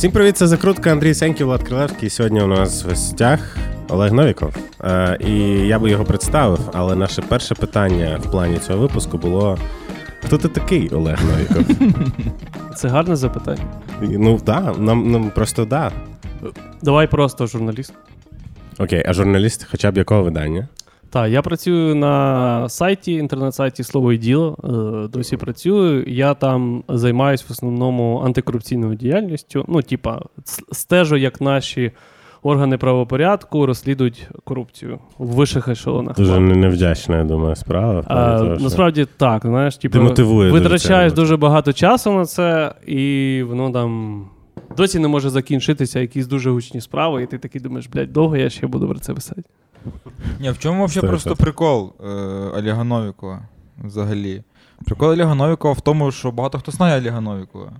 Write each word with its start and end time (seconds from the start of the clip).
Всім 0.00 0.12
привіт, 0.12 0.36
це 0.36 0.46
закрутка 0.46 0.92
Андрій 0.92 1.14
Сеньків, 1.14 1.46
Влад 1.46 1.62
Крилевський. 1.62 2.10
Сьогодні 2.10 2.42
у 2.42 2.46
нас 2.46 2.84
в 2.84 2.88
гостях 2.88 3.56
Олег 3.88 4.12
Новіков. 4.12 4.56
Е, 4.84 5.18
і 5.20 5.32
я 5.66 5.78
би 5.78 5.90
його 5.90 6.04
представив, 6.04 6.58
але 6.72 6.96
наше 6.96 7.22
перше 7.22 7.54
питання 7.54 8.20
в 8.22 8.30
плані 8.30 8.58
цього 8.58 8.78
випуску 8.78 9.18
було: 9.18 9.58
хто 10.22 10.38
ти 10.38 10.48
такий, 10.48 10.88
Олег 10.88 11.18
Новіков? 11.24 11.76
Це 12.76 12.88
гарне 12.88 13.16
запитання. 13.16 13.62
Ну 14.00 14.38
так, 14.38 14.78
нам, 14.78 15.10
нам 15.10 15.30
просто 15.30 15.64
да. 15.64 15.92
Давай 16.82 17.06
просто 17.06 17.46
журналіст. 17.46 17.92
Окей, 18.78 19.04
а 19.06 19.12
журналіст 19.12 19.66
хоча 19.70 19.90
б 19.90 19.96
якого 19.96 20.22
видання? 20.22 20.68
Так, 21.12 21.30
я 21.30 21.42
працюю 21.42 21.94
на 21.94 22.68
сайті, 22.68 23.12
інтернет-сайті 23.12 23.82
Слово 23.82 24.12
і 24.12 24.18
діло. 24.18 24.56
Е, 24.64 25.08
Досі 25.08 25.36
працюю. 25.36 26.04
Я 26.06 26.34
там 26.34 26.84
займаюся 26.88 27.44
в 27.48 27.52
основному 27.52 28.22
антикорупційною 28.24 28.94
діяльністю. 28.94 29.64
Ну, 29.68 29.82
типа, 29.82 30.20
стежу, 30.72 31.16
як 31.16 31.40
наші 31.40 31.92
органи 32.42 32.78
правопорядку 32.78 33.66
розслідують 33.66 34.28
корупцію 34.44 34.98
в 35.18 35.26
вищих 35.26 35.68
ешелонах. 35.68 36.16
Дуже 36.16 36.40
невдячна, 36.40 37.18
я 37.18 37.24
думаю, 37.24 37.56
справа. 37.56 38.04
А, 38.06 38.38
того, 38.38 38.54
що- 38.54 38.64
насправді 38.64 39.06
так, 39.16 39.42
знаєш, 39.42 39.76
типу, 39.76 39.98
дуже 39.98 40.50
витрачаєш 40.50 41.12
це. 41.12 41.16
дуже 41.16 41.36
багато 41.36 41.72
часу 41.72 42.12
на 42.12 42.26
це, 42.26 42.74
і 42.86 43.42
воно 43.48 43.70
там 43.70 44.24
досі 44.76 44.98
не 44.98 45.08
може 45.08 45.30
закінчитися 45.30 46.00
якісь 46.00 46.26
дуже 46.26 46.50
гучні 46.50 46.80
справи, 46.80 47.22
і 47.22 47.26
ти 47.26 47.38
такий 47.38 47.60
думаєш, 47.60 47.86
блядь, 47.86 48.12
довго 48.12 48.36
я 48.36 48.50
ще 48.50 48.66
буду 48.66 48.88
про 48.88 48.98
це 48.98 49.14
писати. 49.14 49.42
Ні, 50.40 50.50
в 50.50 50.58
чому 50.58 50.84
взагалі 50.84 51.08
просто 51.10 51.36
прикол 51.36 51.92
е, 52.00 52.06
Олега 52.58 52.84
Новікова 52.84 53.42
взагалі? 53.84 54.42
Прикол 54.84 55.10
Олега 55.10 55.34
Новікова 55.34 55.74
в 55.74 55.80
тому, 55.80 56.12
що 56.12 56.30
багато 56.30 56.58
хто 56.58 56.72
знає 56.72 57.00
Олега 57.00 57.20
Новікова. 57.20 57.72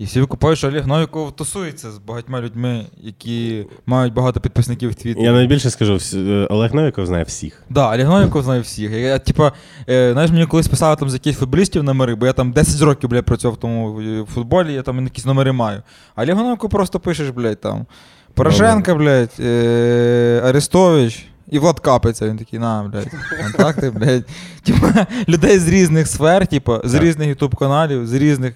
І 0.00 0.04
всі 0.04 0.20
викупають, 0.20 0.58
що 0.58 0.68
Олег 0.68 0.86
Новіков 0.86 1.32
тусується 1.36 1.90
з 1.90 1.98
багатьма 1.98 2.40
людьми, 2.40 2.86
які 3.00 3.66
мають 3.86 4.14
багато 4.14 4.40
підписників 4.40 4.90
в 4.90 4.94
Твіттері. 4.94 5.24
Я 5.24 5.32
найбільше 5.32 5.70
скажу, 5.70 5.98
е, 6.14 6.46
Олег 6.50 6.74
Новіков 6.74 7.06
знає 7.06 7.24
всіх. 7.24 7.62
Да, 7.70 7.94
Олег 7.94 8.08
Новіков 8.08 8.42
знає 8.42 8.60
всіх. 8.60 8.90
Я, 8.90 9.18
типа, 9.18 9.52
е, 9.88 10.12
знаєш, 10.12 10.30
мені 10.30 10.46
колись 10.46 10.68
писали 10.68 10.96
там 10.96 11.10
з 11.10 11.14
якихось 11.14 11.38
футболістів 11.38 11.82
номери, 11.82 12.14
бо 12.14 12.26
я 12.26 12.32
там 12.32 12.52
10 12.52 12.82
років, 12.82 13.10
блядь, 13.10 13.24
працював 13.24 13.54
в 13.54 13.60
тому 13.60 14.00
е, 14.00 14.24
футболі, 14.34 14.72
я 14.72 14.82
там 14.82 15.04
якісь 15.04 15.24
номери 15.24 15.52
маю. 15.52 15.82
А 16.14 16.22
Олег 16.22 16.36
Новіков 16.36 16.70
просто 16.70 17.00
пишеш, 17.00 17.30
блядь, 17.30 17.60
там. 17.60 17.86
Порошенка, 18.34 18.94
блядь, 18.94 19.34
е, 19.40 20.42
Арестович. 20.44 21.29
І 21.50 21.58
Влад 21.58 21.80
капиться, 21.80 22.28
він 22.28 22.36
такий, 22.36 22.58
на, 22.58 22.82
блядь, 22.82 23.10
контакти, 23.42 23.90
блядь. 23.90 24.24
Типа, 24.62 25.06
людей 25.28 25.58
з 25.58 25.68
різних 25.68 26.08
сфер, 26.08 26.46
типа, 26.46 26.80
з 26.84 26.94
різних 26.94 27.28
ютуб 27.28 27.56
каналів, 27.56 28.06
з 28.06 28.12
різних. 28.12 28.54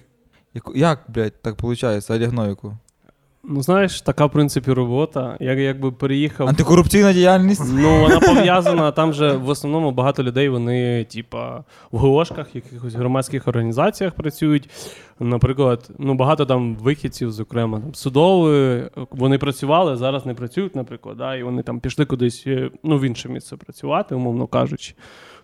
Як, 0.75 0.99
блядь, 1.07 1.41
так 1.41 1.63
виходить, 1.63 2.11
Олег 2.11 2.33
Новіков? 2.33 2.73
Ну, 3.47 3.61
знаєш, 3.61 4.01
така, 4.01 4.25
в 4.25 4.31
принципі, 4.31 4.71
робота. 4.71 5.37
Я 5.39 5.53
якби 5.53 5.91
переїхав. 5.91 6.47
Антикорупційна 6.47 7.13
діяльність? 7.13 7.63
Ну, 7.73 8.01
вона 8.01 8.19
пов'язана. 8.19 8.91
Там 8.91 9.13
же 9.13 9.31
в 9.31 9.49
основному 9.49 9.91
багато 9.91 10.23
людей, 10.23 10.49
вони, 10.49 11.03
типа, 11.03 11.63
в 11.91 11.97
ГОшках, 11.97 12.55
якихось 12.55 12.93
громадських 12.93 13.47
організаціях 13.47 14.13
працюють. 14.13 14.69
Наприклад, 15.19 15.89
ну 15.99 16.13
багато 16.13 16.45
там 16.45 16.75
вихідців, 16.75 17.31
зокрема, 17.31 17.79
там 17.79 17.95
судові, 17.95 18.83
вони 19.11 19.37
працювали, 19.37 19.97
зараз 19.97 20.25
не 20.25 20.33
працюють, 20.33 20.75
наприклад, 20.75 21.17
да, 21.17 21.35
і 21.35 21.43
вони 21.43 21.63
там 21.63 21.79
пішли 21.79 22.05
кудись 22.05 22.43
е, 22.47 22.69
ну, 22.83 22.97
в 22.97 23.03
інше 23.03 23.29
місце 23.29 23.57
працювати, 23.57 24.15
умовно 24.15 24.47
кажучи. 24.47 24.93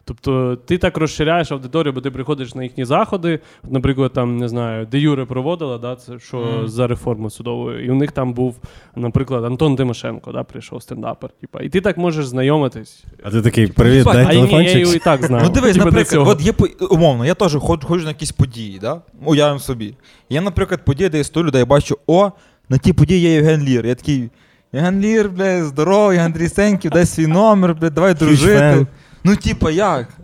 Тобто 0.05 0.55
ти 0.55 0.77
так 0.77 0.97
розширяєш 0.97 1.51
аудиторію, 1.51 1.93
бо 1.93 2.01
ти 2.01 2.11
приходиш 2.11 2.55
на 2.55 2.63
їхні 2.63 2.85
заходи. 2.85 3.39
Наприклад, 3.69 4.13
там 4.13 4.37
не 4.37 4.47
знаю, 4.47 4.87
де 4.91 4.99
Юре 4.99 5.25
проводила, 5.25 5.77
да, 5.77 5.95
це 5.95 6.19
що 6.19 6.37
Мгм. 6.37 6.67
за 6.67 6.87
реформу 6.87 7.29
судовою. 7.29 7.85
І 7.85 7.89
у 7.91 7.95
них 7.95 8.11
там 8.11 8.33
був, 8.33 8.55
наприклад, 8.95 9.45
Антон 9.45 9.75
Тимошенко, 9.75 10.31
да, 10.31 10.43
прийшов 10.43 10.83
стендапер. 10.83 11.29
Типа, 11.41 11.61
і 11.61 11.69
ти 11.69 11.81
так 11.81 11.97
можеш 11.97 12.27
знайомитись. 12.27 13.03
А 13.23 13.31
ти 13.31 13.41
такий, 13.41 13.67
привіт, 13.67 14.03
дай 14.05 14.25
а 14.25 14.33
ні, 14.33 14.65
я 14.65 14.93
і 14.95 14.99
так 14.99 15.23
знав. 15.25 15.41
Ну 15.43 15.49
дивись, 15.49 15.73
Типа, 15.73 15.85
наприклад, 15.85 16.27
от 16.27 16.41
є 16.41 16.53
по- 16.53 16.85
умовно, 16.89 17.25
я 17.25 17.33
теж 17.33 17.55
ходжу, 17.55 17.87
ходжу 17.87 18.03
на 18.03 18.09
якісь 18.09 18.31
події, 18.31 18.79
да? 18.79 19.01
уявимо 19.25 19.59
собі. 19.59 19.95
Є, 20.29 20.41
наприклад, 20.41 20.85
подія, 20.85 21.09
де 21.09 21.17
я 21.17 21.23
стою 21.23 21.45
людей, 21.45 21.65
бачу, 21.65 21.97
о, 22.07 22.31
на 22.69 22.77
тій 22.77 22.93
події 22.93 23.19
є 23.19 23.33
Євген 23.33 23.63
Лір. 23.63 23.85
Я 23.85 23.95
такий, 23.95 24.29
Євген 24.73 24.99
Лір, 25.01 25.29
бля, 25.29 25.63
здоровий, 25.63 26.17
Андрій 26.17 26.49
Сеньків, 26.49 26.91
дай 26.91 27.05
свій 27.05 27.27
номер, 27.27 27.75
бля, 27.75 27.89
давай 27.89 28.13
дружити. 28.13 28.85
Ну, 29.23 29.35
типа, 29.35 29.71
як? 29.71 30.07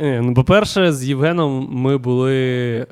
Е, 0.00 0.20
ну, 0.20 0.34
по-перше, 0.34 0.92
з 0.92 1.04
Євгеном 1.04 1.68
ми 1.70 1.98
були. 1.98 2.36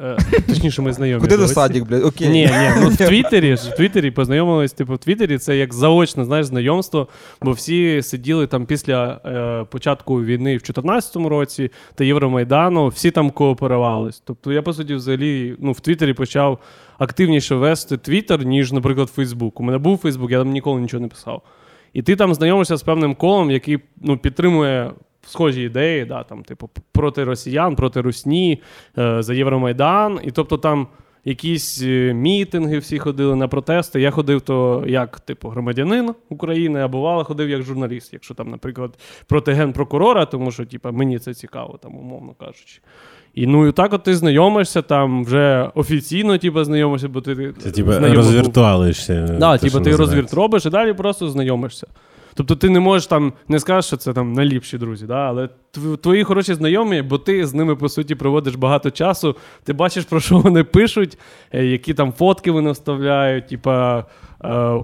Е, 0.03 0.17
точніше, 0.49 0.83
ми 0.83 0.93
знайомі. 0.93 1.21
Куди 1.21 1.37
до 1.37 1.49
садик, 1.49 1.85
блядь, 1.85 2.05
окей. 2.05 2.29
Ні, 2.29 2.47
ні, 2.47 2.71
ну 2.81 2.89
в 2.89 2.97
Твіттері 2.97 3.57
ж 3.57 3.71
в 3.71 3.77
Твіттері 3.77 4.11
познайомились, 4.11 4.73
типу, 4.73 4.95
в 4.95 4.99
Твіттері 4.99 5.39
це 5.39 5.57
як 5.57 5.75
заочне 5.75 6.25
знаєш, 6.25 6.47
знайомство, 6.47 7.09
бо 7.43 7.51
всі 7.51 8.03
сиділи 8.03 8.47
там 8.47 8.67
після 8.67 9.21
е, 9.25 9.65
початку 9.71 10.25
війни 10.25 10.51
в 10.57 10.61
2014 10.61 11.17
році 11.17 11.71
та 11.95 12.05
Євромайдану, 12.05 12.89
всі 12.89 13.11
там 13.11 13.31
кооперувались. 13.31 14.23
Тобто 14.25 14.53
я, 14.53 14.63
по 14.63 14.73
суті, 14.73 14.95
взагалі 14.95 15.57
ну, 15.59 15.73
в 15.73 15.81
Твіттері 15.81 16.13
почав 16.13 16.59
активніше 16.99 17.55
вести 17.55 17.97
Твіттер, 17.97 18.45
ніж, 18.45 18.73
наприклад, 18.73 19.11
Фейсбук. 19.11 19.61
У 19.61 19.63
мене 19.63 19.79
був 19.79 19.99
Фейсбук, 19.99 20.31
я 20.31 20.39
там 20.39 20.51
ніколи 20.51 20.81
нічого 20.81 21.01
не 21.01 21.09
писав. 21.09 21.43
І 21.93 22.03
ти 22.03 22.17
там 22.17 22.35
знайомишся 22.35 22.77
з 22.77 22.83
певним 22.83 23.15
колом, 23.15 23.51
який 23.51 23.79
ну, 24.01 24.19
підтримує 24.19 24.91
схожі 25.27 25.63
ідеї, 25.63 26.05
да, 26.05 26.23
там, 26.23 26.43
типу, 26.43 26.71
проти 26.93 27.25
росіян, 27.25 27.77
проти 27.77 28.01
русні, 28.01 28.63
е, 28.99 29.23
за 29.23 29.35
Євромайдан. 29.35 30.21
І 30.25 30.31
тобто 30.31 30.59
там 30.59 30.87
якісь 31.27 31.83
е, 31.83 32.15
мітинги 32.15 32.79
всі 32.79 32.99
ходили 32.99 33.37
на 33.37 33.49
протести. 33.49 34.01
Я 34.01 34.11
ходив 34.11 34.41
то 34.41 34.85
як, 34.87 35.21
типу, 35.21 35.49
громадянин 35.49 36.15
України, 36.29 36.81
а 36.81 36.89
бувало 36.89 37.25
ходив 37.25 37.49
як 37.49 37.63
журналіст, 37.63 38.13
якщо 38.13 38.35
там, 38.35 38.51
наприклад, 38.51 38.99
проти 39.27 39.53
генпрокурора, 39.53 40.27
тому 40.27 40.51
що 40.51 40.65
типу, 40.65 40.93
мені 40.93 41.19
це 41.19 41.35
цікаво, 41.35 41.79
там, 41.83 41.97
умовно 41.97 42.35
кажучи. 42.41 42.81
І 43.35 43.47
ну 43.47 43.67
і 43.67 43.73
так 43.73 43.93
от 43.93 44.03
ти 44.03 44.17
знайомишся 44.17 44.83
там 44.83 45.25
вже 45.25 45.71
офіційно, 45.75 46.39
типу, 46.39 46.65
знайомишся, 46.65 47.09
бо 47.09 47.21
ти 47.21 47.53
Це 47.59 47.71
типу 47.71 47.91
розвіртуалишся. 47.93 49.37
Да, 49.41 49.59
типу, 49.59 49.81
ти 49.81 49.97
розвірт 49.97 50.35
робиш 50.35 50.67
і 50.67 50.71
далі 50.71 50.93
просто 50.93 51.29
знайомишся. 51.29 51.87
Тобто 52.37 52.57
ти 52.57 52.71
не 52.71 52.81
можеш 52.81 53.07
там, 53.07 53.33
не 53.49 53.61
скажеш, 53.61 53.85
що 53.85 53.97
це 53.97 54.13
там 54.13 54.33
найліпші 54.33 54.79
друзі, 54.79 55.07
да? 55.07 55.29
але 55.29 55.49
твої 56.03 56.25
хороші 56.25 56.55
знайомі, 56.55 57.03
бо 57.03 57.19
ти 57.19 57.47
з 57.47 57.55
ними, 57.55 57.77
по 57.77 57.89
суті, 57.89 58.15
проводиш 58.15 58.55
багато 58.55 58.91
часу, 58.91 59.37
ти 59.65 59.73
бачиш, 59.73 60.05
про 60.05 60.21
що 60.21 60.39
вони 60.39 60.65
пишуть, 60.65 61.19
е, 61.53 61.65
які 61.65 61.95
там 61.95 62.13
фотки 62.13 62.51
вони 62.51 62.71
вставляють, 62.71 63.49
типа, 63.49 64.05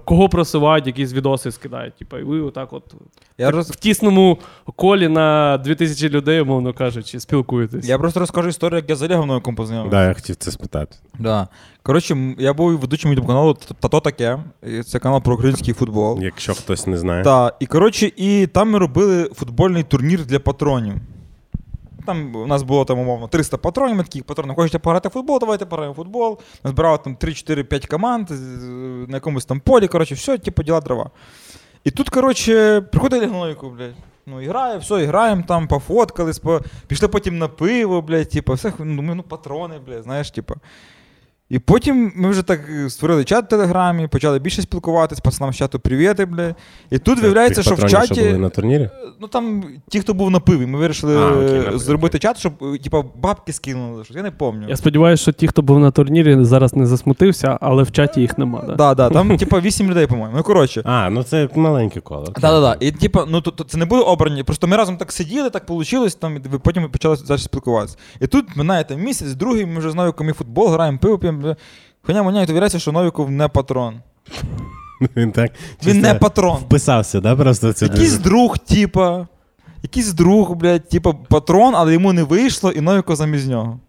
кого 0.05 0.29
просувають, 0.29 0.87
якісь 0.87 1.13
відоси 1.13 1.51
скидають. 1.51 1.95
Типа, 1.95 2.19
і 2.19 2.23
ви 2.23 2.41
отак 2.41 2.73
от 2.73 2.95
Я, 3.37 3.51
роз... 3.51 3.71
в 3.71 3.75
тісному 3.75 4.37
колі 4.75 5.07
на 5.07 5.57
2000 5.57 6.09
людей, 6.09 6.41
умовно 6.41 6.73
кажучи, 6.73 7.19
спілкуєтесь. 7.19 7.87
я 7.87 7.97
просто 7.97 8.19
розкажу 8.19 8.49
історію, 8.49 8.77
як 8.77 8.89
я 8.89 8.95
з 8.95 9.01
Олегом 9.01 9.27
Новиком 9.27 9.55
познайомився. 9.55 9.97
Да, 9.97 10.07
я 10.07 10.13
хотів 10.13 10.35
це 10.35 10.51
спитати. 10.51 10.95
Да. 11.19 11.47
Коротше, 11.83 12.35
я 12.39 12.53
був 12.53 12.77
ведучим 12.77 13.11
ютуб 13.11 13.27
каналу 13.27 13.53
Тато 13.79 13.99
таке. 13.99 14.39
Це 14.85 14.99
канал 14.99 15.21
про 15.21 15.35
український 15.35 15.73
футбол. 15.73 16.19
Якщо 16.21 16.53
хтось 16.53 16.87
не 16.87 16.97
знає. 16.97 17.23
Так, 17.23 17.55
і 17.59 17.65
коротше, 17.65 18.11
і 18.15 18.47
там 18.47 18.69
ми 18.71 18.79
робили 18.79 19.29
футбольний 19.35 19.83
турнір 19.83 20.25
для 20.25 20.39
патронів. 20.39 20.93
Там 22.05 22.35
у 22.35 22.47
нас 22.47 22.63
було 22.63 22.85
там, 22.85 22.99
умовно, 22.99 23.27
300 23.27 23.57
патронів, 23.57 23.95
ми 23.95 24.03
такі 24.03 24.21
патрони, 24.21 24.53
хочете 24.53 24.79
пограти 24.79 25.09
в 25.09 25.11
футбол, 25.11 25.39
давайте 25.39 25.65
пограємо 25.65 25.93
в 25.93 25.95
футбол. 25.95 26.39
Назбирали 26.63 26.97
там 26.97 27.15
3-4-5 27.15 27.87
команд 27.87 28.29
на 29.09 29.17
якомусь 29.17 29.45
там 29.45 29.59
полі, 29.59 29.87
коротше, 29.87 30.15
все, 30.15 30.37
типу, 30.37 30.63
діла 30.63 30.81
дрова. 30.81 31.09
І 31.83 31.91
тут, 31.91 32.09
коротше, 32.09 32.81
приходить 32.81 33.31
Олег 33.33 33.57
блядь. 33.63 33.95
Ну, 34.25 34.41
і 34.41 34.47
грає, 34.47 34.77
все, 34.77 35.05
граємо 35.05 35.43
там, 35.47 35.67
пофоткались, 35.67 36.39
по... 36.39 36.61
пішли 36.87 37.07
потім 37.07 37.37
на 37.37 37.47
пиво, 37.47 38.01
блядь, 38.01 38.29
типу, 38.29 38.53
все, 38.53 38.73
ну, 38.79 39.01
ну, 39.15 39.23
патрони, 39.23 39.79
блядь, 39.87 40.03
знаєш, 40.03 40.31
типу. 40.31 40.55
І 41.49 41.59
потім 41.59 42.11
ми 42.15 42.29
вже 42.29 42.41
так 42.41 42.59
е, 42.69 42.89
створили 42.89 43.23
чат 43.23 43.45
в 43.45 43.47
Телеграмі, 43.47 44.07
почали 44.07 44.39
більше 44.39 44.61
спілкуватись, 44.61 45.19
пацанам 45.19 45.53
з 45.53 45.57
чату 45.57 45.79
привіти, 45.79 46.25
бля. 46.25 46.55
І 46.91 46.97
тут 46.99 47.21
виявляється, 47.21 47.63
що 47.63 47.75
в 47.75 47.89
чаті. 47.89 48.13
Що 48.13 48.23
були 48.23 48.37
на 48.37 48.49
турнірі? 48.49 48.89
Ну 49.21 49.27
там 49.27 49.63
ті, 49.89 49.99
хто 49.99 50.13
був 50.13 50.31
на 50.31 50.39
пиві, 50.39 50.65
ми 50.65 50.79
вирішили 50.79 51.17
А, 51.17 51.31
окей, 51.31 51.75
е, 51.75 51.77
зробити 51.77 52.19
чат, 52.19 52.37
щоб 52.37 52.53
е, 52.61 52.77
типа 52.77 53.03
бабки 53.15 53.53
скинули. 53.53 54.03
щось, 54.03 54.17
Я 54.17 54.23
не 54.23 54.31
пам'ятаю. 54.31 54.69
Я 54.69 54.77
сподіваюся, 54.77 55.21
що 55.21 55.31
ті, 55.31 55.47
хто 55.47 55.61
був 55.61 55.79
на 55.79 55.91
турнірі, 55.91 56.37
зараз 56.41 56.75
не 56.75 56.85
засмутився, 56.85 57.57
але 57.61 57.83
в 57.83 57.91
чаті 57.91 58.21
їх 58.21 58.37
нема. 58.37 58.63
Да? 58.67 58.75
Да, 58.75 58.95
да, 58.95 59.09
там, 59.09 59.37
типа, 59.37 59.59
вісім 59.59 59.89
людей, 59.89 60.07
по-моєму. 60.07 60.37
Ну, 60.37 60.43
коротше. 60.43 60.81
А, 60.85 61.09
ну 61.09 61.23
це 61.23 61.49
маленьке 61.55 61.99
коло. 61.99 62.25
Так, 62.25 62.39
так, 62.39 62.63
так. 62.63 62.77
І 62.79 62.91
типа, 62.91 63.25
ну 63.29 63.41
то, 63.41 63.51
то 63.51 63.63
це 63.63 63.77
не 63.77 63.85
були 63.85 64.01
обрані. 64.01 64.43
Просто 64.43 64.67
ми 64.67 64.77
разом 64.77 64.97
так 64.97 65.11
сиділи, 65.11 65.49
так 65.49 65.69
вийшло, 65.69 66.09
там, 66.09 66.35
і 66.35 66.57
потім 66.57 66.89
почали 66.89 67.17
далі 67.27 67.39
спілкуватися. 67.39 67.97
І 68.21 68.27
тут 68.27 68.55
минає 68.55 68.83
там 68.83 69.01
місяць, 69.01 69.33
другий, 69.33 69.65
ми 69.65 69.79
вже 69.79 69.91
з 69.91 69.95
Новіком 69.95 70.29
і 70.29 70.33
футбол 70.33 70.67
граємо, 70.67 70.97
пиво 70.97 71.17
п'ємо. 71.17 71.32
Хоча 72.01 72.23
мені 72.23 72.39
то 72.39 72.45
довіряється, 72.45 72.79
що 72.79 72.91
Новіков 72.91 73.31
не 73.31 73.47
патрон. 73.47 73.95
Він 75.15 75.31
так 75.31 75.51
Він 75.85 76.01
не 76.01 76.13
патрон. 76.13 76.57
вписався, 76.57 77.21
да, 77.21 77.35
просто 77.35 77.69
в 77.69 77.73
цю 77.73 77.85
Якийсь 77.85 78.17
друг, 78.17 78.57
типа. 78.57 79.27
Якийсь 79.83 80.13
друг, 80.13 80.55
блядь, 80.55 80.89
типа 80.89 81.13
патрон, 81.13 81.75
але 81.75 81.93
йому 81.93 82.13
не 82.13 82.23
вийшло, 82.23 82.71
і 82.71 82.81
Новіков 82.81 83.15
замість 83.15 83.47
нього. 83.47 83.79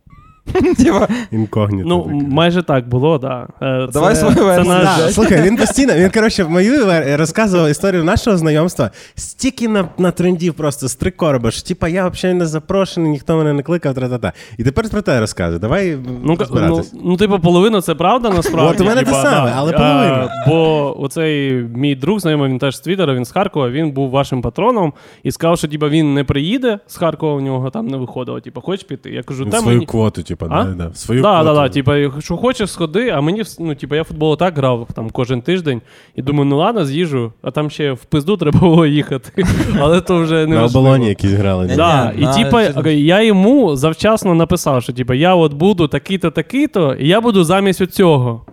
Типа, 0.76 1.08
Інкогніто. 1.32 1.88
Ну, 1.88 2.22
майже 2.30 2.62
так 2.62 2.88
було, 2.88 3.18
так. 3.18 3.48
Да. 3.60 3.66
Е, 3.66 3.88
Давай 3.92 4.16
свою 4.16 4.44
версію. 4.44 4.74
наш- 4.74 4.98
Да, 4.98 5.08
слухай, 5.08 5.42
він 5.42 5.56
постійно, 5.56 5.94
він, 5.94 6.10
коротше, 6.10 6.44
мою 6.44 6.84
розказував 7.16 7.70
історію 7.70 8.04
нашого 8.04 8.36
знайомства. 8.36 8.90
Стільки 9.14 9.68
на, 9.68 9.88
на 9.98 10.10
трендів 10.10 10.54
просто 10.54 10.88
з 10.88 10.94
три 10.94 11.10
короба, 11.10 11.50
що 11.50 11.62
типа 11.62 11.88
я 11.88 12.08
взагалі 12.08 12.38
не 12.38 12.46
запрошений, 12.46 13.10
ніхто 13.10 13.36
мене 13.36 13.52
не 13.52 13.62
кликав, 13.62 13.94
тра-та-та. 13.94 14.32
І 14.58 14.64
тепер 14.64 14.90
про 14.90 15.02
те 15.02 15.20
розказуй. 15.20 15.58
Давай 15.58 15.98
Ну, 16.24 16.36
ну, 16.54 16.82
ну, 17.04 17.16
типу, 17.16 17.38
половина 17.38 17.80
це 17.80 17.94
правда 17.94 18.30
насправді. 18.30 18.74
От 18.74 18.80
у 18.80 18.84
мене 18.84 19.02
те 19.02 19.12
саме, 19.12 19.52
але 19.56 19.72
А, 19.72 19.78
половина. 19.78 20.44
бо 20.48 21.00
оцей 21.02 21.52
мій 21.74 21.94
друг, 21.94 22.20
знайомий, 22.20 22.50
він 22.50 22.58
теж 22.58 22.76
з 22.76 22.80
Твіттера, 22.80 23.14
він 23.14 23.24
з 23.24 23.30
Харкова, 23.32 23.70
він 23.70 23.90
був 23.90 24.10
вашим 24.10 24.42
патроном 24.42 24.92
і 25.22 25.32
сказав, 25.32 25.58
що 25.58 25.68
типа, 25.68 25.88
він 25.88 26.14
не 26.14 26.24
приїде 26.24 26.78
з 26.86 26.96
Харкова, 26.96 27.34
у 27.34 27.40
нього 27.40 27.70
там 27.70 27.86
не 27.86 27.96
виходило. 27.96 28.40
Типа, 28.40 28.60
хочеш 28.60 28.84
піти? 28.86 29.10
Я 29.10 29.22
кажу, 29.22 29.46
та 29.46 29.58
свою 29.58 29.76
мені. 29.76 29.86
квоту, 29.86 30.22
типа, 30.36 30.46
А? 30.50 30.64
да, 30.64 30.70
да, 30.74 30.94
свою 30.94 31.22
Да, 31.22 31.40
квоту. 31.40 31.54
да, 31.54 31.62
да, 31.62 31.68
типа, 31.68 31.96
якщо 31.96 32.36
хочеш, 32.36 32.70
сходи, 32.70 33.08
а 33.08 33.20
мені 33.20 33.42
ну, 33.58 33.74
типа, 33.74 33.96
я 33.96 34.04
футбол 34.04 34.36
так 34.36 34.56
грав 34.58 34.88
там 34.94 35.10
кожен 35.10 35.42
тиждень, 35.42 35.82
і 36.14 36.22
думаю, 36.22 36.44
ну 36.44 36.56
ладно, 36.56 36.84
з'їжджу, 36.84 37.32
а 37.42 37.50
там 37.50 37.70
ще 37.70 37.92
в 37.92 38.04
пизду 38.04 38.36
треба 38.36 38.60
було 38.60 38.86
їхати. 38.86 39.44
Але 39.80 40.00
то 40.00 40.22
вже 40.22 40.46
не 40.46 40.56
на 40.56 40.64
оболоні 40.64 41.08
якісь 41.08 41.32
грали. 41.32 41.72
Да, 41.76 42.12
і 42.18 42.42
типа 42.42 42.62
я 42.90 43.22
йому 43.22 43.76
завчасно 43.76 44.34
написав, 44.34 44.82
що 44.82 44.92
типа 44.92 45.14
я 45.14 45.34
от 45.34 45.54
буду 45.54 45.88
такий-то, 45.88 46.30
такий-то, 46.30 46.94
і 46.94 47.08
я 47.08 47.20
буду 47.20 47.44
замість 47.44 47.86
цього. 47.92 48.46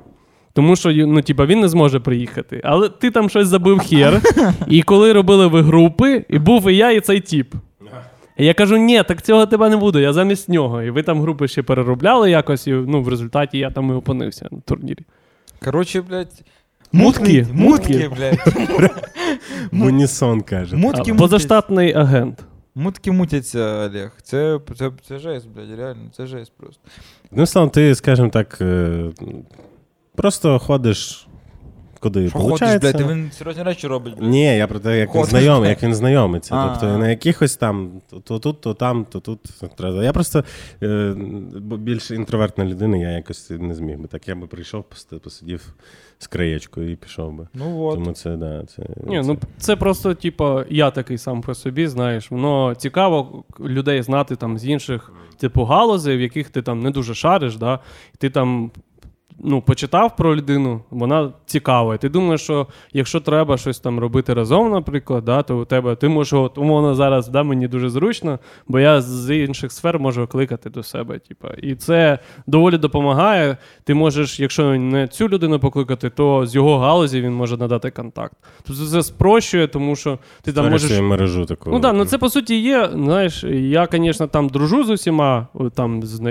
Тому 0.53 0.75
що 0.75 0.91
ну, 0.91 1.21
типа, 1.21 1.45
він 1.45 1.59
не 1.59 1.67
зможе 1.69 1.99
приїхати. 1.99 2.61
Але 2.63 2.89
ти 2.89 3.11
там 3.11 3.29
щось 3.29 3.47
забив 3.47 3.79
хер. 3.79 4.21
І 4.67 4.81
коли 4.81 5.13
робили 5.13 5.47
ви 5.47 5.61
групи, 5.61 6.25
і 6.29 6.39
був 6.39 6.69
і 6.69 6.75
я, 6.75 6.91
і 6.91 6.99
цей 6.99 7.19
тіп. 7.19 7.55
І 8.41 8.45
я 8.45 8.53
кажу, 8.53 8.77
ні, 8.77 9.03
так 9.07 9.21
цього 9.21 9.45
тебе 9.45 9.69
не 9.69 9.77
буде, 9.77 10.01
я 10.01 10.13
замість 10.13 10.49
нього. 10.49 10.81
І 10.81 10.89
ви 10.89 11.03
там 11.03 11.21
групи 11.21 11.47
ще 11.47 11.63
переробляли 11.63 12.31
якось, 12.31 12.67
і 12.67 12.71
ну, 12.71 13.01
в 13.01 13.07
результаті 13.07 13.57
я 13.57 13.71
там 13.71 13.89
і 13.89 13.93
опинився 13.93 14.47
на 14.51 14.59
турнірі. 14.59 15.05
коротше, 15.63 16.01
блядь. 16.01 16.43
Мутки, 16.91 17.47
Мутки, 17.53 18.09
блядь. 18.17 18.39
В 19.71 19.83
унісон 19.83 20.41
каже. 20.41 20.75
Мутки, 20.75 21.13
позаштатний 21.13 21.93
агент. 21.93 22.43
Мутки 22.75 23.11
мутяться, 23.11 23.89
Олег. 23.89 24.11
Це, 24.23 24.59
це, 24.77 24.91
це 25.07 25.19
жесть, 25.19 25.47
блядь, 25.55 25.79
реально, 25.79 26.09
це 26.17 26.25
жесть 26.25 26.51
просто. 26.57 26.81
Ну, 27.31 27.45
словом, 27.45 27.69
ти, 27.69 27.95
скажімо 27.95 28.29
так, 28.29 28.57
е, 28.61 29.03
просто 30.15 30.59
ходиш 30.59 31.27
куди 32.01 32.29
Що 32.29 32.39
ходиш, 32.39 32.59
блядь, 32.81 33.01
він 33.09 33.31
серйозні 33.31 33.63
речі 33.63 33.87
робить. 33.87 34.15
блядь. 34.17 34.29
Ні, 34.29 34.57
я 34.57 34.67
про 34.67 34.79
те, 34.79 34.97
як 34.99 35.09
він 35.09 35.13
Ходиш, 35.13 35.29
знайомий, 35.29 35.69
як 35.69 35.83
він 35.83 35.95
знайомиться. 35.95 36.55
А, 36.55 36.67
тобто 36.69 36.97
на 36.97 37.09
якихось 37.09 37.55
там 37.55 37.91
то 38.23 38.39
тут, 38.39 38.61
то 38.61 38.73
там, 38.73 39.05
то 39.05 39.19
тут. 39.19 39.39
треба. 39.77 40.03
Я 40.03 40.13
просто 40.13 40.43
е, 40.83 41.15
бо 41.61 41.77
більш 41.77 42.11
інтровертна 42.11 42.65
людина, 42.65 42.97
я 42.97 43.09
якось 43.09 43.49
не 43.49 43.73
зміг 43.75 43.97
би. 43.99 44.07
Так 44.07 44.27
я 44.27 44.35
би 44.35 44.47
прийшов, 44.47 44.83
поси- 44.91 45.19
посидів 45.19 45.73
з 46.19 46.27
краєчкою 46.27 46.91
і 46.91 46.95
пішов 46.95 47.33
би. 47.33 47.47
Ну 47.53 47.83
от. 47.83 47.95
Тому 47.95 48.11
це, 48.11 48.35
да, 48.35 48.63
це, 48.65 48.83
Ні, 49.07 49.21
це. 49.21 49.27
ну 49.27 49.37
це 49.57 49.75
просто, 49.75 50.13
типу, 50.13 50.59
я 50.69 50.91
такий 50.91 51.17
сам 51.17 51.41
по 51.41 51.53
собі, 51.53 51.87
знаєш. 51.87 52.31
Воно 52.31 52.75
цікаво 52.75 53.43
людей 53.59 54.01
знати 54.01 54.35
там 54.35 54.57
з 54.57 54.65
інших, 54.65 55.11
типу, 55.37 55.63
галузей, 55.63 56.17
в 56.17 56.21
яких 56.21 56.49
ти 56.49 56.61
там 56.61 56.79
не 56.79 56.91
дуже 56.91 57.15
шариш, 57.15 57.55
да? 57.55 57.79
і 58.13 58.17
ти 58.17 58.29
там. 58.29 58.71
Ну, 59.39 59.61
почитав 59.61 60.15
про 60.15 60.35
людину, 60.35 60.81
вона 60.89 61.33
цікава. 61.45 61.95
І 61.95 61.97
ти 61.97 62.09
думаєш, 62.09 62.41
що 62.41 62.67
якщо 62.93 63.19
треба 63.19 63.57
щось 63.57 63.79
там 63.79 63.99
робити 63.99 64.33
разом, 64.33 64.71
наприклад, 64.71 65.25
да, 65.25 65.43
то 65.43 65.59
у 65.59 65.65
тебе 65.65 65.95
ти 65.95 66.07
можеш, 66.07 66.33
от, 66.33 66.57
умовно, 66.57 66.95
зараз 66.95 67.27
да, 67.27 67.43
мені 67.43 67.67
дуже 67.67 67.89
зручно, 67.89 68.39
бо 68.67 68.79
я 68.79 69.01
з 69.01 69.35
інших 69.35 69.71
сфер 69.71 69.99
можу 69.99 70.27
кликати 70.27 70.69
до 70.69 70.83
себе. 70.83 71.19
Типу. 71.19 71.47
І 71.47 71.75
це 71.75 72.19
доволі 72.47 72.77
допомагає. 72.77 73.57
Ти 73.83 73.93
можеш, 73.93 74.39
якщо 74.39 74.75
не 74.75 75.07
цю 75.07 75.29
людину 75.29 75.59
покликати, 75.59 76.09
то 76.09 76.45
з 76.45 76.55
його 76.55 76.77
галузі 76.79 77.21
він 77.21 77.33
може 77.33 77.57
надати 77.57 77.91
контакт. 77.91 78.33
Тобто 78.63 78.85
це 78.85 79.03
спрощує, 79.03 79.67
тому 79.67 79.95
що 79.95 80.19
ти 80.41 80.53
там 80.53 80.69
можеш. 80.69 80.99
мережу 81.01 81.45
таку. 81.45 81.69
Ну 81.69 81.79
так, 81.79 81.95
ну 81.95 82.05
це 82.05 82.17
по 82.17 82.29
суті 82.29 82.59
є. 82.59 82.89
Знаєш, 82.93 83.43
я, 83.43 83.87
звісно, 83.91 84.27
там 84.27 84.49
дружу 84.49 84.83
з 84.83 84.89
усіма, 84.89 85.47
там 85.75 86.03
з, 86.03 86.21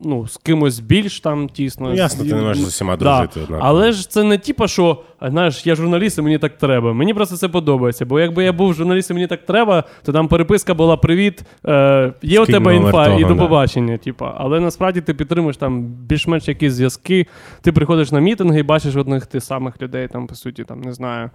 ну, 0.00 0.26
з 0.26 0.36
кимось 0.36 0.78
більш 0.80 1.20
там 1.20 1.48
тісно. 1.48 1.88
Ну, 1.88 1.94
ясно, 1.94 2.24
ти 2.24 2.39
не 2.40 2.48
можеш 2.48 2.64
з 2.64 2.68
усіма 2.68 2.96
дружити. 2.96 3.40
Да. 3.48 3.58
Але 3.60 3.92
ж 3.92 4.10
це 4.10 4.22
не 4.22 4.38
типа, 4.38 4.68
що 4.68 5.02
знаєш, 5.22 5.66
я 5.66 5.74
журналіст, 5.74 6.18
і 6.18 6.22
мені 6.22 6.38
так 6.38 6.58
треба. 6.58 6.92
Мені 6.92 7.14
просто 7.14 7.36
це 7.36 7.48
подобається. 7.48 8.06
Бо 8.06 8.20
якби 8.20 8.44
я 8.44 8.52
був 8.52 8.74
журналістом, 8.74 9.14
мені 9.14 9.26
так 9.26 9.46
треба, 9.46 9.84
то 10.02 10.12
там 10.12 10.28
переписка 10.28 10.74
була 10.74 10.96
привіт, 10.96 11.42
е, 11.66 12.12
є 12.22 12.40
у 12.40 12.46
тебе 12.46 12.76
інфа 12.76 13.06
того, 13.06 13.20
і 13.20 13.24
до 13.24 13.36
побачення. 13.36 13.98
Типа. 13.98 14.34
Але 14.38 14.60
насправді 14.60 15.00
ти 15.00 15.14
підтримуєш 15.14 15.56
там 15.56 15.82
більш-менш 15.82 16.48
якісь 16.48 16.72
зв'язки. 16.72 17.26
Ти 17.62 17.72
приходиш 17.72 18.12
на 18.12 18.20
мітинги 18.20 18.60
і 18.60 18.62
бачиш 18.62 18.96
одних 18.96 19.26
тих 19.26 19.44
самих 19.44 19.82
людей, 19.82 20.08
там, 20.08 20.26
по 20.26 20.34
суті, 20.34 20.64
там, 20.64 20.80
не 20.80 20.92
знаю. 20.92 21.30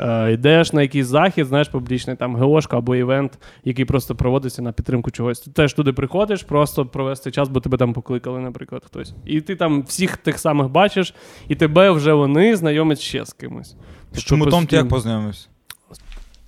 Е, 0.00 0.32
йдеш 0.32 0.72
на 0.72 0.82
якийсь 0.82 1.06
захід, 1.06 1.46
знаєш, 1.46 1.68
публічний 1.68 2.16
там 2.16 2.36
ГОшка 2.36 2.78
або 2.78 2.96
івент, 2.96 3.38
який 3.64 3.84
просто 3.84 4.14
проводиться 4.14 4.62
на 4.62 4.72
підтримку 4.72 5.10
чогось. 5.10 5.40
Ти 5.40 5.50
теж 5.50 5.74
туди 5.74 5.92
приходиш, 5.92 6.42
просто 6.42 6.86
провести 6.86 7.30
час, 7.30 7.48
бо 7.48 7.60
тебе 7.60 7.76
там 7.78 7.92
покликали, 7.92 8.40
наприклад, 8.40 8.82
хтось. 8.86 9.14
І 9.26 9.40
ти 9.40 9.56
там 9.56 9.82
всіх 9.82 10.16
тих 10.16 10.38
самих 10.38 10.68
бачиш, 10.68 11.14
і 11.48 11.54
тебе 11.54 11.90
вже 11.90 12.12
вони 12.12 12.56
знайомять 12.56 13.00
ще 13.00 13.24
з 13.24 13.32
кимось. 13.32 13.68
З 13.70 13.74
Тобто 14.10 14.28
чому 14.28 14.46
Том 14.46 14.66
ти 14.66 14.76
як 14.76 14.88
познайомився? 14.88 15.48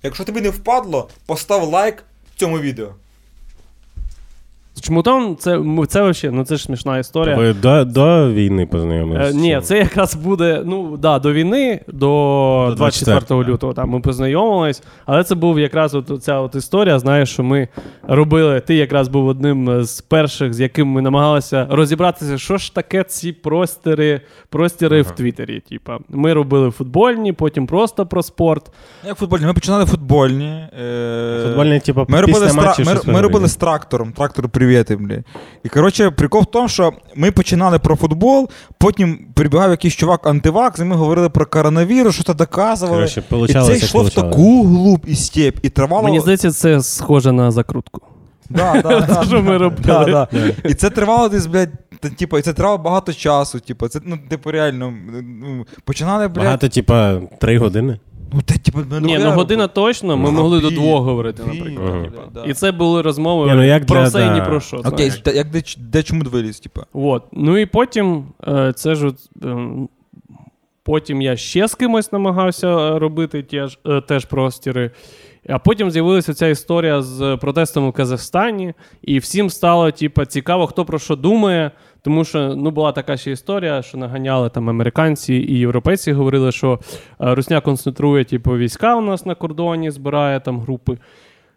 Якщо 0.03 0.23
тобі 0.23 0.41
не 0.41 0.49
впадло, 0.49 1.09
постав 1.25 1.63
лайк 1.63 2.03
цьому 2.35 2.59
відео. 2.59 2.95
З 4.75 4.81
Чмутом 4.81 5.35
це, 5.39 5.59
це 5.87 6.09
взагалі, 6.09 6.37
ну 6.37 6.45
це 6.45 6.55
ж 6.55 6.63
смішна 6.63 6.97
історія. 6.97 7.35
Ви 7.35 7.53
до, 7.53 7.85
до 7.85 8.33
війни 8.33 8.65
познайомилися? 8.65 9.29
Е, 9.29 9.33
ні, 9.33 9.59
це 9.63 9.77
якраз 9.77 10.15
буде 10.15 10.61
ну 10.65 10.97
да, 10.97 11.19
до 11.19 11.33
війни, 11.33 11.79
до, 11.87 12.65
До 12.69 12.75
24 12.75 13.17
24-го, 13.17 13.43
лютого. 13.43 13.73
Там 13.73 13.89
ми 13.89 13.99
познайомились, 13.99 14.83
але 15.05 15.23
це 15.23 15.35
був 15.35 15.59
якраз 15.59 15.95
от 15.95 16.23
ця 16.23 16.39
от 16.39 16.55
історія. 16.55 16.99
Знаєш, 16.99 17.29
що 17.29 17.43
ми 17.43 17.67
робили. 18.07 18.59
Ти 18.59 18.75
якраз 18.75 19.07
був 19.07 19.27
одним 19.27 19.83
з 19.83 20.01
перших, 20.01 20.53
з 20.53 20.59
яким 20.59 20.87
ми 20.87 21.01
намагалися 21.01 21.67
розібратися, 21.69 22.37
що 22.37 22.57
ж 22.57 22.75
таке 22.75 23.03
ці 23.03 23.31
простіри, 23.31 24.21
простіри 24.49 25.01
в 25.01 25.11
Твіттері. 25.11 25.59
Типа, 25.59 25.97
ми 26.09 26.33
робили 26.33 26.71
футбольні, 26.71 27.33
потім 27.33 27.67
просто 27.67 28.05
про 28.05 28.23
спорт. 28.23 28.71
Як 29.07 29.17
футбольні? 29.17 29.45
Ми 29.45 29.53
починали 29.53 29.85
футбольні. 29.85 30.65
Е... 30.81 31.41
Футбольні, 31.43 31.79
типу, 31.79 32.05
Ми 32.07 32.21
робили, 32.21 32.45
після 32.45 32.73
з 32.73 32.79
ми, 32.79 32.85
ми 32.85 32.93
робили 32.93 33.21
робили? 33.21 33.47
з 33.47 33.55
трактором. 33.55 34.11
Трактор 34.11 34.49
привіти, 34.63 34.95
бля. 34.95 35.23
І 35.63 35.69
коротше, 35.69 36.11
прикол 36.11 36.41
в 36.41 36.45
тому, 36.45 36.67
що 36.67 36.93
ми 37.15 37.31
починали 37.31 37.79
про 37.79 37.95
футбол, 37.95 38.49
потім 38.77 39.19
прибігав 39.33 39.71
якийсь 39.71 39.93
чувак 39.93 40.27
антивакс, 40.27 40.79
і 40.79 40.83
ми 40.83 40.95
говорили 40.95 41.29
про 41.29 41.45
коронавірус, 41.45 42.15
що 42.15 42.23
то 42.23 42.33
доказували. 42.33 42.97
Коротше, 42.97 43.23
і 43.49 43.53
це 43.53 43.77
йшло 43.77 44.03
в 44.03 44.09
таку 44.09 44.63
глуб 44.63 45.05
і 45.07 45.15
степь, 45.15 45.57
і 45.61 45.69
тривало. 45.69 46.03
Мені 46.03 46.19
здається, 46.19 46.51
це 46.51 46.81
схоже 46.81 47.31
на 47.31 47.51
закрутку. 47.51 48.01
Да, 48.49 48.81
да, 48.81 48.99
да, 49.07 49.23
що 49.27 49.41
ми 49.41 49.57
робили. 49.57 49.81
Да, 49.85 50.05
да. 50.05 50.27
І 50.65 50.73
це 50.73 50.89
тривало 50.89 51.29
десь, 51.29 51.45
блядь, 51.45 51.69
та, 51.99 52.09
типу, 52.09 52.37
і 52.37 52.41
це 52.41 52.53
тривало 52.53 52.77
багато 52.77 53.13
часу. 53.13 53.59
Типу, 53.59 53.87
це, 53.87 53.99
ну, 54.05 54.19
типу, 54.29 54.51
реально, 54.51 54.93
ну, 55.41 55.65
починали, 55.85 56.27
блядь. 56.27 56.45
Багато, 56.45 56.69
типа, 56.69 57.21
три 57.39 57.57
години. 57.57 57.99
Ну, 58.33 58.41
те, 58.41 58.57
типу, 58.57 58.79
ми 58.91 58.99
Ні, 59.01 59.17
ну 59.19 59.31
година 59.31 59.67
точно, 59.67 60.17
ми 60.17 60.31
Ну, 60.31 60.37
могли 60.37 60.59
до 60.59 60.69
двох 60.69 61.03
говорити, 61.03 61.43
наприклад. 61.47 61.89
Ага. 61.93 62.03
типа. 62.03 62.21
да. 62.33 62.43
І 62.43 62.53
це 62.53 62.71
були 62.71 63.01
розмови 63.01 63.45
Ні, 63.47 63.53
ну, 63.55 63.63
як 63.63 63.85
про 63.85 63.95
для- 63.99 64.03
все 64.07 64.21
і 64.25 64.29
ні 64.29 64.39
да. 64.39 64.45
про 64.45 64.59
що. 64.59 64.77
Окей, 64.77 64.91
знаєш. 64.91 65.15
та- 65.17 65.31
як 65.31 65.49
де, 65.49 65.61
де 65.77 66.03
чому 66.03 66.23
виліз, 66.23 66.59
типу. 66.59 66.81
От. 66.93 67.23
Ну 67.31 67.57
і 67.57 67.65
потім 67.65 68.25
е, 68.47 68.73
це 68.75 68.95
ж. 68.95 69.07
от, 69.07 69.15
ем, 69.43 69.89
Потім 70.85 71.21
я 71.21 71.37
ще 71.37 71.67
з 71.67 71.75
кимось 71.75 72.11
намагався 72.11 72.67
е, 72.67 72.99
робити 72.99 73.43
теж, 73.43 73.79
е, 73.87 74.01
теж 74.01 74.25
простіри. 74.25 74.91
А 75.49 75.59
потім 75.59 75.91
з'явилася 75.91 76.33
ця 76.33 76.47
історія 76.47 77.01
з 77.01 77.37
протестом 77.41 77.87
у 77.87 77.91
Казахстані, 77.91 78.73
і 79.01 79.19
всім 79.19 79.49
стало 79.49 79.91
типу, 79.91 80.25
цікаво, 80.25 80.67
хто 80.67 80.85
про 80.85 80.99
що 80.99 81.15
думає. 81.15 81.71
Тому 82.03 82.23
що 82.23 82.55
ну, 82.55 82.71
була 82.71 82.91
така 82.91 83.17
ще 83.17 83.31
історія, 83.31 83.81
що 83.81 83.97
наганяли 83.97 84.49
там 84.49 84.69
американці 84.69 85.33
і 85.33 85.57
європейці 85.59 86.13
говорили, 86.13 86.51
що 86.51 86.79
е, 87.21 87.35
Русня 87.35 87.61
концентрує 87.61 88.25
типу, 88.25 88.57
війська 88.57 88.95
у 88.95 89.01
нас 89.01 89.25
на 89.25 89.35
кордоні, 89.35 89.91
збирає 89.91 90.39
там 90.39 90.59
групи. 90.59 90.97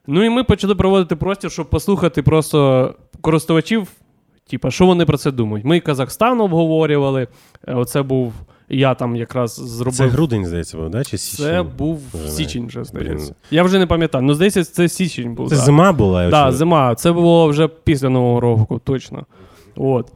Ну 0.07 0.25
і 0.25 0.31
ми 0.31 0.45
почали 0.45 0.75
проводити 0.75 1.17
простір, 1.17 1.51
щоб 1.51 1.71
послухати 1.71 2.23
просто 2.23 2.95
користувачів, 3.21 3.89
типа, 4.51 4.71
що 4.71 4.87
вони 4.87 5.05
про 5.05 5.17
це 5.19 5.31
думають. 5.31 5.67
Ми 5.67 5.81
Казахстан 5.81 6.41
обговорювали. 6.41 7.29
е, 7.69 7.75
Оце 7.75 8.03
був. 8.03 8.33
Я 8.69 8.95
там 8.95 9.17
якраз 9.17 9.55
зробив. 9.55 9.95
Це 9.97 10.07
грудень, 10.07 10.47
здається, 10.47 10.77
був, 10.77 10.91
да? 10.91 11.05
Чи 11.05 11.19
січень? 11.19 11.47
Це 11.47 11.63
був 11.63 12.01
Вже 12.15 12.29
січень, 12.29 12.67
вже 12.67 12.85
здається. 12.85 13.35
Я 13.51 13.63
вже 13.63 13.79
не 13.79 13.87
пам'ятаю. 13.87 14.25
Ну, 14.25 14.35
здається, 14.35 14.65
це 14.65 14.89
січень 14.89 15.35
був. 15.35 15.49
Це 15.49 15.57
да. 15.57 15.63
зима 15.63 15.93
була. 15.93 16.31
Так, 16.31 16.45
якщо- 16.45 16.59
зима. 16.59 16.95
Це 16.95 17.13
було 17.13 17.49
вже 17.49 17.69
після 17.69 18.09
Нового 18.09 18.41
року, 18.41 18.81
точно. 18.85 19.27
От. 19.77 20.13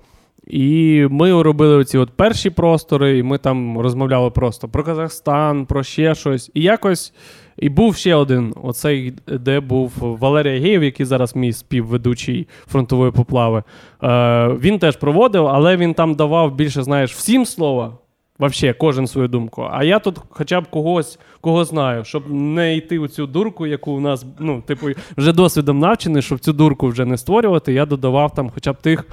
І 0.51 1.07
ми 1.11 1.43
робили 1.43 1.77
оці 1.77 1.99
от 1.99 2.11
перші 2.11 2.51
простори, 2.51 3.19
і 3.19 3.23
ми 3.23 3.39
там 3.39 3.79
розмовляли 3.79 4.31
просто 4.31 4.69
про 4.69 4.85
Казахстан, 4.85 5.67
про 5.67 5.83
ще 5.83 6.15
щось. 6.15 6.51
І 6.55 6.63
якось. 6.63 7.13
І 7.59 7.69
був 7.69 7.97
ще 7.97 8.15
один, 8.15 8.55
оцей, 8.63 9.13
де 9.27 9.61
був 9.61 9.93
Валерій 9.99 10.59
Геєв, 10.59 10.85
який 10.85 11.07
зараз 11.07 11.37
мій 11.37 11.53
співведучий 11.53 12.49
фронтової 12.67 13.13
поплави. 13.13 13.63
Е, 14.03 14.49
Він 14.49 14.79
теж 14.79 14.97
проводив, 14.97 15.47
але 15.47 15.77
він 15.77 15.95
там 15.95 16.15
давав 16.15 16.55
більше, 16.55 16.83
знаєш, 16.83 17.15
всім 17.15 17.47
слова. 17.47 17.93
Вообще, 18.39 18.73
кожен 18.73 19.07
свою 19.07 19.29
думку. 19.29 19.69
А 19.71 19.85
я 19.85 19.99
тут 19.99 20.19
хоча 20.31 20.61
б 20.61 20.67
когось, 20.71 21.19
кого 21.41 21.65
знаю, 21.65 22.05
щоб 22.05 22.31
не 22.31 22.77
йти 22.77 22.99
у 22.99 23.09
цю 23.09 23.27
дурку, 23.27 23.67
яку 23.67 23.93
у 23.93 24.01
нас, 24.01 24.27
ну, 24.39 24.63
типу, 24.67 24.87
вже 25.17 25.33
досвідом 25.33 25.79
навчений, 25.79 26.23
щоб 26.23 26.39
цю 26.39 26.53
дурку 26.53 26.89
вже 26.89 27.05
не 27.05 27.17
створювати, 27.17 27.73
я 27.73 27.87
додавав 27.87 28.35
там 28.35 28.51
хоча 28.55 28.73
б 28.73 28.77
тих, 28.77 29.07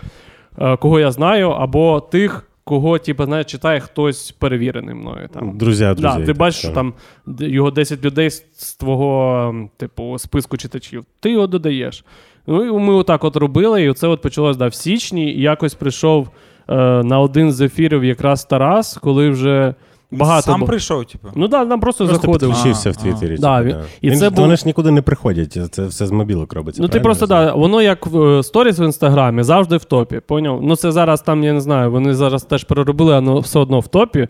кого 0.58 1.00
я 1.00 1.12
знаю, 1.12 1.50
або 1.50 2.00
тих, 2.00 2.48
кого, 2.64 3.00
типу, 3.00 3.26
знаєш, 3.26 3.46
читає 3.46 3.80
хтось 3.80 4.32
перевірений 4.32 4.96
мною. 4.96 5.30
Там. 5.34 5.58
Друзі, 5.58 5.84
друзі. 5.86 6.02
Да, 6.02 6.26
ти 6.26 6.34
бачиш, 6.34 6.60
що 6.60 6.72
там 6.72 6.94
його 7.40 7.72
10 7.72 8.06
людей 8.06 8.30
з 8.30 8.46
з 8.58 8.76
твого 8.76 9.54
типу, 9.78 10.18
списку 10.18 10.58
читачів. 10.58 11.06
Ти 11.20 11.32
його 11.32 11.48
додаєш. 11.48 12.06
Ну 12.48 12.64
і 12.64 12.72
ми 12.86 12.94
отак 12.94 13.24
от 13.24 13.36
робили, 13.36 13.86
і 13.86 13.94
це 13.94 14.08
от 14.08 14.22
почалось 14.22 14.58
да, 14.58 14.68
в 14.68 14.74
січні, 14.74 15.32
і 15.32 15.42
якось 15.42 15.74
прийшов 15.74 16.30
е, 16.70 16.76
на 17.04 17.20
один 17.20 17.52
з 17.52 17.62
ефірів 17.62 18.04
якраз 18.04 18.46
Тарас, 18.46 18.98
коли 18.98 19.30
вже 19.30 19.74
багато. 20.12 20.42
Сам 20.42 20.62
бу- 20.62 20.66
прийшов, 20.68 21.06
типу. 21.06 21.28
Ну 21.36 21.48
так, 21.48 21.62
да, 21.62 21.70
нам 21.70 21.80
просто, 21.80 22.06
Просто 22.06 22.22
заходив. 22.28 22.50
підключився 22.50 22.92
в 22.92 22.96
Твіттері. 22.96 23.36
а. 23.38 23.42
Да, 23.42 23.64
типу, 23.64 23.78
він- 23.78 23.86
і 24.02 24.10
Він 24.10 24.20
це 24.20 24.30
був- 24.30 24.40
Вони 24.40 24.56
ж 24.56 24.64
нікуди 24.66 24.92
не 24.92 25.02
приходять, 25.02 25.58
це 25.72 25.86
все 25.86 26.08
з 26.08 26.12
мобілок 26.12 26.54
робиться. 26.54 26.82
Ну, 26.82 26.88
ти 26.88 27.00
просто 27.00 27.28
так, 27.28 27.48
да, 27.48 27.54
воно 27.54 27.82
як 27.82 28.08
в 28.08 28.22
е, 28.22 28.44
сторіс 28.44 28.80
в 28.80 28.82
інстаграмі 28.82 29.44
завжди 29.44 29.78
в 29.78 29.84
топі. 29.84 30.20
Поняв? 30.28 30.60
Ну 30.64 30.76
це 30.76 30.92
зараз 30.92 31.22
там, 31.22 31.44
я 31.44 31.54
не 31.54 31.62
знаю, 31.62 31.92
вони 31.92 32.14
зараз 32.14 32.44
теж 32.44 32.64
переробили, 32.64 33.14
а 33.14 33.20
воно 33.20 33.40
все 33.40 33.60
одно 33.60 33.80
в 33.80 33.88
топі. 33.88 34.28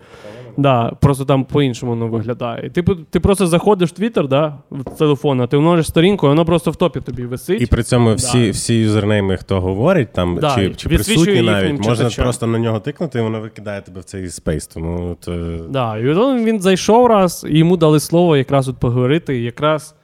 Да, 0.60 0.92
просто 1.02 1.26
там 1.26 1.46
по-іншому 1.46 1.92
воно 1.92 2.08
виглядає. 2.08 2.68
І 2.68 2.70
ти, 2.70 2.84
ти 3.10 3.20
просто 3.20 3.48
заходиш 3.48 3.90
в 3.90 3.94
Твіттер, 3.94 4.28
да, 4.28 4.58
в 4.72 4.84
телефон, 4.98 5.42
а 5.42 5.48
ти 5.48 5.58
множиш 5.58 5.88
сторінку, 5.88 6.26
і 6.26 6.30
воно 6.30 6.46
просто 6.46 6.72
в 6.72 6.76
топі 6.76 7.00
тобі 7.02 7.26
висить. 7.26 7.62
І 7.62 7.66
при 7.66 7.84
цьому 7.84 8.14
всі, 8.14 8.46
Да. 8.46 8.52
всі 8.52 8.76
юзернейми, 8.76 9.38
хто 9.38 9.62
говорить, 9.62 10.14
там 10.14 10.38
Да, 10.42 10.56
чи, 10.56 10.76
чи 10.76 10.90
присутні 10.90 11.42
навіть, 11.42 11.78
можна 11.78 11.96
читачам. 11.96 12.24
просто 12.24 12.48
на 12.48 12.60
нього 12.60 12.80
тикнути, 12.80 13.20
і 13.20 13.22
воно 13.22 13.42
викидає 13.42 13.82
тебе 13.82 14.02
в 14.02 14.04
цей 14.04 14.30
спейс. 14.30 14.68
Тому 14.68 15.12
от, 15.12 15.28
е, 15.28 15.60
Да, 15.70 15.98
і 15.98 16.08
от 16.10 16.42
він 16.42 16.60
зайшов 16.62 17.08
раз, 17.08 17.46
і 17.50 17.58
йому 17.58 17.78
дали 17.78 18.00
слово 18.00 18.38
якраз 18.38 18.68
от 18.68 18.78
поговорити. 18.78 19.42
Якраз, 19.42 19.96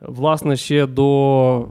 власне, 0.00 0.56
ще 0.56 0.86
до, 0.86 1.66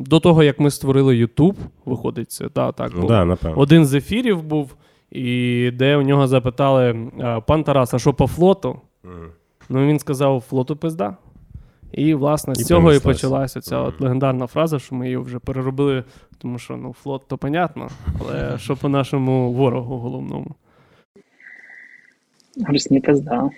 до 0.00 0.20
того, 0.20 0.42
як 0.42 0.60
ми 0.60 0.70
створили 0.70 1.14
YouTube, 1.24 1.54
виходить 1.84 2.30
це. 2.30 2.48
Да, 2.54 2.72
так, 2.72 2.92
ну 2.96 3.06
да. 3.08 3.36
Один 3.56 3.86
з 3.86 3.94
ефірів 3.94 4.42
був, 4.42 4.74
і 5.14 5.70
де 5.70 5.96
у 5.96 6.02
нього 6.02 6.26
запитали: 6.26 7.10
пан 7.46 7.64
Тарас, 7.64 7.94
а 7.94 7.98
що 7.98 8.14
по 8.14 8.26
флоту? 8.26 8.80
Ну 9.68 9.86
він 9.86 9.98
сказав: 9.98 10.40
флоту 10.40 10.76
пизда. 10.76 11.16
І, 11.92 12.14
власне, 12.14 12.54
з 12.54 12.60
І 12.60 12.64
цього 12.64 12.92
і 12.92 13.00
почалася 13.00 13.60
ця 13.60 13.78
от 13.78 14.00
легендарна 14.00 14.46
фраза, 14.46 14.78
що 14.78 14.94
ми 14.94 15.04
її 15.04 15.16
вже 15.16 15.38
переробили, 15.38 16.04
тому 16.38 16.58
що 16.58 16.76
ну, 16.76 16.92
флот 16.92 17.22
то 17.28 17.38
понятно, 17.38 17.88
але 18.20 18.58
що 18.58 18.76
по 18.76 18.88
нашому 18.88 19.52
ворогу 19.52 19.98
головному. 19.98 20.54
Русні 22.68 23.00
пизда. 23.00 23.50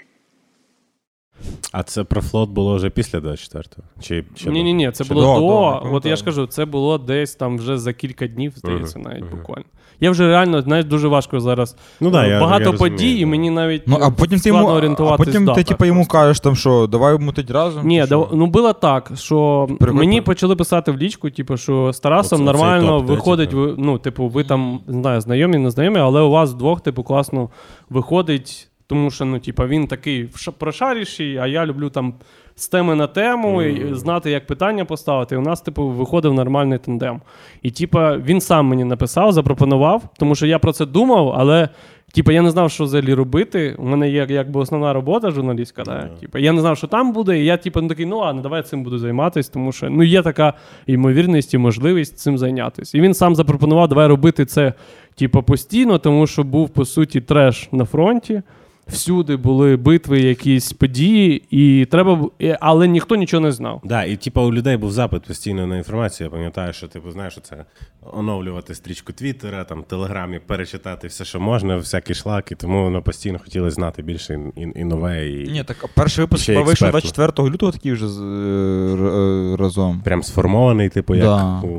А 1.72 1.82
це 1.82 2.04
про 2.04 2.20
флот 2.22 2.50
було 2.50 2.74
вже 2.74 2.90
після 2.90 3.18
24-го? 3.18 3.82
Чи, 4.00 4.24
чи 4.34 4.50
Ні, 4.50 4.62
ні, 4.62 4.72
ні, 4.72 4.90
це 4.90 5.04
Ще 5.04 5.14
було 5.14 5.34
до, 5.34 5.40
до. 5.40 5.94
от 5.96 6.06
я 6.06 6.16
ж 6.16 6.24
кажу, 6.24 6.46
це 6.46 6.64
було 6.64 6.98
десь 6.98 7.34
там 7.34 7.58
вже 7.58 7.78
за 7.78 7.92
кілька 7.92 8.26
днів, 8.26 8.52
здається, 8.56 8.98
навіть 8.98 9.24
мгм. 9.24 9.30
буквально. 9.38 9.64
Я 10.00 10.10
вже 10.10 10.26
реально, 10.28 10.62
знаєш, 10.62 10.84
дуже 10.84 11.08
важко 11.08 11.40
зараз. 11.40 11.76
Ну, 12.00 12.10
да, 12.10 12.26
я, 12.26 12.40
Багато 12.40 12.64
я 12.64 12.72
подій, 12.72 12.92
розумію, 12.92 13.20
і 13.20 13.26
мені 13.26 13.50
навіть 13.50 13.82
Ну, 13.86 13.98
а 14.02 14.10
потім 14.10 14.40
ти 14.40 14.48
складно 14.48 14.84
йому, 14.84 14.96
а 15.04 15.16
потім 15.16 15.46
ти, 15.46 15.64
типу, 15.64 15.84
йому 15.84 16.06
кажеш, 16.06 16.40
там, 16.40 16.56
що 16.56 16.86
давай 16.86 17.18
мутить 17.18 17.50
разом. 17.50 17.86
Ні, 17.86 18.00
чи 18.00 18.06
да, 18.06 18.26
ну 18.32 18.46
було 18.46 18.72
так, 18.72 19.12
що 19.14 19.68
Приходь 19.80 19.96
мені 19.98 20.20
почали 20.20 20.56
писати 20.56 20.92
в 20.92 20.96
лічку, 20.96 21.30
типу, 21.30 21.56
що 21.56 21.92
з 21.92 22.00
Тарасом 22.00 22.42
Оце- 22.42 22.44
нормально 22.44 22.98
топ, 22.98 23.06
виходить, 23.06 23.50
типу? 23.50 23.62
ви, 23.62 23.74
ну, 23.78 23.98
типу, 23.98 24.28
ви 24.28 24.44
там, 24.44 24.80
не 24.86 25.00
знаю, 25.00 25.20
знайомі, 25.20 25.58
не 25.58 25.70
знайомі, 25.70 25.98
але 25.98 26.20
у 26.20 26.30
вас 26.30 26.54
двох, 26.54 26.80
типу, 26.80 27.02
класно 27.02 27.50
виходить, 27.90 28.68
тому 28.86 29.10
що, 29.10 29.24
ну, 29.24 29.38
типу, 29.38 29.66
він 29.66 29.86
такий 29.86 30.28
прошаріший, 30.58 31.36
а 31.36 31.46
я 31.46 31.66
люблю 31.66 31.90
там 31.90 32.14
з 32.54 32.68
теми 32.68 32.94
на 32.94 33.06
тему, 33.06 33.62
і 33.62 33.94
знати, 33.94 34.30
як 34.30 34.46
питання 34.46 34.84
поставити. 34.84 35.34
І 35.34 35.38
у 35.38 35.40
нас, 35.40 35.60
типу, 35.60 35.88
виходив 35.88 36.34
нормальний 36.34 36.78
тандем. 36.78 37.20
І, 37.62 37.70
типу, 37.70 37.98
він 37.98 38.40
сам 38.40 38.66
мені 38.66 38.84
написав, 38.84 39.32
запропонував, 39.32 40.02
тому 40.18 40.34
що 40.34 40.46
я 40.46 40.58
про 40.58 40.72
це 40.72 40.86
думав, 40.86 41.34
але. 41.36 41.68
Типу, 42.14 42.32
я 42.32 42.42
не 42.42 42.50
знав, 42.50 42.70
що 42.70 42.84
взагалі 42.84 43.14
робити. 43.14 43.76
У 43.78 43.86
мене 43.86 44.10
є 44.10 44.26
якби 44.28 44.60
основна 44.60 44.92
робота 44.92 45.30
журналістська. 45.30 45.82
Да? 45.82 46.08
Типу, 46.20 46.38
я 46.38 46.52
не 46.52 46.60
знав, 46.60 46.78
що 46.78 46.86
там 46.86 47.12
буде, 47.12 47.38
і 47.40 47.44
я 47.44 47.56
типу, 47.56 47.80
ну, 47.80 47.88
такий, 47.88 48.06
ну 48.06 48.18
ладно, 48.18 48.42
давай 48.42 48.62
цим 48.62 48.82
буду 48.82 48.98
займатися, 48.98 49.50
тому 49.52 49.72
що 49.72 49.90
ну, 49.90 50.02
є 50.02 50.22
така 50.22 50.54
ймовірність 50.86 51.54
і 51.54 51.58
можливість 51.58 52.18
цим 52.18 52.38
зайнятися. 52.38 52.98
І 52.98 53.00
він 53.00 53.14
сам 53.14 53.34
запропонував, 53.34 53.88
давай 53.88 54.06
робити 54.06 54.44
це 54.44 54.72
типу, 55.14 55.42
постійно, 55.42 55.98
тому 55.98 56.26
що 56.26 56.44
був, 56.44 56.68
по 56.68 56.84
суті, 56.84 57.20
треш 57.20 57.68
на 57.72 57.84
фронті. 57.84 58.42
Всюди 58.90 59.36
були 59.36 59.76
битви, 59.76 60.20
якісь 60.20 60.72
події, 60.72 61.42
і 61.50 61.84
треба, 61.84 62.28
але 62.60 62.88
ніхто 62.88 63.16
нічого 63.16 63.40
не 63.40 63.52
знав. 63.52 63.80
Да, 63.84 64.04
і 64.04 64.16
типу 64.16 64.40
у 64.42 64.52
людей 64.54 64.76
був 64.76 64.92
запит 64.92 65.22
постійно 65.22 65.66
на 65.66 65.76
інформацію. 65.76 66.24
Я 66.26 66.30
пам'ятаю, 66.30 66.72
що 66.72 66.88
типу, 66.88 67.10
знаєш, 67.10 67.38
це 67.42 67.64
оновлювати 68.12 68.74
стрічку 68.74 69.12
Твіттера, 69.12 69.64
там 69.64 69.82
Телеграмі, 69.82 70.38
перечитати 70.46 71.06
все, 71.08 71.24
що 71.24 71.40
можна, 71.40 71.76
всякі 71.76 72.14
шлаки, 72.14 72.54
тому 72.54 72.84
воно 72.84 73.02
постійно 73.02 73.38
хотілося 73.38 73.74
знати 73.74 74.02
більше 74.02 74.34
і, 74.56 74.60
і, 74.62 74.72
і 74.76 74.84
нове, 74.84 75.28
і 75.28 75.50
Ні, 75.50 75.64
так 75.64 75.84
перший 75.94 76.24
випуск 76.24 76.48
вийшов 76.48 76.68
експертно. 76.70 76.90
24 77.00 77.50
лютого 77.50 77.72
такий 77.72 77.92
вже 77.92 78.08
з- 78.08 78.20
е, 78.20 78.24
е, 78.24 79.56
разом. 79.56 80.00
прям 80.04 80.22
сформований, 80.22 80.88
типу, 80.88 81.14
як 81.14 81.24
Да. 81.24 81.60
у- 81.64 81.78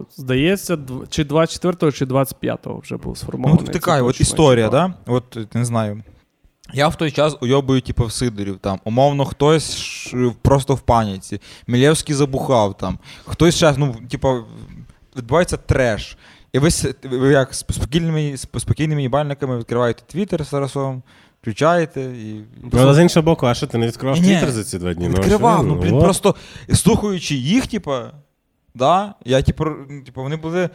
Е, 0.00 0.04
здається, 0.16 0.78
чи 1.10 1.24
24-го, 1.24 1.92
чи 1.92 2.04
25-го 2.06 2.78
вже 2.78 2.96
був 2.96 3.06
Ну, 3.06 3.14
сформований. 3.16 3.60
от 3.60 3.66
Це 3.66 3.72
така 3.72 4.02
от 4.02 4.20
історія, 4.20 4.68
да? 4.68 4.94
От 5.06 5.54
не 5.54 5.64
знаю. 5.64 6.02
Я 6.72 6.88
в 6.88 6.96
той 6.96 7.10
час 7.10 7.36
уйобую, 7.40 7.80
типу, 7.80 8.04
в 8.06 8.12
Сидорів 8.12 8.58
там. 8.58 8.80
Умовно, 8.84 9.24
хтось 9.24 9.76
ш- 9.76 10.32
просто 10.42 10.74
в 10.74 10.80
паніці. 10.80 11.40
Мілєвський 11.66 12.14
забухав 12.14 12.76
там. 12.76 12.98
Хтось 13.24 13.58
зараз, 13.60 13.78
ну, 13.78 13.96
типу, 14.10 14.44
відбувається 15.16 15.56
треш. 15.56 16.16
І 16.52 16.58
ви, 16.58 16.68
ви 17.02 17.32
як 17.32 17.54
з 17.54 17.58
спокійними, 17.58 18.36
спокійними 18.36 19.02
їбальниками 19.02 19.58
відкриваєте 19.58 20.02
Твіттер 20.06 20.44
з 20.46 20.48
Тарасом, 20.50 21.02
включаєте 21.42 22.00
і. 22.00 22.44
Ну, 22.62 22.70
але 22.78 22.94
з 22.94 22.98
іншого 23.02 23.24
боку, 23.24 23.46
а 23.46 23.54
що 23.54 23.66
ти 23.66 23.78
не 23.78 23.86
відкривав 23.86 24.18
Твіттер 24.18 24.50
за 24.50 24.64
ці 24.64 24.78
два 24.78 24.94
дні? 24.94 25.08
Відкривав, 25.08 25.58
що, 25.58 25.62
ну, 25.66 25.74
блін, 25.74 25.98
просто 25.98 26.34
слухаючи 26.74 27.34
їх, 27.34 27.66
типа, 27.66 28.10
да, 28.74 29.14
я, 29.24 29.42
типу, 29.42 29.64
типу, 30.06 30.22
вони 30.22 30.36
були. 30.36 30.70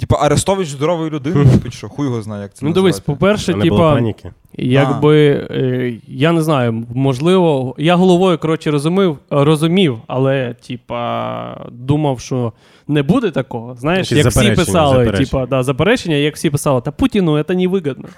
Типа, 0.00 0.16
Арестович 0.16 0.68
здорової 0.68 1.10
людини, 1.10 1.46
типу, 1.46 1.70
що 1.70 1.88
хуй 1.88 2.06
його 2.06 2.22
знає, 2.22 2.42
як 2.42 2.54
це 2.54 2.66
Ну 2.66 2.72
дивись, 2.72 3.00
по-перше, 3.00 3.54
не 3.54 3.64
було 3.64 3.76
типа, 3.76 3.94
паніки. 3.94 4.30
якби 4.58 5.46
е, 5.50 5.94
я 6.08 6.32
не 6.32 6.42
знаю, 6.42 6.84
можливо, 6.94 7.74
я 7.78 7.96
головою 7.96 8.38
коротше 8.38 8.70
розумів, 8.70 9.18
розумів, 9.30 9.98
але 10.06 10.54
типа 10.68 11.68
думав, 11.72 12.20
що 12.20 12.52
не 12.88 13.02
буде 13.02 13.30
такого. 13.30 13.74
Знаєш, 13.74 14.12
Якісь 14.12 14.24
як 14.24 14.26
всі 14.26 14.40
заперечення, 14.40 14.66
писали, 14.66 14.90
заперечення. 14.96 15.24
типа, 15.24 15.46
да, 15.46 15.62
заперечення, 15.62 16.16
як 16.16 16.34
всі 16.34 16.50
писали, 16.50 16.80
та 16.80 16.90
Путіну 16.90 17.44
це 17.44 17.54
не 17.54 17.68
вигідно. 17.68 18.08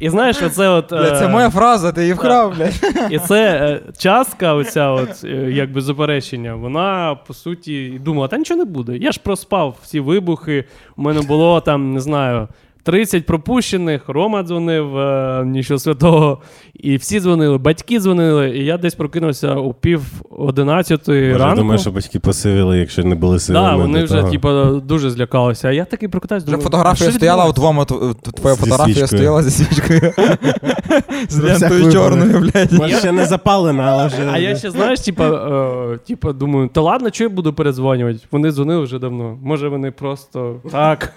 І 0.00 0.10
знаєш, 0.10 0.42
оце 0.42 0.68
от. 0.68 0.90
Бля, 0.90 1.18
це 1.18 1.24
е, 1.24 1.28
моя 1.28 1.50
фраза, 1.50 1.92
ти 1.92 2.00
її 2.00 2.12
вкрав, 2.12 2.56
блядь. 2.56 3.10
І 3.10 3.18
це 3.18 3.50
е, 3.52 3.92
частка, 3.98 4.54
оця 4.54 4.88
от, 4.90 5.24
е, 5.24 5.28
якби 5.52 5.80
заперечення, 5.80 6.54
вона 6.54 7.14
по 7.26 7.34
суті 7.34 8.00
думала, 8.04 8.28
та 8.28 8.38
нічого 8.38 8.58
не 8.58 8.64
буде. 8.64 8.96
Я 8.96 9.12
ж 9.12 9.20
проспав 9.22 9.76
всі 9.82 10.00
вибухи. 10.00 10.64
У 10.96 11.02
мене 11.02 11.22
було 11.22 11.60
там, 11.60 11.92
не 11.92 12.00
знаю. 12.00 12.48
30 12.82 13.26
пропущених, 13.26 14.02
Рома 14.08 14.42
дзвонив, 14.42 14.98
е, 14.98 15.42
нічого 15.46 15.78
святого, 15.78 16.38
і 16.74 16.96
всі 16.96 17.20
дзвонили, 17.20 17.58
батьки 17.58 18.00
дзвонили, 18.00 18.50
і 18.50 18.64
я 18.64 18.78
десь 18.78 18.94
прокинувся 18.94 19.54
у 19.54 19.72
пів 19.74 20.02
одинадцятої 20.30 21.32
Може, 21.32 21.44
ранку. 21.44 21.56
думаю, 21.60 21.78
що 21.78 21.90
батьки 21.90 22.18
посивили, 22.18 22.78
якщо 22.78 23.04
не 23.04 23.14
були 23.14 23.38
силами. 23.38 23.68
да, 23.70 23.76
вони 23.76 24.04
вже 24.04 24.16
того. 24.18 24.30
типу, 24.30 24.80
дуже 24.86 25.10
злякалися. 25.10 25.68
А 25.68 25.72
я 25.72 25.84
такий 25.84 26.08
прокидаюсь, 26.08 26.44
Вже 26.44 26.50
думаю, 26.52 26.64
фотографія 26.64 27.08
«А 27.08 27.10
що 27.10 27.18
стояла 27.18 27.48
відбувається?» 27.48 27.94
вдома, 27.94 28.12
т- 28.14 28.30
т- 28.30 28.40
твоя 28.40 28.54
Зі 28.54 28.60
фотографія 28.60 28.94
свічкою. 28.96 29.18
стояла 29.18 29.42
зі 29.42 29.50
свічкою. 29.50 30.12
З 31.28 31.38
лентою 31.38 31.92
чорною, 31.92 32.38
блядь. 32.40 32.72
Може, 32.72 32.96
ще 32.96 33.12
не 33.12 33.24
запалена, 33.26 33.82
але 33.82 34.06
вже. 34.06 34.16
А 34.32 34.38
я 34.38 34.56
ще, 34.56 34.70
знаєш, 34.70 35.00
типа, 35.00 35.24
е, 35.94 35.98
типа, 36.06 36.32
думаю, 36.32 36.68
та 36.72 36.80
ладно, 36.80 37.10
чого 37.10 37.30
я 37.30 37.36
буду 37.36 37.52
передзвонювати? 37.52 38.18
Вони 38.30 38.50
дзвонили 38.52 38.82
вже 38.84 38.98
давно. 38.98 39.38
Може, 39.42 39.68
вони 39.68 39.90
просто 39.90 40.56
так. 40.72 41.12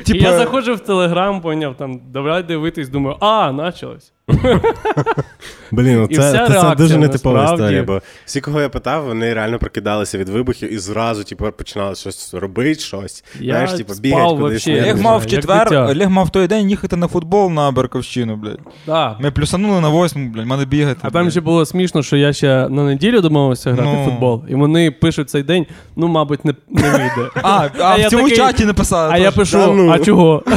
І 0.00 0.12
Типа- 0.12 0.24
я 0.30 0.38
заходжу 0.38 0.74
в 0.74 0.80
Телеграм, 1.16 1.40
поняв, 1.40 1.76
там, 1.76 2.12
давай 2.12 2.42
дивитись, 2.42 2.88
думаю, 2.88 3.16
а, 3.20 3.52
началось. 3.52 4.12
Блін, 5.70 5.96
ну 5.96 6.06
це, 6.16 6.32
це, 6.32 6.48
це 6.48 6.74
дуже 6.76 6.98
нетипова 6.98 7.40
насправді. 7.40 7.62
історія, 7.64 7.82
бо 7.82 8.00
всі, 8.24 8.40
кого 8.40 8.60
я 8.60 8.68
питав, 8.68 9.04
вони 9.04 9.34
реально 9.34 9.58
прокидалися 9.58 10.18
від 10.18 10.28
вибухів 10.28 10.72
і 10.72 10.78
зразу, 10.78 11.24
типу, 11.24 11.52
починали 11.52 11.94
щось 11.94 12.34
робити, 12.34 12.80
щось. 12.80 13.24
Я 13.40 13.52
Знаєш, 13.52 13.72
типу, 13.72 13.94
спав 13.94 14.02
бігать 14.02 14.38
кудись. 14.38 14.68
Олег 14.68 15.00
мав 15.02 15.20
в 15.20 15.26
четвер. 15.26 15.74
Олег 15.74 16.10
мав 16.10 16.26
в 16.26 16.30
той 16.30 16.46
день 16.46 16.70
їхати 16.70 16.96
на 16.96 17.08
футбол 17.08 17.50
на 17.50 17.70
Берковщину, 17.70 18.36
блядь. 18.36 18.58
Да. 18.86 19.16
Ми 19.20 19.30
плюсанули 19.30 19.80
на 19.80 19.88
восьму, 19.88 20.30
блядь, 20.30 20.46
мене 20.46 20.64
бігати. 20.64 21.00
А 21.02 21.10
там 21.10 21.30
ще 21.30 21.40
було 21.40 21.66
смішно, 21.66 22.02
що 22.02 22.16
я 22.16 22.32
ще 22.32 22.68
на 22.68 22.84
неділю 22.84 23.20
домовився 23.20 23.72
грати 23.72 23.90
Ну. 23.94 24.02
в 24.02 24.04
футбол, 24.04 24.44
і 24.48 24.54
вони 24.54 24.90
пишуть 24.90 25.30
цей 25.30 25.42
день, 25.42 25.66
ну, 25.96 26.08
мабуть, 26.08 26.44
не, 26.44 26.54
не 26.68 26.90
вийде. 26.90 27.30
А, 27.42 27.68
а, 27.80 27.98
я 27.98 28.06
в 28.08 28.10
цьому 28.10 28.22
такий- 28.22 28.36
чаті 28.36 28.64
написали. 28.64 29.12
А 29.14 29.18
я 29.18 29.30
пишу, 29.32 29.58
Да 29.58 29.66
ну. 29.66 29.90
а 29.90 29.98
чого? 29.98 30.42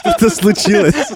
Що 0.00 0.12
це 0.20 0.30
случилось? 0.30 1.12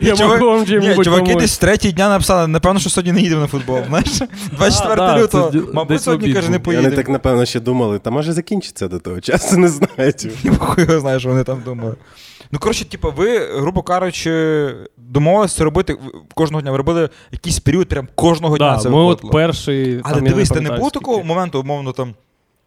Я 0.00 0.16
Чувак- 0.16 0.28
можу 0.40 0.46
вам 0.50 0.60
Ні, 0.60 0.66
чим-небудь 0.66 1.04
чуваки 1.04 1.24
помочь. 1.24 1.42
десь 1.42 1.56
в 1.56 1.58
третій 1.58 1.92
дня 1.92 2.08
написали, 2.08 2.46
напевно, 2.48 2.80
що 2.80 2.90
сьогодні 2.90 3.12
не 3.12 3.20
їдемо 3.20 3.40
на 3.40 3.46
футбол. 3.46 3.78
Знаєш? 3.88 4.06
24 4.52 4.96
да, 4.96 5.18
лютого. 5.18 5.50
це 5.50 5.58
д- 5.58 5.64
Мабуть, 5.72 5.88
десь 5.88 6.02
сьогодні 6.02 6.34
каже, 6.34 6.50
не 6.50 6.58
поїдемо. 6.58 6.84
Вони 6.88 6.96
так, 6.96 7.08
напевно, 7.08 7.44
ще 7.44 7.60
думали, 7.60 7.98
та 7.98 8.10
може 8.10 8.32
закінчиться 8.32 8.88
до 8.88 8.98
того 8.98 9.20
часу, 9.20 9.56
не 9.58 9.68
знаю. 9.68 10.12
типу. 10.12 10.56
Хуй 10.64 10.84
його 10.84 11.00
знає, 11.00 11.20
що 11.20 11.28
вони 11.28 11.44
там 11.44 11.62
думали. 11.64 11.94
Ну, 12.52 12.58
коротше, 12.58 12.84
типу, 12.84 13.12
ви, 13.16 13.38
грубо 13.38 13.82
кажучи, 13.82 14.66
домовилися 14.96 15.64
робити 15.64 15.92
в- 15.94 16.34
кожного 16.34 16.62
дня. 16.62 16.70
Ви 16.70 16.76
робили 16.76 17.08
якийсь 17.32 17.58
період, 17.60 17.88
прям 17.88 18.08
кожного 18.14 18.58
дня 18.58 18.72
Да, 18.76 18.78
це 18.82 18.88
ми 18.90 18.96
от 18.98 19.30
перший. 19.32 20.00
Але 20.04 20.14
там, 20.14 20.24
я 20.26 20.30
дивись, 20.32 20.48
ти 20.48 20.54
не 20.54 20.58
пам'ятаю, 20.60 20.78
було 20.80 20.90
скільки. 20.90 21.04
такого 21.04 21.24
моменту, 21.24 21.60
умовно 21.60 21.92
там. 21.92 22.14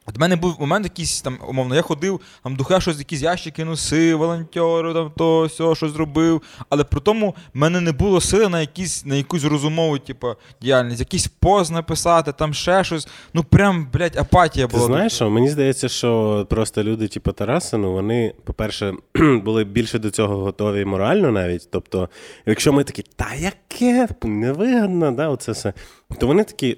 От 0.10 0.18
в 0.18 0.20
мене 0.22 0.36
був 0.36 0.56
момент 0.60 0.86
якийсь 0.86 1.22
там, 1.22 1.38
умовно, 1.48 1.76
я 1.76 1.82
ходив, 1.82 2.22
там 2.44 2.56
духе 2.56 2.82
щось, 2.82 2.98
якісь 3.00 3.22
ящики 3.22 3.66
носив, 3.66 4.18
волонтеру, 4.18 4.94
там 4.94 5.12
то, 5.18 5.50
сьо, 5.50 5.76
щось 5.76 5.92
зробив. 5.92 6.42
Але 6.70 6.84
при 6.84 7.02
тому 7.02 7.36
в 7.54 7.58
мене 7.58 7.82
не 7.82 7.92
було 7.92 8.22
сили 8.22 8.50
на 8.50 8.62
якісь, 8.62 9.06
на 9.06 9.16
якусь 9.16 9.44
розумову, 9.44 9.98
типу, 10.00 10.28
діяльність, 10.62 11.00
якийсь 11.00 11.28
пост 11.28 11.72
написати, 11.72 12.32
там 12.32 12.54
ще 12.54 12.84
щось. 12.84 13.08
Ну 13.34 13.44
прям, 13.44 13.88
блядь, 13.94 14.18
апатія 14.18 14.68
Ти 14.68 14.78
була. 14.78 14.86
знаєш, 14.88 15.14
що 15.14 15.30
мені 15.30 15.50
здається, 15.50 15.90
що 15.90 16.48
просто 16.50 16.84
люди, 16.84 17.08
типу 17.08 17.32
Тараса, 17.32 17.78
ну 17.78 17.92
вони, 17.92 18.34
по-перше, 18.44 18.94
були 19.44 19.64
більше 19.64 20.00
до 20.00 20.10
цього 20.10 20.38
готові 20.38 20.86
морально 20.86 21.32
навіть. 21.32 21.68
Тобто, 21.72 22.10
якщо 22.46 22.74
ми 22.74 22.84
такі, 22.84 23.04
та 23.16 23.28
яке 23.40 24.08
невигодно, 24.24 25.12
да, 25.12 25.30
оце 25.30 25.52
все, 25.52 25.74
то 26.20 26.28
вони 26.28 26.44
такі. 26.44 26.78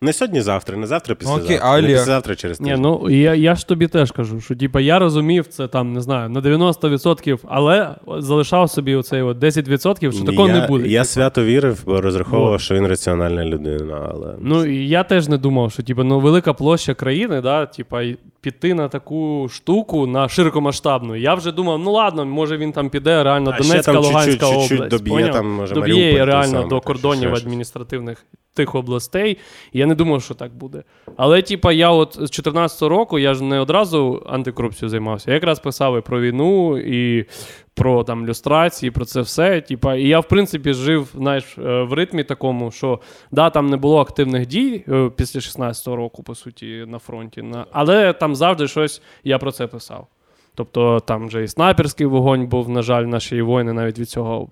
Не 0.00 0.12
сьогодні, 0.12 0.40
завтра, 0.40 0.76
не 0.76 0.86
завтра, 0.86 1.14
післязавтра. 1.14 1.56
окей, 1.56 1.68
а 1.70 1.80
не 1.80 1.86
післязавтра 1.88 2.34
через 2.34 2.60
Ні, 2.60 2.70
тиждень. 2.70 2.82
ну 2.82 3.10
я, 3.10 3.34
я 3.34 3.54
ж 3.54 3.68
тобі 3.68 3.86
теж 3.88 4.12
кажу, 4.12 4.40
що 4.40 4.56
типа 4.56 4.80
я 4.80 4.98
розумів 4.98 5.46
це 5.46 5.68
там, 5.68 5.92
не 5.92 6.00
знаю, 6.00 6.28
на 6.28 6.40
90%, 6.40 7.38
але 7.48 7.94
залишав 8.18 8.70
собі 8.70 8.94
оцей 8.94 9.22
от 9.22 9.38
10%, 9.38 10.12
що 10.12 10.24
такого 10.24 10.48
я, 10.48 10.60
не 10.60 10.66
буде. 10.66 10.88
Я 10.88 11.04
свято 11.04 11.44
вірив, 11.44 11.82
бо 11.86 12.00
розраховував, 12.00 12.50
Вот. 12.52 12.60
що 12.60 12.74
він 12.74 12.86
раціональна 12.86 13.44
людина, 13.44 14.10
але. 14.14 14.34
Ну 14.40 14.64
і 14.66 14.88
я 14.88 15.02
теж 15.04 15.28
не 15.28 15.38
думав, 15.38 15.72
що 15.72 15.82
типа, 15.82 16.04
ну, 16.04 16.20
велика 16.20 16.52
площа 16.52 16.94
країни, 16.94 17.40
да, 17.40 17.66
типа, 17.66 18.02
і 18.02 18.16
піти 18.40 18.74
на 18.74 18.88
таку 18.88 19.48
штуку 19.52 20.06
на 20.06 20.28
широкомасштабну. 20.28 21.16
Я 21.16 21.34
вже 21.34 21.52
думав, 21.52 21.78
ну 21.78 21.92
ладно, 21.92 22.24
може 22.26 22.56
він 22.56 22.72
там 22.72 22.90
піде 22.90 23.22
реально 23.22 23.50
А 23.50 23.62
ще 23.62 23.68
Донецька, 23.68 23.92
там 23.92 24.02
Луганська 24.02 24.30
чуть-чуть- 24.32 24.50
чуть-чуть 24.60 24.72
область. 24.78 24.90
доб'є 24.90 25.12
поняв? 25.12 25.32
там, 25.34 25.50
може, 25.52 25.74
доб'є 25.74 25.94
Маріуполь 25.94 26.16
той 26.18 26.24
реально 26.24 26.52
самий, 26.52 26.68
до 26.68 26.80
кордонів 26.80 27.28
щось. 27.28 27.42
адміністративних 27.42 28.26
тих 28.54 28.74
областей. 28.74 29.38
І 29.72 29.78
я 29.78 29.85
не 29.86 29.94
думав, 29.94 30.22
що 30.22 30.34
так 30.34 30.54
буде. 30.54 30.82
Але, 31.16 31.42
типа, 31.42 31.72
я 31.72 31.90
от 31.90 32.12
з 32.12 32.16
2014 32.16 32.82
року 32.82 33.18
я 33.18 33.34
ж 33.34 33.44
не 33.44 33.60
одразу 33.60 34.22
антикорупцією 34.26 34.90
займався. 34.90 35.30
Я 35.30 35.34
якраз 35.34 35.58
писав 35.58 35.98
і 35.98 36.00
про 36.00 36.20
війну, 36.20 36.78
і 36.78 37.26
про 37.74 38.04
там 38.04 38.26
люстрації, 38.26 38.90
про 38.90 39.04
це 39.04 39.20
все. 39.20 39.60
Типа, 39.60 39.94
і 39.94 40.08
я, 40.08 40.20
в 40.20 40.28
принципі, 40.28 40.72
жив 40.72 41.08
знаєш, 41.14 41.58
е, 41.58 41.82
в 41.82 41.92
ритмі 41.92 42.24
такому, 42.24 42.70
що 42.70 43.00
да, 43.30 43.50
там 43.50 43.66
не 43.66 43.76
було 43.76 44.00
активних 44.00 44.46
дій 44.46 44.84
е, 44.88 45.10
після 45.16 45.40
16-го 45.40 45.96
року, 45.96 46.22
по 46.22 46.34
суті, 46.34 46.84
на 46.88 46.98
фронті. 46.98 47.42
На... 47.42 47.66
Але 47.72 48.12
там 48.12 48.34
завжди 48.34 48.68
щось 48.68 49.02
я 49.24 49.38
про 49.38 49.52
це 49.52 49.66
писав. 49.66 50.06
Тобто 50.56 51.00
там 51.00 51.26
вже 51.26 51.42
і 51.42 51.48
снайперський 51.48 52.06
вогонь 52.06 52.46
був, 52.46 52.68
на 52.68 52.82
жаль, 52.82 53.02
наші 53.02 53.42
воїни 53.42 53.72
навіть 53.72 53.98
від 53.98 54.08
цього 54.08 54.48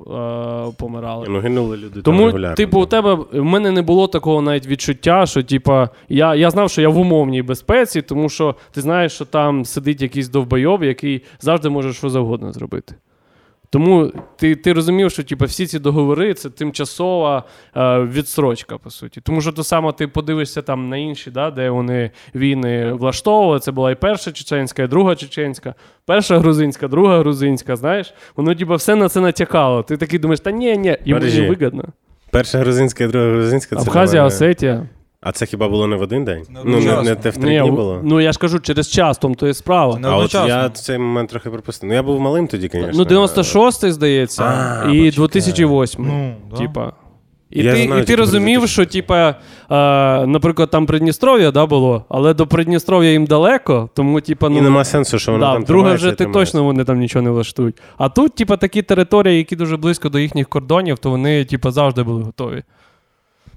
е, 0.71 0.75
помирали. 0.79 1.27
Ну, 1.31 1.39
гинули 1.41 1.77
люди 1.77 1.95
там 1.95 2.03
Тому, 2.03 2.27
регулярно. 2.27 2.57
типу, 2.57 2.81
у 2.81 2.87
тебе 2.87 3.15
в 3.15 3.45
мене 3.45 3.71
не 3.71 3.83
було 3.83 4.09
такого 4.09 4.43
навіть 4.43 4.67
відчуття, 4.67 5.27
що 5.27 5.43
типа, 5.43 5.89
я, 6.09 6.35
я 6.35 6.51
знав, 6.51 6.71
що 6.71 6.83
я 6.83 6.89
в 6.89 6.99
умовній 6.99 7.43
безпеці, 7.43 8.03
тому 8.03 8.29
що 8.29 8.55
ти 8.73 8.81
знаєш, 8.81 9.13
що 9.13 9.25
там 9.25 9.65
сидить 9.65 10.03
якийсь 10.03 10.29
довбойов, 10.29 10.85
який 10.85 11.23
завжди 11.41 11.69
може 11.69 11.93
що 11.93 12.11
завгодно 12.11 12.53
зробити. 12.53 12.95
Тому 13.75 14.13
ти, 14.37 14.57
ти 14.57 14.73
розумів, 14.73 15.11
що 15.11 15.23
типу, 15.23 15.45
всі 15.45 15.67
ці 15.67 15.79
договори 15.79 16.35
це 16.35 16.51
тимчасова 16.51 17.45
е, 17.77 18.01
відстрочка, 18.01 18.79
по 18.79 18.91
суті. 18.91 19.21
Тому 19.21 19.41
що 19.41 19.53
то 19.53 19.65
саме 19.65 19.93
ти 19.93 20.09
подивишся 20.09 20.63
там 20.63 20.89
на 20.89 20.97
інші, 20.97 21.31
да, 21.31 21.51
де 21.51 21.71
вони 21.71 22.11
війни 22.35 22.93
влаштовували. 22.93 23.61
Це 23.61 23.73
була 23.73 23.91
і 23.91 23.95
перша 23.95 24.33
чеченська, 24.33 24.83
і 24.83 24.87
друга 24.87 25.17
чеченська, 25.17 25.75
перша 26.07 26.39
грузинська, 26.39 26.89
друга 26.89 27.19
грузинська. 27.19 27.77
Знаєш, 27.77 28.15
воно 28.37 28.55
типу, 28.55 28.75
все 28.75 28.95
на 28.95 29.09
це 29.09 29.21
натякало. 29.21 29.83
Ти 29.83 29.97
такий 29.97 30.19
думаєш, 30.19 30.41
та 30.41 30.51
ні, 30.51 30.79
ні, 30.79 30.97
Подожди. 31.15 31.43
не 31.43 31.49
вигідно. 31.49 31.85
Перша 32.31 32.59
грузинська, 32.59 33.09
друга 33.09 33.27
грузинська. 33.27 33.77
це 33.77 33.83
Абхазія. 33.83 34.25
Осетія. 34.25 34.89
А 35.25 35.33
це 35.33 35.47
хіба 35.47 35.69
було 35.69 35.87
не 35.87 35.97
в 35.97 36.03
один 36.03 36.25
день? 36.25 36.43
Не 36.51 36.61
ну, 36.65 36.81
не, 36.81 37.03
не 37.03 37.15
те 37.15 37.31
в 37.31 37.37
три 37.37 37.61
дні 37.61 37.71
було. 37.71 38.01
Ну 38.03 38.21
я 38.21 38.33
ж 38.33 38.39
кажу, 38.39 38.61
через 38.61 38.91
час, 38.91 39.19
тому 39.19 39.35
то 39.35 39.47
є 39.47 39.55
справа. 39.55 39.99
Не 39.99 40.09
а 40.09 40.17
от 40.17 40.35
я 40.35 40.69
цей 40.69 40.99
момент 40.99 41.31
трохи 41.31 41.51
пропустив. 41.51 41.89
Ну 41.89 41.95
я 41.95 42.03
був 42.03 42.21
малим 42.21 42.49
тоді, 42.49 42.71
звісно. 42.73 42.91
Ну, 42.95 43.05
96-й, 43.05 43.91
здається, 43.91 44.43
А, 44.45 44.91
і 44.91 45.05
почекай. 45.05 45.11
2008. 45.11 46.07
Ну, 46.07 46.35
да. 46.51 46.57
Типа. 46.57 46.93
І 47.51 47.63
Я 47.63 47.73
ти, 47.73 47.83
знаю, 47.83 48.03
і 48.03 48.05
ти 48.05 48.17
розумів, 48.17 48.59
про 48.61 48.69
що, 48.69 48.87
типа, 48.87 49.29
е, 49.31 49.35
наприклад, 50.27 50.71
там 50.71 50.87
Придністров'я 50.87 51.51
да, 51.51 51.67
було, 51.67 52.05
але 52.09 52.35
до 52.35 52.47
Придністров'я 52.47 53.11
їм 53.11 53.27
далеко, 53.27 53.91
тому, 53.95 54.21
типа, 54.21 54.49
ну. 54.49 54.59
І 54.59 54.61
нема 54.61 54.85
сенсу, 54.85 55.19
що 55.19 55.33
воно 55.33 55.47
да, 55.47 55.53
там 55.53 55.63
друге 55.63 55.95
вже 55.95 56.13
ти 56.13 56.27
точно 56.27 56.65
вони 56.65 56.85
там 56.85 56.99
нічого 56.99 57.23
не 57.23 57.31
влаштують. 57.31 57.77
А 57.99 58.09
тут, 58.09 58.35
типа, 58.35 58.57
такі 58.57 58.83
території, 58.83 59.37
які 59.37 59.57
дуже 59.57 59.77
близько 59.77 60.09
до 60.09 60.19
їхніх 60.19 60.49
кордонів, 60.49 60.99
то 60.99 61.11
вони, 61.11 61.45
типа, 61.45 61.71
завжди 61.71 62.03
були 62.03 62.23
готові. 62.23 62.63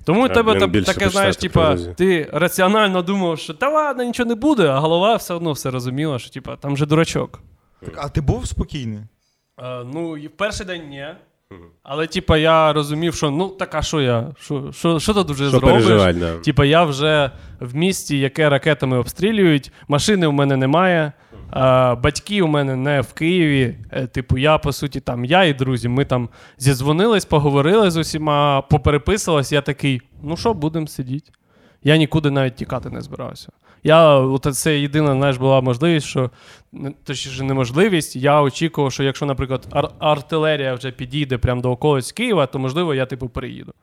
Тому 0.07 0.25
у 0.25 0.29
тебе 0.29 0.59
там, 0.59 0.71
таке, 0.71 1.09
знаєш, 1.09 1.35
типа, 1.35 1.77
ти 1.77 2.29
раціонально 2.33 3.01
думав, 3.01 3.39
що 3.39 3.53
та 3.53 3.69
ладно, 3.69 4.03
нічого 4.03 4.29
не 4.29 4.35
буде, 4.35 4.67
а 4.67 4.79
голова 4.79 5.15
все 5.15 5.33
одно 5.33 5.51
все 5.51 5.71
розуміла, 5.71 6.19
що 6.19 6.29
типа, 6.29 6.55
там 6.55 6.77
же 6.77 6.85
дурачок. 6.85 7.41
Так, 7.85 7.93
а 7.97 8.09
ти 8.09 8.21
був 8.21 8.47
спокійний? 8.47 8.99
Е, 9.59 9.83
ну, 9.93 10.17
і 10.17 10.27
в 10.27 10.31
перший 10.31 10.65
день 10.65 10.89
ні. 10.89 11.05
Але, 11.83 12.07
типа, 12.07 12.37
я 12.37 12.73
розумів, 12.73 13.15
що 13.15 13.31
ну 13.31 13.47
так, 13.49 13.75
а 13.75 13.81
що 13.81 14.01
я? 14.01 14.27
Що, 14.39 14.71
що, 14.71 14.99
що 14.99 15.13
тут 15.13 15.29
вже 15.29 15.49
Що 15.49 15.59
зробиш? 15.59 16.15
да. 16.15 16.37
Типа, 16.37 16.65
я 16.65 16.83
вже 16.83 17.31
в 17.59 17.75
місті, 17.75 18.19
яке 18.19 18.49
ракетами 18.49 18.97
обстрілюють, 18.97 19.71
машини 19.87 20.27
у 20.27 20.31
мене 20.31 20.57
немає, 20.57 21.11
батьки 22.03 22.41
у 22.41 22.47
мене 22.47 22.75
не 22.75 23.01
в 23.01 23.13
Києві. 23.13 23.75
Е, 23.91 24.07
типу, 24.07 24.37
я, 24.37 24.57
по 24.57 24.73
суті, 24.73 24.99
там, 24.99 25.25
я 25.25 25.43
і 25.43 25.53
друзі, 25.53 25.89
ми 25.89 26.05
там 26.05 26.29
зідзвонились, 26.57 27.25
поговорили 27.25 27.91
з 27.91 27.97
усіма, 27.97 28.61
попереписувались, 28.61 29.51
я 29.51 29.61
такий, 29.61 30.01
ну 30.23 30.37
що, 30.37 30.53
будемо 30.53 30.87
сидіти. 30.87 31.31
Я 31.83 31.97
нікуди 31.97 32.31
навіть 32.31 32.55
тікати 32.55 32.89
не 32.89 33.01
збирався. 33.01 33.49
Я, 33.83 34.15
от 34.15 34.55
це 34.55 34.79
єдина 34.79 35.13
знаєш, 35.13 35.37
була 35.37 35.61
можливість, 35.61 36.07
що 36.07 36.31
точніше 37.03 37.43
неможливість. 37.43 38.15
Я 38.15 38.41
очікував, 38.41 38.91
що 38.91 39.03
якщо, 39.03 39.25
наприклад, 39.25 39.67
ар- 39.71 39.89
артилерія 39.99 40.73
вже 40.73 40.91
підійде 40.91 41.37
прямо 41.37 41.61
до 41.61 41.71
околиць 41.71 42.11
Києва, 42.11 42.45
то 42.45 42.59
можливо 42.59 42.93
я 42.93 43.05
типу 43.05 43.29
приїду. 43.29 43.73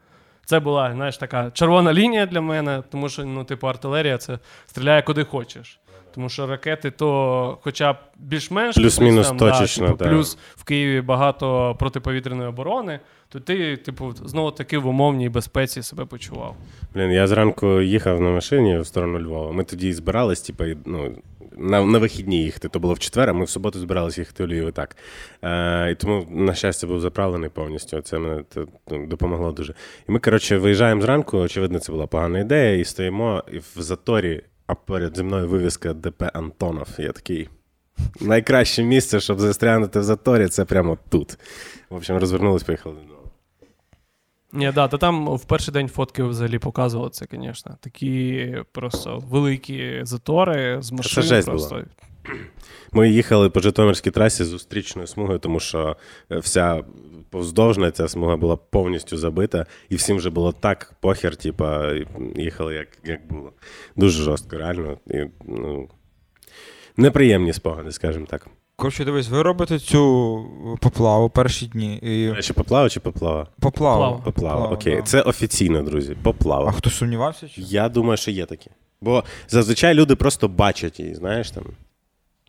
Це 0.45 0.61
була, 0.61 0.93
знаєш, 0.93 1.17
така 1.17 1.51
червона 1.51 1.93
лінія 1.93 2.27
для 2.27 2.41
мене, 2.41 2.83
тому 2.91 3.09
що 3.09 3.25
ну, 3.25 3.45
типу, 3.45 3.69
артилерія 3.69 4.19
це 4.19 4.39
стріляє 4.67 5.03
куди 5.03 5.25
хочеш. 5.25 5.81
Тому 6.15 6.29
що 6.29 6.47
ракети, 6.47 6.91
то 6.91 7.59
хоча 7.63 7.93
б 7.93 7.97
більш-менш 8.17 8.75
Плюс-мінус 8.77 9.29
там, 9.29 9.37
точечно, 9.37 9.87
типу, 9.87 9.99
да. 9.99 10.11
плюс 10.11 10.39
в 10.57 10.65
Києві 10.65 11.01
багато 11.01 11.77
протиповітряної 11.79 12.49
оборони, 12.49 13.01
то 13.29 13.41
ти, 13.41 13.77
типу, 13.77 14.13
знову 14.25 14.51
таки 14.51 14.79
в 14.79 14.87
умовній 14.87 15.29
безпеці 15.29 15.83
себе 15.83 16.05
почував. 16.05 16.57
Блін, 16.95 17.11
я 17.11 17.27
зранку 17.27 17.81
їхав 17.81 18.21
на 18.21 18.31
машині 18.31 18.79
в 18.79 18.87
сторону 18.87 19.21
Львова. 19.21 19.53
Ми 19.53 19.65
тоді 19.65 19.93
збирались, 19.93 20.41
типу, 20.41 20.65
ну, 20.85 21.15
на, 21.57 21.85
на 21.85 21.99
вихідні 21.99 22.43
їхати. 22.43 22.69
То 22.69 22.79
було 22.79 22.95
в 22.95 22.99
четвер, 22.99 23.31
а 23.31 23.33
ми 23.33 23.45
в 23.45 23.49
суботу 23.49 23.79
збиралися 23.79 24.21
їхати 24.21 24.45
у 24.45 24.47
Львів 24.47 24.69
і 24.69 24.73
так. 24.73 24.97
Е, 25.43 25.91
і 25.91 25.95
тому, 25.95 26.27
на 26.31 26.55
щастя, 26.55 26.87
був 26.87 27.01
заправлений 27.01 27.51
повністю. 27.51 28.01
Це 28.01 28.19
мене 28.19 28.43
то, 28.55 28.67
ну, 28.91 29.07
допомогло 29.07 29.53
дуже. 29.53 29.75
І 30.09 30.13
ми, 30.13 30.19
коротше, 30.19 30.59
виїжджаємо 30.59 31.03
зранку. 31.03 31.39
Очевидно, 31.39 31.79
це 31.79 31.93
була 31.93 32.07
погана 32.07 32.39
ідея, 32.39 32.79
і 32.79 32.85
стоїмо 32.85 33.45
і 33.53 33.59
в 33.59 33.73
заторі, 33.77 34.43
а 34.67 34.75
перед 34.75 35.17
зі 35.17 35.23
мною 35.23 35.49
вивіска 35.49 35.95
ДП 35.95 36.31
Антонов. 36.35 36.89
Я 36.99 37.13
такий. 37.13 37.49
Найкраще 38.21 38.83
місце, 38.83 39.21
щоб 39.21 39.41
застрягнути 39.41 40.01
в 40.01 40.03
заторі, 40.03 40.49
це 40.49 40.65
прямо 40.65 40.99
тут. 41.09 41.39
В 41.91 41.95
общем, 41.95 42.17
розвернулись, 42.17 42.63
поїхали 42.63 42.95
додому. 42.95 43.31
Ні, 44.53 44.73
да, 44.75 44.89
та 44.89 44.99
там 44.99 45.37
в 45.37 45.45
перший 45.45 45.75
день 45.75 45.89
фотки 45.89 46.23
взагалі 46.23 46.59
показували 46.59 47.11
це, 47.11 47.27
звісно. 47.31 47.77
Такі 47.81 48.57
просто 48.73 49.19
великі 49.19 50.01
затори 50.03 50.83
з 50.83 50.93
машин. 50.93 51.23
жесть 51.23 51.49
просто. 51.49 51.75
була. 51.75 51.85
Ми 52.93 53.11
їхали 53.11 53.51
по 53.51 53.61
Житомирській 53.61 54.11
трасі 54.11 54.45
з 54.45 54.47
зустрічною 54.47 55.07
смугою, 55.07 55.39
тому 55.39 55.61
що 55.61 55.97
е, 56.33 56.39
вся 56.39 56.85
повздовжна 57.35 57.91
ця 57.91 58.09
смуга 58.09 58.37
була 58.37 58.57
повністю 58.57 59.17
забита, 59.17 59.67
і 59.89 59.97
всім 59.97 60.17
вже 60.17 60.31
було 60.31 60.53
так 60.53 60.93
похер, 61.01 61.37
типа, 61.37 61.93
їхали 62.37 62.75
як, 62.75 62.89
як 63.05 63.27
було. 63.29 63.53
Дуже 63.97 64.23
жорстко, 64.23 64.59
реально. 64.59 64.99
І, 65.07 65.25
ну, 65.49 65.89
неприємні 66.97 67.53
спогади, 67.53 67.93
скажімо 67.93 68.27
так. 68.31 68.47
Коротше, 68.77 69.05
дивись, 69.05 69.29
ви 69.29 69.43
робите 69.43 69.79
цю 69.79 70.01
поплаву 70.81 71.31
перші 71.31 71.67
дні. 71.67 71.97
І... 71.97 72.43
Чи 72.43 72.53
поплава, 72.53 72.89
чи 72.89 73.01
поплава? 73.01 73.47
Поплаву. 73.61 74.01
Поплава. 74.01 74.25
Поплава, 74.25 74.75
окей. 74.75 74.97
да. 74.97 75.03
Це 75.03 75.23
офіційно, 75.23 75.83
друзі. 75.83 76.17
А 76.49 76.73
хто 76.73 76.91
сумнівався? 76.91 77.49
Чи? 77.49 77.61
Я 77.61 77.89
думаю, 77.89 78.17
що 78.17 78.31
є 78.31 78.47
такі. 78.47 78.71
Бо 79.01 79.25
зазвичай 79.49 79.95
люди 79.95 80.17
просто 80.17 80.49
бачать 80.49 81.01
її, 81.01 81.15
знаєш 81.15 81.51
там. 81.51 81.65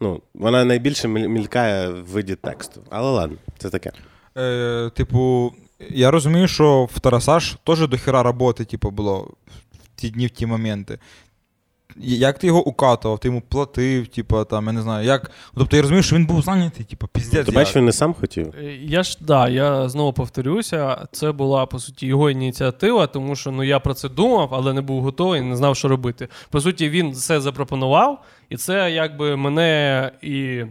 Ну, 0.01 0.21
вона 0.33 0.65
найбільше 0.65 1.07
міль- 1.07 1.27
мількає 1.27 1.89
в 1.89 2.05
виді 2.05 2.35
тексту. 2.35 2.81
Але 2.89 3.11
ладно, 3.11 3.37
це 3.57 3.69
таке. 3.69 3.91
Е, 4.37 4.89
типу, 4.95 5.53
я 5.89 6.11
розумію, 6.11 6.47
що 6.47 6.87
в 6.93 6.99
Тарасаш 6.99 7.57
теж 7.63 7.87
до 7.87 7.97
хіра 7.97 8.23
роботи, 8.23 8.65
типу, 8.65 8.91
було 8.91 9.31
в 9.73 9.87
ті 9.95 10.09
дні, 10.09 10.27
в 10.27 10.29
ті 10.29 10.45
моменти. 10.45 10.99
Як 11.97 12.39
ти 12.39 12.47
його 12.47 12.67
укатував, 12.67 13.19
ти 13.19 13.27
йому 13.27 13.41
платив, 13.41 14.07
типу, 14.07 14.43
там, 14.43 14.65
я 14.67 14.71
не 14.71 14.81
знаю, 14.81 15.05
як. 15.07 15.31
Тобто 15.57 15.75
я 15.75 15.81
розумію, 15.81 16.03
що 16.03 16.15
він 16.15 16.25
був 16.25 16.41
зайнятий, 16.41 16.85
типу, 16.85 17.07
піздець. 17.07 17.45
Ти 17.45 17.51
бачиш, 17.51 17.75
він 17.75 17.85
не 17.85 17.91
сам 17.91 18.13
хотів. 18.13 18.53
Е, 18.59 18.63
Я 18.81 19.03
ж 19.03 19.17
да, 19.21 19.49
я 19.49 19.89
знову 19.89 20.13
повторюся. 20.13 21.07
Це 21.11 21.31
була 21.31 21.65
по 21.65 21.79
суті 21.79 22.07
його 22.07 22.29
ініціатива, 22.29 23.07
тому 23.07 23.35
що 23.35 23.51
ну 23.51 23.63
я 23.63 23.79
про 23.79 23.93
це 23.93 24.09
думав, 24.09 24.49
але 24.51 24.73
не 24.73 24.81
був 24.81 25.01
готовий, 25.01 25.41
не 25.41 25.55
знав, 25.55 25.75
що 25.75 25.87
робити. 25.87 26.27
По 26.49 26.61
суті, 26.61 26.89
він 26.89 27.11
все 27.11 27.41
запропонував, 27.41 28.23
і 28.49 28.57
це 28.57 28.91
якби 28.91 29.35
мене 29.35 30.11
і 30.21 30.63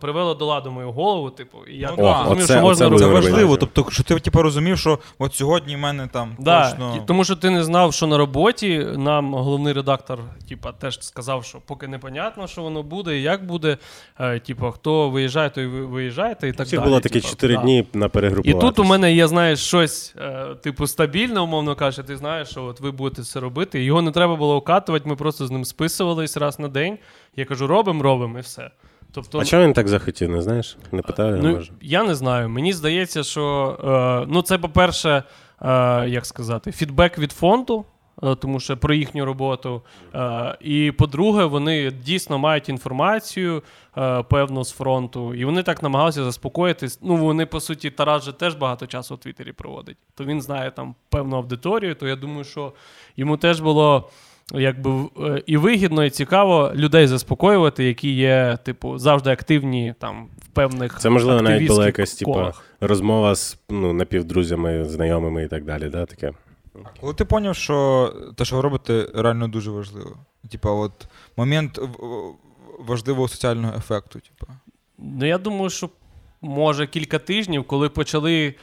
привело 0.00 0.34
до 0.34 0.46
ладу 0.46 0.70
мою 0.70 0.92
голову. 0.92 1.30
Типу, 1.30 1.58
і 1.70 1.76
я 1.76 1.90
Ну, 1.90 1.96
так 1.96 2.04
да. 2.04 2.14
зрозумів, 2.14 2.44
оце- 2.44 2.52
що 2.54 2.62
можна 2.62 2.86
оце 2.88 2.98
Це 3.04 3.10
важливо. 3.10 3.56
Тобто, 3.56 3.86
що 3.90 4.02
ти 4.02 4.20
типу, 4.20 4.42
розумів, 4.42 4.78
що 4.78 4.98
от 5.18 5.34
сьогодні 5.34 5.76
в 5.76 5.78
мене 5.78 6.08
там 6.12 6.36
Да, 6.38 6.70
точно. 6.70 7.04
тому 7.06 7.24
що 7.24 7.36
ти 7.36 7.50
не 7.50 7.64
знав, 7.64 7.94
що 7.94 8.06
на 8.06 8.18
роботі. 8.18 8.86
Нам 8.96 9.34
головний 9.34 9.72
редактор, 9.72 10.18
типа, 10.48 10.72
теж 10.72 11.02
сказав, 11.02 11.44
що 11.44 11.58
поки 11.66 11.88
непонятно, 11.88 12.46
що 12.46 12.62
воно 12.62 12.82
буде 12.82 13.18
і 13.18 13.22
як 13.22 13.46
буде. 13.46 13.76
Е, 14.20 14.38
типа, 14.38 14.70
хто 14.70 15.10
виїжджає, 15.10 15.50
той 15.50 15.66
ви- 15.66 15.86
виїжджаєте 15.86 16.48
і 16.48 16.52
так 16.52 16.66
Всіх 16.66 16.78
далі. 16.78 16.88
було 16.88 17.00
такі 17.00 17.20
типа, 17.20 17.28
4 17.28 17.54
да. 17.56 17.62
дні 17.62 17.86
на 17.92 18.10
І 18.44 18.54
тут 18.54 18.78
у 18.78 18.84
мене 18.84 19.12
є, 19.12 19.28
знаєш, 19.28 19.58
щось, 19.60 20.14
е, 20.18 20.46
типу, 20.62 20.86
стабільне, 20.86 21.40
умовно 21.40 21.74
кажучи, 21.74 22.02
ти 22.02 22.16
знаєш, 22.16 22.48
що 22.48 22.64
от 22.64 22.80
ви 22.80 22.90
будете 22.90 23.22
це 23.22 23.40
робити. 23.40 23.84
Його 23.84 24.02
не 24.02 24.10
треба 24.10 24.36
було 24.36 24.56
окатувати, 24.56 25.08
ми 25.08 25.16
просто 25.16 25.46
з 25.46 25.50
ним 25.50 25.64
списувались 25.64 26.36
раз 26.36 26.58
на 26.58 26.68
день. 26.68 26.98
Я 27.36 27.44
кажу, 27.44 27.66
робимо, 27.66 28.02
робимо, 28.02 28.38
і 28.38 28.40
все. 28.40 28.70
Тобто, 29.12 29.38
А 29.38 29.44
чого 29.44 29.62
він 29.62 29.72
так 29.72 29.88
захотів, 29.88 30.30
не 30.30 30.42
знаєш? 30.42 30.76
Не 30.92 31.02
питаю, 31.02 31.40
ну, 31.42 31.52
може. 31.52 31.72
я 31.80 32.02
не 32.02 32.14
знаю. 32.14 32.48
Мені 32.48 32.72
здається, 32.72 33.22
що 33.22 33.76
е, 34.24 34.26
ну, 34.32 34.42
це, 34.42 34.58
по-перше, 34.58 35.22
е, 35.62 36.08
як 36.08 36.26
сказати, 36.26 36.72
фідбек 36.72 37.18
від 37.18 37.32
фонду. 37.32 37.84
е, 38.22 38.34
Тому 38.34 38.60
що 38.60 38.76
про 38.76 38.94
їхню 38.94 39.24
роботу. 39.24 39.82
Е, 40.14 40.56
і 40.60 40.92
по-друге, 40.92 41.44
вони 41.44 41.90
дійсно 41.90 42.38
мають 42.38 42.68
інформацію 42.68 43.62
е, 43.98 44.22
певну 44.22 44.64
з 44.64 44.72
фронту, 44.72 45.34
і 45.34 45.44
вони 45.44 45.62
так 45.62 45.82
намагалися 45.82 46.24
заспокоїтись. 46.24 46.98
Ну, 47.02 47.16
вони, 47.16 47.46
по 47.46 47.60
суті, 47.60 47.90
Тарас 47.90 48.24
же 48.24 48.32
теж 48.32 48.54
багато 48.54 48.86
часу 48.86 49.14
у 49.14 49.18
Твіттері 49.18 49.52
проводить. 49.52 49.96
То 50.14 50.24
він 50.24 50.42
знає 50.42 50.70
там 50.70 50.94
певну 51.08 51.36
аудиторію, 51.36 51.94
то 51.94 52.08
я 52.08 52.16
думаю, 52.16 52.44
що 52.44 52.72
йому 53.16 53.36
теж 53.36 53.60
було. 53.60 54.10
Якби 54.54 55.08
е, 55.20 55.42
і 55.46 55.56
вигідно, 55.56 56.04
і 56.04 56.10
цікаво 56.10 56.72
людей 56.74 57.06
заспокоювати, 57.06 57.84
які 57.84 58.12
є, 58.12 58.58
типу, 58.64 58.98
завжди 58.98 59.30
активні 59.30 59.94
там 59.98 60.28
в 60.42 60.46
певних 60.48 60.98
Це, 60.98 61.10
можливо, 61.10 61.42
навіть 61.42 61.68
була 61.68 61.86
якась, 61.86 62.22
колах. 62.24 62.64
розмова 62.80 63.34
з 63.34 63.58
ну, 63.68 63.92
напівдрузями, 63.92 64.84
знайомими 64.84 65.44
і 65.44 65.48
так 65.48 65.64
далі, 65.64 65.88
да, 65.88 66.06
таке. 66.06 66.32
Коли 67.00 67.14
ти 67.14 67.26
зрозумів, 67.30 67.56
що 67.56 68.14
те, 68.36 68.44
що 68.44 68.56
ви 68.56 68.62
робите, 68.62 69.08
реально 69.14 69.48
дуже 69.48 69.70
важливо. 69.70 70.16
Типа, 70.50 70.70
от 70.70 71.06
момент 71.36 71.80
важливого 72.78 73.28
соціального 73.28 73.74
ефекту. 73.76 74.20
Типа. 74.20 74.52
Ну, 74.98 75.26
я 75.26 75.38
думаю, 75.38 75.70
що 75.70 75.90
може 76.42 76.86
кілька 76.86 77.18
тижнів, 77.18 77.64
коли 77.64 77.88
почали 77.88 78.46
е, 78.46 78.54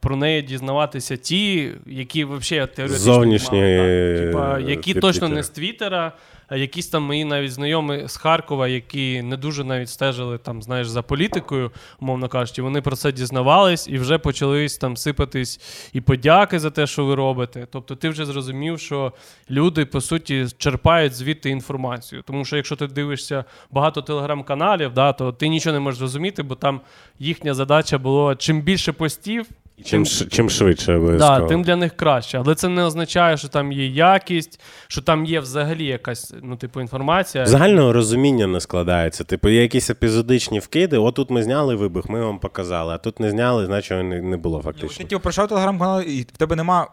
про 0.00 0.16
неї 0.16 0.42
дізнаватися 0.42 1.16
ті, 1.16 1.70
які 1.86 2.24
взагалі 2.24 2.68
теоретично 2.74 3.14
Зовнішні, 3.14 3.58
мали. 3.58 4.18
Типа, 4.18 4.58
е, 4.58 4.62
які 4.62 4.92
від 4.94 5.00
точно 5.00 5.28
не 5.28 5.42
з 5.42 5.48
Твіттера, 5.48 6.12
якісь 6.56 6.88
там 6.88 7.02
мої 7.02 7.24
навіть 7.24 7.52
знайомі 7.52 8.08
з 8.08 8.16
Харкова, 8.16 8.68
які 8.68 9.22
не 9.22 9.36
дуже 9.36 9.64
навіть 9.64 9.88
стежили 9.88 10.38
там, 10.38 10.62
знаєш, 10.62 10.88
за 10.88 11.02
політикою, 11.02 11.70
умовно 12.00 12.28
кажучи, 12.28 12.62
вони 12.62 12.80
про 12.80 12.96
це 12.96 13.12
дізнавались 13.12 13.88
і 13.88 13.98
вже 13.98 14.18
почались 14.18 14.78
там 14.78 14.96
сипатись 14.96 15.60
і 15.92 16.00
подяки 16.00 16.58
за 16.58 16.70
те, 16.70 16.86
що 16.86 17.04
ви 17.04 17.14
робите. 17.14 17.66
Тобто 17.70 17.96
ти 17.96 18.08
вже 18.08 18.26
зрозумів, 18.26 18.80
що 18.80 19.12
люди 19.50 19.84
по 19.84 20.00
суті 20.00 20.46
черпають 20.58 21.14
звідти 21.14 21.50
інформацію. 21.50 22.22
Тому 22.22 22.44
що 22.44 22.56
якщо 22.56 22.76
ти 22.76 22.86
дивишся 22.86 23.44
багато 23.70 24.02
телеграм-каналів, 24.02 24.92
да, 24.94 25.12
то 25.12 25.32
ти 25.32 25.48
нічого 25.48 25.74
не 25.74 25.80
можеш 25.80 25.98
зрозуміти, 25.98 26.42
бо 26.42 26.54
там 26.54 26.80
їхня 27.18 27.54
задача 27.54 27.98
була 27.98 28.36
чим 28.36 28.60
більше 28.60 28.92
постів. 28.92 29.46
І 29.82 29.84
чим, 29.84 30.06
чим 30.06 30.50
швидше 30.50 31.00
Да, 31.18 31.40
тим 31.40 31.62
для 31.62 31.76
них 31.76 31.96
краще. 31.96 32.38
Але 32.38 32.54
це 32.54 32.68
не 32.68 32.84
означає, 32.84 33.36
що 33.36 33.48
там 33.48 33.72
є 33.72 33.86
якість, 33.86 34.60
що 34.88 35.00
там 35.00 35.24
є 35.24 35.40
взагалі 35.40 35.84
якась 35.84 36.34
ну, 36.42 36.56
типу, 36.56 36.80
інформація. 36.80 37.46
Загального 37.46 37.92
розуміння 37.92 38.46
не 38.46 38.60
складається. 38.60 39.24
Типу, 39.24 39.48
є 39.48 39.62
якісь 39.62 39.90
епізодичні 39.90 40.58
вкиди. 40.58 40.98
Отут 40.98 41.30
ми 41.30 41.42
зняли 41.42 41.74
вибух, 41.74 42.08
ми 42.08 42.24
вам 42.24 42.38
показали, 42.38 42.94
а 42.94 42.98
тут 42.98 43.20
не 43.20 43.30
зняли, 43.30 43.66
значить 43.66 44.04
не, 44.04 44.22
не 44.22 44.36
було 44.36 44.58
Ти 44.58 44.64
фактично. 44.64 45.06
типу, 45.06 45.22
прийшов 45.22 45.48
телеграм-канал, 45.48 46.00
і 46.00 46.22
в 46.22 46.24
тебе 46.24 46.56
нема 46.56 46.86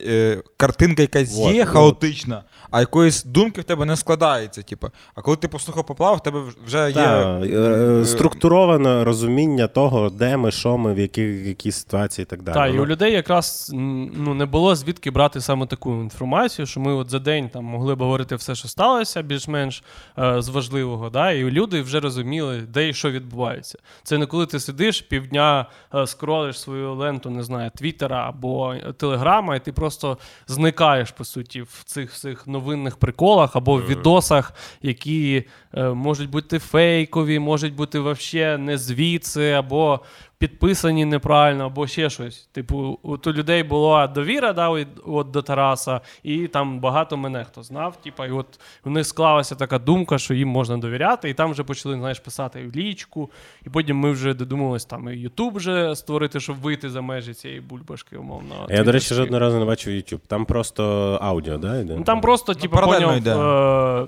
е, 0.00 0.12
е, 0.12 0.42
картинка 0.56 1.02
якась 1.02 1.36
Вот, 1.36 1.54
є 1.54 1.64
вот. 1.64 1.72
хаотична, 1.72 2.42
а 2.70 2.80
якоїсь 2.80 3.24
думки 3.24 3.60
в 3.60 3.64
тебе 3.64 3.84
не 3.84 3.96
складається. 3.96 4.62
Типу. 4.62 4.88
А 5.14 5.22
коли 5.22 5.36
ти 5.36 5.48
послухав 5.48 5.86
поплав, 5.86 6.16
в 6.16 6.22
тебе 6.22 6.42
вже 6.66 6.90
є. 6.90 7.02
Е, 7.02 8.04
структуроване 8.04 9.04
розуміння 9.04 9.66
того, 9.66 10.10
де 10.10 10.36
ми, 10.36 10.50
що 10.50 10.78
ми, 10.78 10.94
в 10.94 10.98
які, 10.98 11.26
в 11.26 11.46
які 11.46 11.72
ситуації 11.72 12.22
і 12.22 12.26
так 12.26 12.42
далі. 12.42 12.54
Так, 12.54 12.74
і 12.74 12.78
у 12.78 12.86
людей 12.86 13.12
якраз 13.12 13.70
ну, 13.74 14.34
не 14.34 14.46
було 14.46 14.76
звідки 14.76 15.10
брати 15.10 15.40
саме 15.40 15.66
таку 15.66 15.92
інформацію, 15.92 16.66
що 16.66 16.80
ми 16.80 16.92
от 16.92 17.10
за 17.10 17.18
день 17.18 17.48
там 17.48 17.64
могли 17.64 17.94
б 17.94 17.98
говорити 17.98 18.36
все, 18.36 18.54
що 18.54 18.68
сталося, 18.68 19.22
більш-менш 19.22 19.82
е, 20.18 20.42
з 20.42 20.48
важливого. 20.48 21.10
Да? 21.10 21.32
І 21.32 21.50
люди 21.50 21.82
вже 21.82 22.00
розуміли, 22.00 22.60
де 22.60 22.88
і 22.88 22.94
що 22.94 23.10
відбувається. 23.10 23.78
Це 24.02 24.18
не 24.18 24.26
коли 24.26 24.46
ти 24.46 24.60
сидиш 24.60 25.00
півдня, 25.00 25.66
е, 25.94 26.06
скролиш 26.06 26.60
свою 26.60 26.94
ленту, 26.94 27.30
не 27.30 27.42
знаю, 27.42 27.70
Твіттера 27.76 28.28
або 28.28 28.74
Телеграма, 28.96 29.56
і 29.56 29.60
ти 29.60 29.72
просто 29.80 30.18
зникаєш, 30.46 31.10
по 31.10 31.24
суті, 31.24 31.62
в 31.62 31.82
цих 31.84 32.12
всіх 32.12 32.46
новинних 32.46 32.96
приколах 32.96 33.56
або 33.56 33.76
в 33.76 33.86
відосах, 33.86 34.54
які 34.82 35.44
е, 35.74 35.88
можуть 35.88 36.30
бути 36.30 36.58
фейкові, 36.58 37.38
можуть 37.38 37.74
бути 37.74 37.98
вообще 37.98 38.58
не 38.58 38.78
звідси, 38.78 39.50
або 39.50 40.00
підписані 40.40 41.04
неправильно, 41.04 41.66
або 41.66 41.86
ще 41.86 42.10
щось. 42.10 42.48
Типу, 42.52 42.98
от 43.02 43.26
у 43.26 43.32
людей 43.32 43.62
була 43.62 44.06
довіра 44.06 44.52
да, 44.52 44.68
от 45.06 45.30
до 45.30 45.42
Тараса, 45.42 46.00
і 46.22 46.48
там 46.48 46.80
багато 46.80 47.16
мене 47.16 47.44
хто 47.44 47.62
знав. 47.62 47.96
Типу, 47.96 48.24
і 48.24 48.30
от 48.30 48.60
у 48.84 48.90
них 48.90 49.06
склалася 49.06 49.54
така 49.54 49.78
думка, 49.78 50.18
що 50.18 50.34
їм 50.34 50.48
можна 50.48 50.78
довіряти, 50.78 51.30
і 51.30 51.34
там 51.34 51.50
вже 51.52 51.62
почали 51.62 51.94
знаєш, 51.96 52.20
писати 52.20 52.66
в 52.66 52.76
лічку. 52.76 53.30
І 53.66 53.70
потім 53.70 53.96
ми 53.96 54.10
вже 54.12 54.34
додумались 54.34 54.84
там 54.84 55.08
і 55.08 55.16
Ютуб 55.16 55.54
вже 55.56 55.96
створити, 55.96 56.40
щоб 56.40 56.56
вийти 56.56 56.90
за 56.90 57.00
межі 57.00 57.34
цієї 57.34 57.60
бульбашки, 57.60 58.16
умовно. 58.16 58.66
Я, 58.70 58.84
до 58.84 58.92
речі, 58.92 59.14
жодного 59.14 59.38
разу 59.40 59.58
не 59.58 59.64
бачив 59.64 59.92
YouTube. 59.94 60.20
Там 60.26 60.44
просто 60.44 60.84
аудіо, 61.22 61.58
да, 61.58 61.78
йде? 61.80 61.94
Ну, 61.96 62.02
там 62.04 62.20
просто, 62.20 62.54
типу, 62.54 62.74
паралельно 62.74 63.06
поняв, 63.06 63.18
йде. 63.18 63.30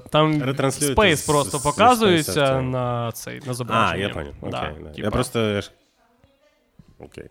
е, 0.07 0.09
там 0.11 0.71
спейс 0.71 1.27
просто 1.27 1.59
з- 1.59 1.61
з 1.61 1.65
показується 1.65 2.61
на 2.61 3.13
цей 3.13 3.41
на 3.47 3.55
зображення. 3.55 3.93
А, 3.95 3.97
я 3.97 4.09
понял. 4.09 4.33
Окей. 4.41 4.51
Да, 4.53 4.73
да. 4.83 4.91
Я 5.03 5.11
просто. 5.11 5.41
я 5.41 5.61
ж- 5.61 5.71
Окей. 7.05 7.25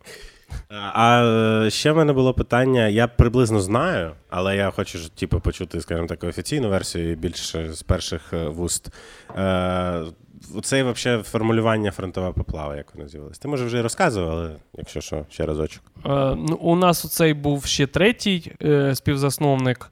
А, 0.93 1.67
ще 1.69 1.91
в 1.91 1.95
мене 1.95 2.13
було 2.13 2.33
питання. 2.33 2.87
Я 2.87 3.07
приблизно 3.07 3.61
знаю, 3.61 4.11
але 4.29 4.55
я 4.55 4.71
хочу 4.71 5.09
типу, 5.09 5.39
почути, 5.39 5.81
скажімо 5.81 6.07
так, 6.07 6.23
офіційну 6.23 6.69
версію 6.69 7.15
більше 7.15 7.73
з 7.73 7.83
перших 7.83 8.33
е, 8.33 8.47
вуст. 8.47 8.93
Е, 9.37 10.03
Оце 10.55 10.83
взагалі 10.83 11.23
формулювання 11.23 11.91
фронтова 11.91 12.31
поплава, 12.31 12.75
як 12.75 12.95
воно 12.95 13.07
з'явилось. 13.07 13.39
Ти 13.39 13.47
може 13.47 13.65
вже 13.65 13.77
і 13.77 13.81
розказував, 13.81 14.51
якщо 14.77 15.01
що, 15.01 15.25
ще 15.29 15.45
разочок. 15.45 15.83
Е, 16.05 16.09
ну, 16.35 16.57
у 16.61 16.75
нас 16.75 17.05
оцей 17.05 17.33
був 17.33 17.65
ще 17.65 17.87
третій 17.87 18.51
е, 18.63 18.95
співзасновник. 18.95 19.91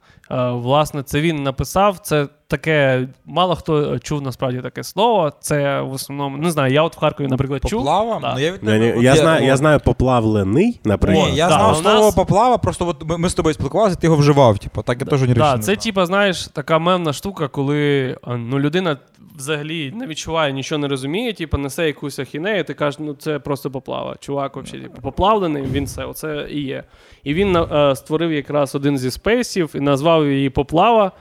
Власне, 0.51 1.03
це 1.03 1.21
він 1.21 1.43
написав. 1.43 1.99
Це 1.99 2.27
таке, 2.49 3.07
мало 3.25 3.55
хто 3.55 3.99
чув 3.99 4.21
насправді 4.21 4.59
таке 4.61 4.83
слово. 4.83 5.31
Це 5.39 5.81
в 5.81 5.93
основному, 5.93 6.37
не 6.37 6.51
знаю, 6.51 6.73
я 6.73 6.83
от 6.83 6.95
в 6.97 6.99
Харкові, 6.99 7.27
наприклад, 7.27 7.61
чув. 7.67 7.79
Поплава? 7.79 8.19
Да. 8.21 8.33
Ну, 8.33 8.39
я, 8.39 8.51
від 8.51 8.59
Я, 8.63 8.69
тебе- 8.69 8.87
я, 8.87 8.95
я, 9.01 9.15
знаю, 9.15 9.45
я 9.45 9.57
знаю 9.57 9.79
поплавлений, 9.79 10.79
наприклад. 10.83 11.29
Ні, 11.29 11.35
я 11.35 11.49
Да, 11.49 11.55
знав 11.55 11.75
слово 11.75 12.05
нас- 12.05 12.15
поплава, 12.15 12.57
просто 12.57 12.87
от 12.87 13.05
ми, 13.05 13.17
ми 13.17 13.29
з 13.29 13.33
тобою 13.33 13.53
спілкувалися, 13.53 13.95
ти 13.95 14.07
його 14.07 14.17
вживав. 14.17 14.59
Типу, 14.59 14.81
так 14.81 15.01
я 15.01 15.07
теж 15.07 15.21
не 15.21 15.27
рішив. 15.27 15.37
Да, 15.37 15.57
це, 15.57 15.75
типа, 15.75 16.05
знаєш, 16.05 16.47
така 16.47 16.79
мемна 16.79 17.13
штука, 17.13 17.47
коли 17.47 18.17
ну, 18.27 18.59
людина 18.59 18.97
взагалі 19.37 19.91
не 19.95 20.07
відчуває, 20.07 20.53
нічого 20.53 20.79
не 20.79 20.87
розуміє, 20.87 21.33
типу, 21.33 21.57
несе 21.57 21.87
якусь 21.87 22.19
ахінею, 22.19 22.63
ти 22.63 22.73
кажеш, 22.73 22.99
ну 22.99 23.13
це 23.13 23.39
просто 23.39 23.71
поплава. 23.71 24.15
Чувак, 24.19 24.57
взагалі, 24.57 24.83
типу, 24.83 25.01
поплавлений, 25.01 25.63
він 25.63 25.87
це, 25.87 26.05
оце 26.05 26.47
і 26.51 26.61
є. 26.61 26.83
І 27.23 27.33
він 27.33 27.55
е, 27.55 27.95
створив 27.95 28.31
якраз 28.33 28.75
один 28.75 28.97
зі 28.97 29.11
спейсів 29.11 29.71
і 29.75 29.79
назвав 29.79 30.27
її 30.27 30.49
поплава. 30.49 31.11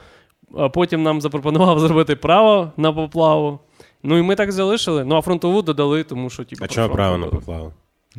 А 0.56 0.68
потім 0.68 1.02
нам 1.02 1.20
запропонував 1.20 1.80
зробити 1.87 2.16
право 2.16 2.72
на 2.76 2.92
поплаву. 2.92 3.58
Ну 4.02 4.18
і 4.18 4.22
ми 4.22 4.34
так 4.34 4.52
залишили. 4.52 5.04
Ну 5.04 5.16
а 5.16 5.20
фронтову 5.20 5.62
додали, 5.62 6.04
тому 6.04 6.30
що 6.30 6.44
типу, 6.44 6.64
А 6.64 6.68
чого 6.68 6.88
право 6.88 7.18
на 7.18 7.26
поплаву? 7.26 7.72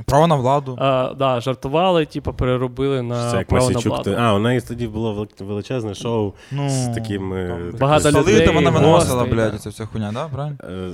Право 0.06 0.28
на 0.28 0.36
владу. 0.36 0.78
А, 0.82 1.14
да, 1.20 1.40
жартували, 1.42 2.06
типу, 2.06 2.34
переробили 2.34 3.02
на 3.02 3.32
Це 3.32 3.38
як 3.38 3.48
право 3.48 3.70
на 3.70 3.80
владу. 3.80 4.16
А, 4.20 4.34
у 4.34 4.40
неї 4.40 4.62
тоді 4.62 4.88
було 4.88 5.28
величезне 5.40 5.94
шоу 5.96 6.34
Ну, 6.52 6.70
з 6.70 6.88
таким. 6.96 7.34
е, 7.34 7.48
там, 7.70 7.80
Багато 7.80 8.12
столи 8.12 8.34
людей, 8.34 8.48
вона 8.56 8.70
виносила, 8.70 9.24
блядь, 9.26 9.62
це 9.62 9.70
вся 9.70 9.86
хуйня, 9.86 10.12
да? 10.14 10.28
Правильно? 10.28 10.58
е, 10.64 10.92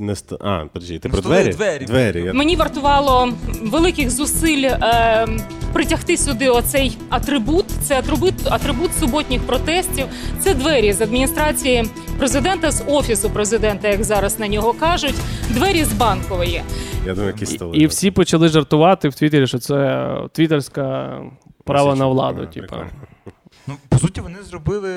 не 0.00 0.12
ст- 0.12 0.36
А, 0.46 0.64
подожди, 0.72 0.98
ти 0.98 1.08
про 1.08 1.20
двері? 1.20 1.48
двері. 1.52 1.84
Двері. 1.84 2.22
Я... 2.22 2.32
Мені 2.32 2.56
вартувало 2.56 3.28
великих 3.62 4.10
зусиль 4.10 4.64
е, 4.64 5.26
притягти 5.72 6.16
сюди 6.16 6.48
оцей 6.48 6.98
атрибут. 7.10 7.63
Це 7.84 7.98
атрибут, 7.98 8.34
атрибут 8.50 8.90
суботніх 9.00 9.42
протестів. 9.42 10.06
Це 10.40 10.54
двері 10.54 10.92
з 10.92 11.00
адміністрації 11.00 11.84
президента, 12.18 12.70
з 12.70 12.84
офісу 12.86 13.30
президента, 13.30 13.88
як 13.88 14.04
зараз 14.04 14.38
на 14.38 14.48
нього 14.48 14.72
кажуть. 14.72 15.14
Двері 15.50 15.84
з 15.84 15.92
банкової. 15.92 16.62
Я 17.06 17.14
думаю, 17.14 17.32
які 17.32 17.46
столи. 17.46 17.76
І, 17.76 17.80
і 17.80 17.86
всі 17.86 18.10
почали 18.10 18.48
жартувати 18.48 19.08
в 19.08 19.14
Твіттері, 19.14 19.46
що 19.46 19.58
це 19.58 20.08
твіттерська 20.32 21.18
право 21.64 21.94
на 21.94 22.06
владу. 22.06 22.46
Типу. 22.46 22.76
Ну, 23.66 23.74
по 23.88 23.98
суті, 23.98 24.20
вони 24.20 24.38
зробили 24.50 24.90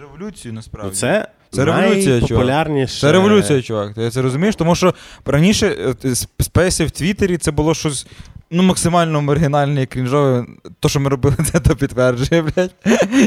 революцію, 0.00 0.54
насправді. 0.54 0.90
Ну, 0.92 0.96
це, 0.96 1.28
Це 1.50 1.64
революція, 1.64 2.20
чувак. 2.20 2.86
Це 3.00 3.12
революція, 3.12 3.62
чувак. 3.62 3.94
Ти 3.94 4.10
це 4.10 4.22
розумієш? 4.22 4.56
Тому 4.56 4.74
що 4.74 4.94
раніше 5.26 5.94
е, 6.04 6.08
с- 6.08 6.28
спейси 6.40 6.84
в 6.84 6.90
Твіттері 6.90 7.36
це 7.38 7.50
було 7.50 7.74
щось 7.74 8.06
ну, 8.50 8.62
максимально 8.62 9.22
маргінальне 9.22 9.82
і 9.82 9.86
крінжове. 9.86 10.46
То, 10.80 10.88
що 10.88 11.00
ми 11.00 11.08
робили, 11.08 11.36
це 11.52 11.60
то 11.60 11.76
підтверджує, 11.76 12.42
блядь. 12.42 12.74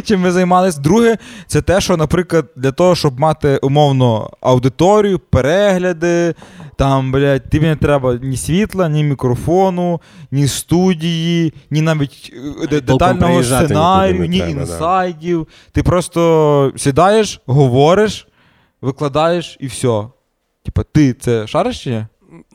Чим 0.05 0.21
ми 0.21 0.32
займались. 0.32 0.77
Друге, 0.77 1.17
це 1.47 1.62
те, 1.62 1.82
що, 1.82 1.97
наприклад, 1.97 2.45
для 2.55 2.71
того, 2.71 2.95
щоб 2.95 3.19
мати 3.19 3.58
умовно 3.58 4.29
аудиторію, 4.41 5.19
перегляди, 5.19 6.34
там, 6.77 7.12
блядь, 7.12 7.49
тобі 7.49 7.65
не 7.65 7.75
треба 7.75 8.19
ні 8.21 8.38
світла, 8.38 8.89
ні 8.89 9.03
мікрофону, 9.03 10.01
ні 10.32 10.47
студії, 10.47 11.53
ні 11.71 11.82
навіть 11.82 12.34
е, 12.71 12.82
детального 12.82 13.43
сценарію, 13.43 14.25
ні 14.25 14.38
треба, 14.38 14.53
да. 14.53 14.62
інсайдів. 14.62 15.47
Ти 15.71 15.84
просто 15.84 16.73
сідаєш, 16.75 17.41
говориш, 17.45 18.27
викладаєш 18.82 19.58
і 19.60 19.67
все. 19.67 20.03
Типа, 20.63 20.84
ти 20.84 21.13
це 21.13 21.47
шариш 21.47 21.84
чи 21.84 21.89
ні? 21.89 22.05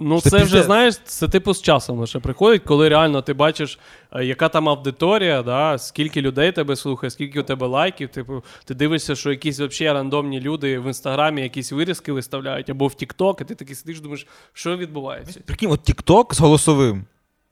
Ну, 0.00 0.20
Це 0.20 0.44
вже, 0.44 0.62
знаєш, 0.62 0.98
це 1.04 1.28
типу 1.28 1.54
з 1.54 1.62
часом 1.62 1.98
лише 1.98 2.18
приходить, 2.18 2.62
коли 2.64 2.88
реально 2.88 3.22
ти 3.22 3.34
бачиш, 3.34 3.78
е, 4.12 4.24
яка 4.24 4.48
там 4.48 4.68
аудиторія, 4.68 5.42
да, 5.42 5.78
скільки 5.78 6.22
людей 6.22 6.52
тебе 6.52 6.76
слухає, 6.76 7.10
скільки 7.10 7.40
у 7.40 7.42
тебе 7.42 7.66
лайків. 7.66 8.08
Типу, 8.08 8.42
ти 8.64 8.74
дивишся, 8.74 9.14
що 9.14 9.30
якісь 9.30 9.60
взагалі 9.60 9.94
рандомні 9.94 10.40
люди 10.40 10.78
в 10.78 10.86
інстаграмі 10.86 11.42
якісь 11.42 11.72
вирізки 11.72 12.12
виставляють 12.12 12.70
або 12.70 12.86
в 12.86 12.94
Тік-Ток, 12.94 13.40
і 13.40 13.44
ти 13.44 13.54
такий 13.54 13.74
сидиш, 13.74 14.00
думаєш, 14.00 14.26
що 14.52 14.76
відбувається. 14.76 15.40
Прикинь, 15.46 15.70
от 15.70 15.90
TikTok 15.90 16.34
з 16.34 16.40
голосовим. 16.40 17.04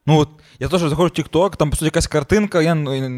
Ну 0.07 0.19
от 0.19 0.29
я 0.59 0.69
теж 0.69 0.81
заходжу 0.81 1.13
в 1.17 1.21
TikTok, 1.21 1.57
там 1.57 1.71
по 1.71 1.77
суті 1.77 1.85
якась 1.85 2.07
картинка, 2.07 2.63
я 2.63 2.75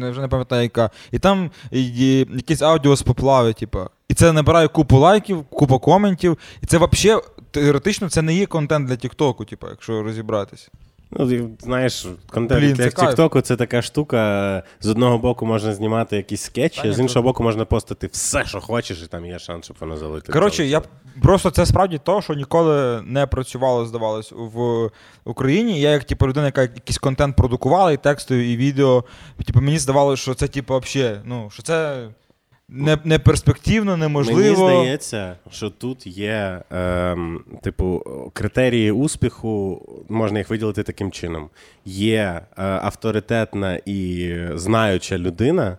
вже 0.09 0.21
не 0.21 0.27
пам'ятаю 0.27 0.63
яка. 0.63 0.89
І 1.11 1.19
там 1.19 1.51
і, 1.71 1.85
і, 1.85 2.17
якесь 2.17 2.61
аудіо 2.61 2.95
з 2.95 3.01
поплави, 3.01 3.53
типа. 3.53 3.89
І 4.09 4.13
це 4.13 4.31
набирає 4.31 4.67
купу 4.67 4.97
лайків, 4.97 5.43
купу 5.43 5.79
коментів. 5.79 6.37
І 6.63 6.65
це 6.65 6.77
взагалі 6.77 7.21
теоретично 7.61 8.09
це 8.09 8.21
не 8.21 8.35
є 8.35 8.45
контент 8.45 8.87
для 8.87 8.95
TikTok, 8.95 9.45
типа, 9.45 9.69
якщо 9.69 10.03
розібратись. 10.03 10.69
Ну, 11.11 11.49
знаєш, 11.59 12.07
контент 12.29 12.61
Блін, 12.61 12.73
для 12.73 12.89
це 12.89 13.41
це 13.41 13.55
така 13.55 13.81
штука. 13.81 14.63
З 14.81 14.89
одного 14.89 15.17
боку 15.17 15.45
можна 15.45 15.73
знімати 15.73 16.15
якісь 16.15 16.41
скетчі, 16.41 16.81
Та 16.81 16.93
з 16.93 16.99
іншого 16.99 17.23
то- 17.23 17.29
боку 17.29 17.43
можна 17.43 17.65
постати 17.65 18.07
все, 18.07 18.45
що 18.45 18.61
хочеш, 18.61 19.03
і 19.03 19.07
там 19.07 19.25
є 19.25 19.39
шанс, 19.39 19.65
щоб 19.65 19.77
воно 19.79 19.97
залетить. 19.97 20.33
Коротше, 20.33 20.65
я 20.65 20.81
просто 21.21 21.51
це 21.51 21.65
справді 21.65 21.99
то, 22.03 22.21
що 22.21 22.33
ніколи 22.33 23.01
не 23.01 23.27
працювало, 23.27 23.85
здавалось, 23.85 24.33
в 24.35 24.89
Україні. 25.25 25.81
Я 25.81 25.91
як 25.91 26.03
типу, 26.03 26.27
людина, 26.27 26.45
яка 26.45 26.61
якийсь 26.61 26.97
контент 26.97 27.35
продукувала, 27.35 27.91
і 27.91 27.97
текстові, 27.97 28.53
і 28.53 28.57
відео. 28.57 29.03
Типу, 29.45 29.61
мені 29.61 29.79
здавалося, 29.79 30.21
що 30.21 30.33
це, 30.33 30.47
типу, 30.47 30.79
взагалі, 30.79 31.19
ну, 31.25 31.49
що 31.53 31.63
це 31.63 32.07
не, 32.69 32.97
не 33.03 33.19
перспективно, 33.19 33.97
неможливо. 33.97 34.67
Мені 34.67 34.81
здається, 34.81 35.35
що 35.51 35.69
тут 35.69 36.07
є, 36.07 36.61
ем, 36.71 37.43
типу, 37.61 38.03
критерії 38.33 38.91
успіху, 38.91 39.81
можна 40.09 40.37
їх 40.37 40.49
виділити 40.49 40.83
таким 40.83 41.11
чином. 41.11 41.49
Є 41.85 42.21
е, 42.21 42.63
авторитетна 42.63 43.79
і 43.85 44.31
знаюча 44.55 45.17
людина, 45.17 45.67
е, 45.71 45.77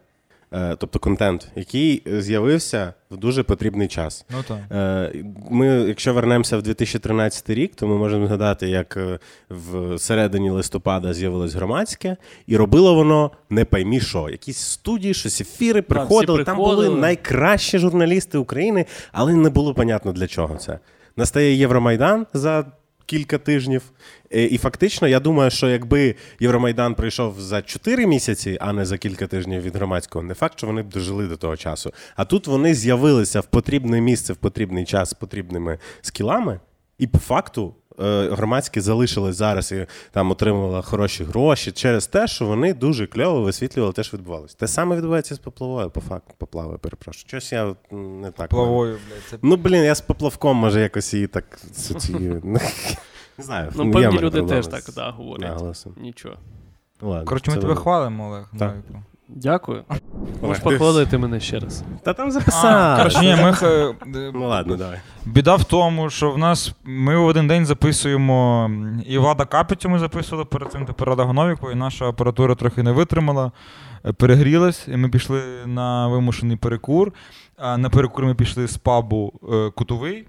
тобто 0.50 0.98
контент, 0.98 1.48
який 1.56 2.02
з'явився 2.06 2.94
в 3.11 3.16
дуже 3.16 3.42
потрібний 3.42 3.88
час. 3.88 4.26
Ну, 4.30 4.38
так. 4.48 4.59
Е, 4.72 5.24
Ми, 5.50 5.66
якщо 5.66 6.14
вернемося 6.14 6.56
в 6.56 6.62
2013 6.62 7.50
рік, 7.50 7.74
то 7.74 7.87
ми 7.87 7.96
можемо 7.96 8.26
згадати, 8.26 8.68
як 8.68 8.96
е, 8.96 9.18
в 9.50 9.98
середині 9.98 10.50
листопада 10.50 11.12
з'явилось 11.12 11.54
громадське, 11.54 12.16
і 12.46 12.56
робило 12.56 12.94
воно 12.94 13.30
не 13.50 13.64
поймі 13.64 14.00
що. 14.00 14.28
Якісь 14.28 14.59
студії, 14.59 15.14
щось 15.14 15.40
ефіри 15.40 15.82
приходили. 15.82 16.44
Там 16.44 16.56
були 16.56 16.90
найкращі 16.90 17.78
журналісти 17.78 18.38
України, 18.38 18.87
але 19.12 19.35
не 19.35 19.50
було 19.50 19.74
понятно 19.74 20.12
для 20.12 20.26
чого 20.26 20.56
це. 20.56 20.78
Настає 21.16 21.54
Євромайдан 21.54 22.26
за 22.35 22.64
кілька 23.06 23.38
тижнів. 23.38 23.82
Е, 24.34 24.44
І 24.44 24.58
фактично, 24.58 25.08
я 25.08 25.20
думаю, 25.20 25.50
що 25.50 25.68
якби 25.68 26.14
Євромайдан 26.40 26.94
прийшов 26.94 27.40
за 27.40 27.62
4 27.62 28.06
місяці, 28.06 28.58
а 28.60 28.72
не 28.72 28.84
за 28.84 28.98
кілька 28.98 29.26
тижнів 29.26 29.62
від 29.62 29.76
громадського, 29.76 30.24
не 30.24 30.34
факт, 30.34 30.58
що 30.58 30.66
вони 30.66 30.82
б 30.82 30.88
дожили 30.88 31.26
до 31.26 31.36
того 31.36 31.56
часу. 31.56 31.92
А 32.16 32.24
тут 32.24 32.46
вони 32.46 32.74
з'явилися 32.74 33.40
в 33.40 33.46
потрібне 33.46 34.00
місце, 34.00 34.32
в 34.32 34.36
потрібний 34.36 34.84
час 34.84 35.10
з 35.10 35.14
потрібними 35.14 35.78
скілами, 36.02 36.60
і 36.98 37.06
по 37.06 37.18
факту. 37.18 37.74
Е, 38.00 38.28
Громадське 38.28 38.80
залишилось 38.80 39.37
зараз 39.37 39.72
і 39.72 39.87
там 40.11 40.30
отримувало 40.30 40.82
хороші 40.82 41.24
гроші 41.24 41.72
через 41.72 42.06
те, 42.06 42.26
що 42.26 42.46
вони 42.46 42.74
дуже 42.74 43.06
кльово 43.06 43.42
висвітлювали 43.42 43.92
те, 43.92 44.02
що 44.02 44.16
відбувалося. 44.16 44.56
Те 44.59 44.68
саме 44.68 44.96
відбувається 44.96 45.35
з 45.35 45.38
поплавою, 45.38 45.90
по 45.90 46.00
факту, 46.00 46.35
поплавою, 46.38 46.78
перепрошую. 46.78 47.24
Щось 47.26 47.52
я 47.52 47.74
не 47.90 48.30
так. 48.30 48.48
Плавою, 48.48 48.98
блядь. 49.09 49.22
Це... 49.30 49.38
Ну, 49.42 49.56
блін, 49.56 49.85
я 49.85 49.94
з 49.94 50.00
поплавком, 50.00 50.56
може, 50.56 50.80
якось 50.80 51.14
її 51.14 51.26
так 51.26 51.59
асоціюю. 51.70 52.42
Не 53.38 53.44
знаю. 53.44 53.72
Ну, 53.76 53.90
певні 53.90 54.18
люди 54.18 54.42
теж 54.42 54.66
так 54.66 54.85
да, 54.94 55.11
говорять. 55.11 55.87
Нічого. 55.96 56.37
Ладно, 57.00 57.24
Коротше, 57.24 57.50
ми 57.50 57.56
тебе 57.56 57.74
хвалимо, 57.74 58.26
Олег. 58.28 58.74
Дякую. 59.28 59.84
Можеш 60.42 60.62
похвалити 60.62 61.18
мене 61.18 61.40
ще 61.40 61.58
раз. 61.58 61.84
Та 62.02 62.12
там 62.12 62.30
записав. 62.30 62.62
ні, 63.22 63.36
ми, 63.42 63.54
е, 63.62 63.94
Ну 64.34 64.48
ладно, 64.48 64.76
давай. 64.76 65.00
Біда 65.24 65.56
в 65.56 65.64
тому, 65.64 66.10
що 66.10 66.30
в 66.30 66.38
нас 66.38 66.74
ми 66.84 67.16
в 67.16 67.24
один 67.24 67.46
день 67.48 67.66
записуємо 67.66 68.70
і 69.06 69.18
Влада 69.18 69.44
Капицю 69.44 69.88
ми 69.88 69.98
записували 69.98 70.44
перед 70.44 70.72
цим 70.72 70.86
тепер 70.86 71.08
Рада 71.08 71.22
Гоновіку, 71.22 71.70
і 71.70 71.74
наша 71.74 72.08
апаратура 72.08 72.54
трохи 72.54 72.82
не 72.82 72.92
витримала, 72.92 73.52
е, 74.04 74.12
перегрілась, 74.12 74.88
і 74.88 74.96
ми 74.96 75.08
пішли 75.08 75.42
на 75.66 76.08
вимушений 76.08 76.56
перекур. 76.56 77.12
А 77.56 77.78
на 77.78 77.90
перекур 77.90 78.24
ми 78.24 78.34
пішли 78.34 78.68
з 78.68 78.76
пабу 78.76 79.32
е, 79.52 79.70
Кутовий. 79.70 80.26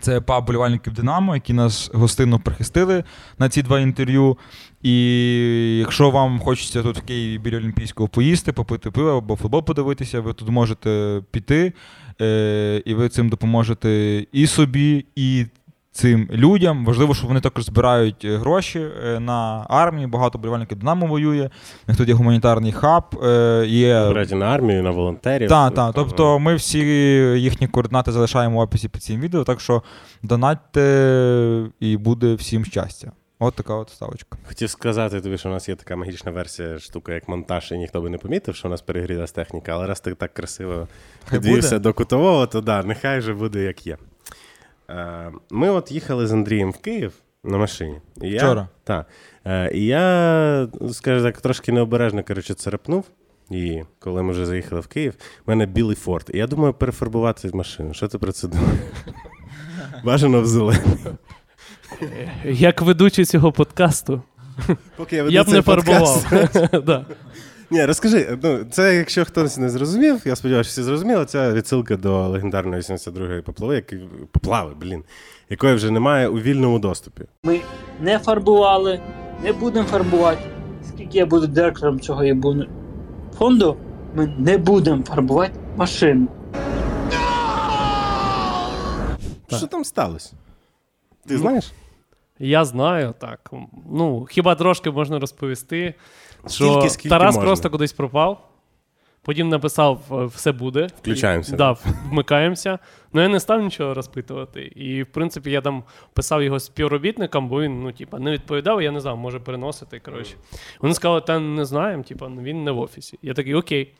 Це 0.00 0.20
паб 0.20 0.46
болівальників 0.46 0.92
Динамо, 0.92 1.34
які 1.34 1.52
нас 1.52 1.90
гостинно 1.94 2.38
прихистили 2.38 3.04
на 3.38 3.48
ці 3.48 3.62
два 3.62 3.80
інтерв'ю. 3.80 4.38
І 4.82 5.78
якщо 5.78 6.10
вам 6.10 6.38
хочеться 6.38 6.82
тут 6.82 6.98
в 6.98 7.02
Києві 7.02 7.38
біля 7.38 7.56
Олімпійського 7.56 8.08
поїсти, 8.08 8.52
попити 8.52 8.90
пиво 8.90 9.10
або 9.10 9.36
футбол 9.36 9.64
подивитися, 9.64 10.20
ви 10.20 10.32
тут 10.32 10.48
можете 10.48 11.22
піти, 11.30 11.72
е, 12.20 12.82
і 12.84 12.94
ви 12.94 13.08
цим 13.08 13.28
допоможете 13.28 14.24
і 14.32 14.46
собі, 14.46 15.06
і 15.16 15.46
цим 15.94 16.28
людям. 16.32 16.84
Важливо, 16.84 17.14
що 17.14 17.26
вони 17.26 17.40
також 17.40 17.64
збирають 17.64 18.24
е, 18.24 18.36
гроші 18.36 18.86
е, 19.04 19.20
на 19.20 19.66
армію. 19.68 20.08
Багато 20.08 20.38
болівальників 20.38 20.78
Динамо 20.78 21.06
воює. 21.06 21.50
Тут 21.96 22.08
є 22.08 22.14
гуманітарний 22.14 22.72
хаб. 22.72 23.02
е, 23.24 23.64
Є 23.66 24.02
Збирати 24.04 24.34
на 24.34 24.46
армію, 24.46 24.82
на 24.82 24.90
волонтерів. 24.90 25.48
так, 25.48 25.74
так. 25.74 25.94
Тобто 25.94 26.38
ми 26.38 26.54
всі 26.54 26.78
їхні 27.38 27.68
координати 27.68 28.12
залишаємо 28.12 28.58
в 28.58 28.60
описі 28.60 28.88
під 28.88 29.02
цим 29.02 29.20
відео, 29.20 29.44
так 29.44 29.60
що 29.60 29.82
донатьте 30.22 31.66
і 31.80 31.96
буде 31.96 32.34
всім 32.34 32.64
щастя. 32.64 33.12
От 33.38 33.54
така 33.54 33.74
от 33.74 33.90
ставочка. 33.90 34.38
Хотів 34.48 34.70
сказати 34.70 35.20
тобі, 35.20 35.38
що 35.38 35.48
у 35.48 35.52
нас 35.52 35.68
є 35.68 35.74
така 35.74 35.96
магічна 35.96 36.30
версія 36.32 36.78
штука, 36.78 37.12
як 37.14 37.28
монтаж, 37.28 37.72
і 37.72 37.78
ніхто 37.78 38.00
би 38.00 38.10
не 38.10 38.18
помітив, 38.18 38.56
що 38.56 38.68
у 38.68 38.70
нас 38.70 38.82
перегрілась 38.82 39.32
техніка, 39.32 39.72
але 39.72 39.86
раз 39.86 40.00
ти 40.00 40.14
так 40.14 40.34
красиво 40.34 40.88
підвівся 41.30 41.78
до 41.78 41.92
кутового, 41.92 42.46
то 42.46 42.60
да, 42.60 42.82
нехай 42.82 43.18
вже 43.18 43.34
буде 43.34 43.62
як 43.62 43.86
є. 43.86 43.96
Е, 44.90 45.32
Ми 45.50 45.70
от 45.70 45.92
їхали 45.92 46.26
з 46.26 46.32
Андрієм 46.32 46.70
в 46.70 46.76
Київ 46.78 47.12
на 47.44 47.58
машині. 47.58 48.00
І 48.22 48.28
я, 48.28 48.38
Вчора? 48.38 48.68
Так. 48.84 49.06
Е, 49.46 49.70
І 49.74 49.84
я, 49.86 50.68
скажу 50.92 51.24
так, 51.24 51.40
трошки 51.40 51.72
необережно 51.72 52.24
коротше, 52.24 52.54
царапнув. 52.54 53.04
І 53.50 53.82
коли 53.98 54.22
ми 54.22 54.32
вже 54.32 54.46
заїхали 54.46 54.80
в 54.80 54.86
Київ, 54.86 55.14
в 55.46 55.48
мене 55.50 55.66
білий 55.66 55.96
форт. 55.96 56.30
І 56.34 56.38
я 56.38 56.46
думаю 56.46 56.74
перефарбувати 56.74 57.50
машину. 57.52 57.94
Що 57.94 58.08
ти 58.08 58.18
про 58.18 58.32
це 58.32 58.48
думаєш? 58.48 58.78
Бажано 60.04 60.40
в 60.40 60.46
зелений. 60.46 60.96
Як 62.44 62.82
ведучий 62.82 63.24
цього 63.24 63.52
подкасту, 63.52 64.22
Поки 64.96 65.16
я 65.16 65.22
веду 65.22 65.34
я 65.34 65.42
б 65.42 65.46
цей 65.46 65.54
не 65.54 65.62
подкаст. 65.62 66.22
фарбував. 66.28 66.84
Да. 66.86 67.06
Ні, 67.70 67.84
розкажи, 67.84 68.38
ну 68.42 68.64
це 68.70 68.96
якщо 68.96 69.24
хтось 69.24 69.58
не 69.58 69.68
зрозумів, 69.70 70.22
я 70.24 70.36
сподіваюся, 70.36 70.68
всі 70.68 70.82
зрозуміли, 70.82 71.24
це 71.24 71.52
відсилка 71.52 71.96
до 71.96 72.28
легендарної 72.28 72.82
82-ї 72.82 73.40
поплави, 73.40 73.74
які 73.74 73.98
поплави, 74.32 74.72
блін, 74.80 75.04
якої 75.50 75.74
вже 75.74 75.90
немає 75.90 76.28
у 76.28 76.34
вільному 76.38 76.78
доступі. 76.78 77.22
Ми 77.42 77.60
не 78.00 78.18
фарбували, 78.18 79.00
не 79.42 79.52
будемо 79.52 79.86
фарбувати. 79.86 80.42
Скільки 80.88 81.18
я 81.18 81.26
буду 81.26 81.46
директором 81.46 82.00
цього 82.00 82.24
єбуну 82.24 82.66
фонду, 83.38 83.76
ми 84.14 84.34
не 84.38 84.58
будемо 84.58 85.02
фарбувати 85.02 85.54
машину. 85.76 86.28
Що 89.56 89.66
там 89.66 89.84
сталося? 89.84 90.32
Ти 91.26 91.38
знаєш? 91.38 91.72
Я 92.38 92.64
знаю, 92.64 93.14
так. 93.18 93.50
Ну, 93.90 94.26
хіба 94.30 94.54
трошки 94.54 94.90
можна 94.90 95.18
розповісти, 95.18 95.94
що 96.48 96.72
Стільки, 96.72 96.90
скільки 96.90 97.08
Тарас 97.08 97.34
можна. 97.34 97.46
просто 97.46 97.70
кудись 97.70 97.92
пропав. 97.92 98.50
Потім 99.22 99.48
написав, 99.48 100.00
е, 100.12 100.24
все 100.24 100.52
буде. 100.52 100.88
Включаємося. 100.98 101.54
І, 101.54 101.58
да, 101.58 101.76
вмикаємося. 102.10 102.78
Ну 103.12 103.22
я 103.22 103.28
не 103.28 103.40
став 103.40 103.62
нічого 103.62 103.94
розпитувати. 103.94 104.62
І, 104.62 105.02
в 105.02 105.06
принципі, 105.06 105.50
я 105.50 105.60
там 105.60 105.82
писав 106.12 106.42
його 106.42 106.60
співробітникам, 106.60 107.48
бо 107.48 107.62
він, 107.62 107.82
ну, 107.82 107.92
типа, 107.92 108.18
не 108.18 108.30
відповідав, 108.30 108.82
я 108.82 108.90
не 108.90 109.00
знав, 109.00 109.16
може 109.16 109.40
переносити. 109.40 110.00
Коротше. 110.00 110.34
Вони 110.80 110.94
сказали, 110.94 111.20
та 111.20 111.38
не 111.38 111.64
знаємо, 111.64 112.02
типа, 112.02 112.28
ну, 112.28 112.42
він 112.42 112.64
не 112.64 112.70
в 112.70 112.78
офісі. 112.78 113.18
Я 113.22 113.34
такий, 113.34 113.54
окей. 113.54 113.92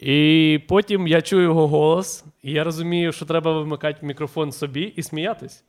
І 0.00 0.60
потім 0.68 1.06
я 1.06 1.22
чую 1.22 1.42
його 1.42 1.68
голос, 1.68 2.24
і 2.42 2.52
я 2.52 2.64
розумію, 2.64 3.12
що 3.12 3.24
треба 3.24 3.52
вимикати 3.52 4.06
мікрофон 4.06 4.52
собі 4.52 4.82
і 4.96 5.02
сміятись. 5.02 5.64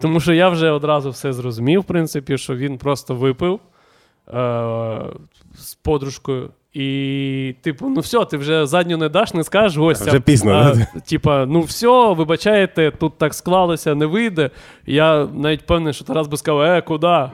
Тому 0.00 0.20
що 0.20 0.32
я 0.32 0.48
вже 0.48 0.70
одразу 0.70 1.10
все 1.10 1.32
зрозумів, 1.32 1.80
в 1.80 1.84
принципі, 1.84 2.38
що 2.38 2.56
він 2.56 2.78
просто 2.78 3.14
випив 3.14 3.60
е- 4.28 5.02
з 5.54 5.74
подружкою. 5.74 6.50
І, 6.72 7.54
типу, 7.62 7.88
ну 7.88 8.00
все, 8.00 8.24
ти 8.24 8.36
вже 8.36 8.66
задню 8.66 8.96
не 8.96 9.08
даш, 9.08 9.34
не 9.34 9.44
скажеш 9.44 9.78
гостям. 9.78 10.08
Вже 10.08 10.20
пізно, 10.20 10.74
да? 10.74 11.00
Типа, 11.00 11.46
ну 11.46 11.60
все, 11.60 12.12
вибачаєте, 12.12 12.90
тут 12.90 13.18
так 13.18 13.34
склалося, 13.34 13.94
не 13.94 14.06
вийде. 14.06 14.50
Я 14.86 15.28
навіть 15.34 15.66
певний, 15.66 15.92
що 15.92 16.04
Тарас 16.04 16.26
би 16.26 16.36
сказав, 16.36 16.60
е, 16.60 16.82
куди? 16.82 17.06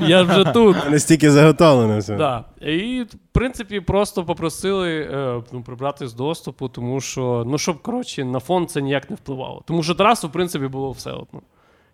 Я 0.00 0.22
вже 0.22 0.44
тут. 0.44 0.76
Настільки 0.90 1.30
заготовлено 1.30 1.98
все. 1.98 2.16
Да. 2.16 2.44
І, 2.60 3.02
в 3.02 3.32
принципі, 3.32 3.80
просто 3.80 4.24
попросили 4.24 5.00
е, 5.00 5.42
ну, 5.52 5.62
прибрати 5.62 6.08
з 6.08 6.14
доступу, 6.14 6.68
тому 6.68 7.00
що, 7.00 7.44
ну, 7.46 7.58
щоб, 7.58 7.82
коротше, 7.82 8.24
на 8.24 8.40
фон 8.40 8.66
це 8.66 8.82
ніяк 8.82 9.10
не 9.10 9.16
впливало. 9.16 9.62
Тому 9.66 9.82
що 9.82 9.94
Тарасу, 9.94 10.28
в 10.28 10.32
принципі, 10.32 10.66
було 10.66 10.90
все 10.90 11.10
одно. 11.10 11.40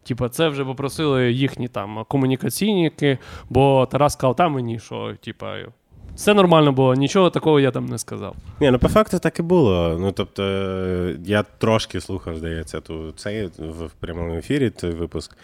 Типа, 0.05 0.29
це 0.29 0.49
вже 0.49 0.65
попросили 0.65 1.33
їхні 1.33 1.69
там 1.69 2.05
комунікаційники, 2.09 3.19
бо 3.51 3.89
Тарас 3.91 4.13
сказав, 4.13 4.37
там 4.37 4.53
мені, 4.53 4.79
що, 4.79 5.15
типа, 5.25 5.57
все 6.15 6.35
нормально 6.35 6.73
було, 6.73 6.95
нічого 6.95 7.31
такого 7.31 7.61
я 7.61 7.71
там 7.71 7.87
не 7.87 7.99
сказав. 7.99 8.37
Ні, 8.61 8.71
ну 8.71 8.79
по 8.79 8.89
факту 8.89 9.19
так 9.19 9.39
і 9.39 9.43
було. 9.43 9.97
Ну 10.01 10.13
тобто, 10.13 10.43
я 11.25 11.43
трошки 11.43 12.01
слухав, 12.01 12.37
здається, 12.37 12.81
ту 12.81 13.13
цей 13.13 13.47
в 13.59 13.91
прямому 14.01 14.35
ефірі 14.35 14.71
той 14.71 14.91
випуск. 14.91 15.37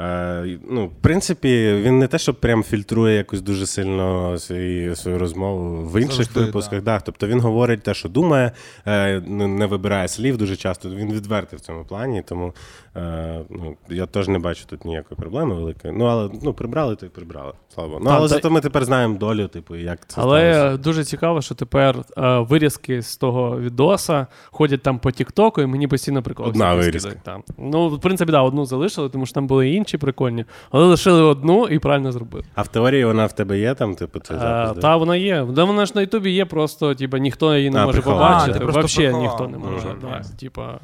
Е, 0.00 0.58
ну, 0.70 0.86
в 0.86 0.90
принципі, 1.00 1.80
він 1.82 1.98
не 1.98 2.06
те, 2.06 2.18
що 2.18 2.34
прям 2.34 2.62
фільтрує 2.62 3.16
якось 3.16 3.40
дуже 3.42 3.66
сильно 3.66 4.38
свої, 4.38 4.96
свою 4.96 5.18
розмову 5.18 5.82
в 5.82 6.00
інших 6.00 6.16
Завжди, 6.24 6.40
випусках. 6.40 6.82
Да. 6.82 7.00
Тобто 7.00 7.26
він 7.26 7.40
говорить 7.40 7.82
те, 7.82 7.94
що 7.94 8.08
думає, 8.08 8.52
е, 8.86 9.20
не 9.20 9.66
вибирає 9.66 10.08
слів 10.08 10.36
дуже 10.36 10.56
часто. 10.56 10.90
Він 10.90 11.12
відвертий 11.12 11.56
в 11.58 11.60
цьому 11.60 11.84
плані, 11.84 12.22
тому 12.28 12.52
е, 12.96 13.40
ну, 13.50 13.76
я 13.88 14.06
теж 14.06 14.28
не 14.28 14.38
бачу 14.38 14.64
тут 14.66 14.84
ніякої 14.84 15.18
проблеми 15.18 15.54
великої. 15.54 15.94
Ну, 15.96 16.04
але 16.04 16.30
ну, 16.42 16.54
прибрали, 16.54 16.96
то 16.96 17.06
й 17.06 17.08
прибрали. 17.08 17.52
Слава 17.74 17.98
Ну, 18.02 18.10
але 18.10 18.28
та- 18.28 18.28
зато 18.28 18.50
ми 18.50 18.60
тепер 18.60 18.84
знаємо 18.84 19.18
долю, 19.18 19.48
типу, 19.48 19.76
як 19.76 20.06
це 20.06 20.20
Але 20.20 20.54
сталося. 20.54 20.76
дуже 20.76 21.04
цікаво, 21.04 21.42
що 21.42 21.54
тепер 21.54 21.96
е, 22.18 22.38
вирізки 22.38 23.02
з 23.02 23.16
того 23.16 23.60
відоса 23.60 24.26
ходять 24.50 24.82
там 24.82 24.98
по 24.98 25.10
Тіктоку, 25.10 25.62
і 25.62 25.66
мені 25.66 25.88
постійно 25.88 26.22
приколи. 26.22 26.48
Одна 26.48 26.74
вирізка. 26.74 27.12
Там. 27.22 27.42
Ну, 27.58 27.88
в 27.88 28.00
принципі, 28.00 28.32
да, 28.32 28.42
одну 28.42 28.64
залишили, 28.64 29.08
тому 29.08 29.26
що 29.26 29.34
там 29.34 29.46
були 29.46 29.68
і 29.68 29.85
інші 29.86 29.98
прикольні, 29.98 30.44
але 30.70 30.84
лишили 30.84 31.22
одну 31.22 31.68
і 31.68 31.78
правильно 31.78 32.12
зробили. 32.12 32.44
А 32.54 32.62
в 32.62 32.68
теорії 32.68 33.04
вона 33.04 33.26
в 33.26 33.32
тебе 33.32 33.58
є 33.58 33.74
там, 33.74 33.94
типу, 33.94 34.18
цей 34.18 34.36
Е, 34.36 34.40
запис? 34.40 34.74
да? 34.74 34.80
та 34.80 34.96
вона 34.96 35.16
є. 35.16 35.44
Да 35.50 35.64
вона 35.64 35.86
ж 35.86 35.92
на 35.94 36.00
Ютубі 36.00 36.30
є, 36.30 36.44
просто 36.44 36.94
типа, 36.94 37.18
ніхто 37.18 37.56
її 37.56 37.70
не 37.70 37.78
А, 37.80 37.86
може 37.86 37.92
приховала. 38.00 38.28
побачити. 38.40 38.64
А, 38.64 38.80
Взагалі 38.80 39.16
ніхто 39.22 39.48
не 39.48 39.58
може. 39.58 39.88
Мгм. 39.88 39.96
Да, 40.02 40.22
типа, 40.40 40.78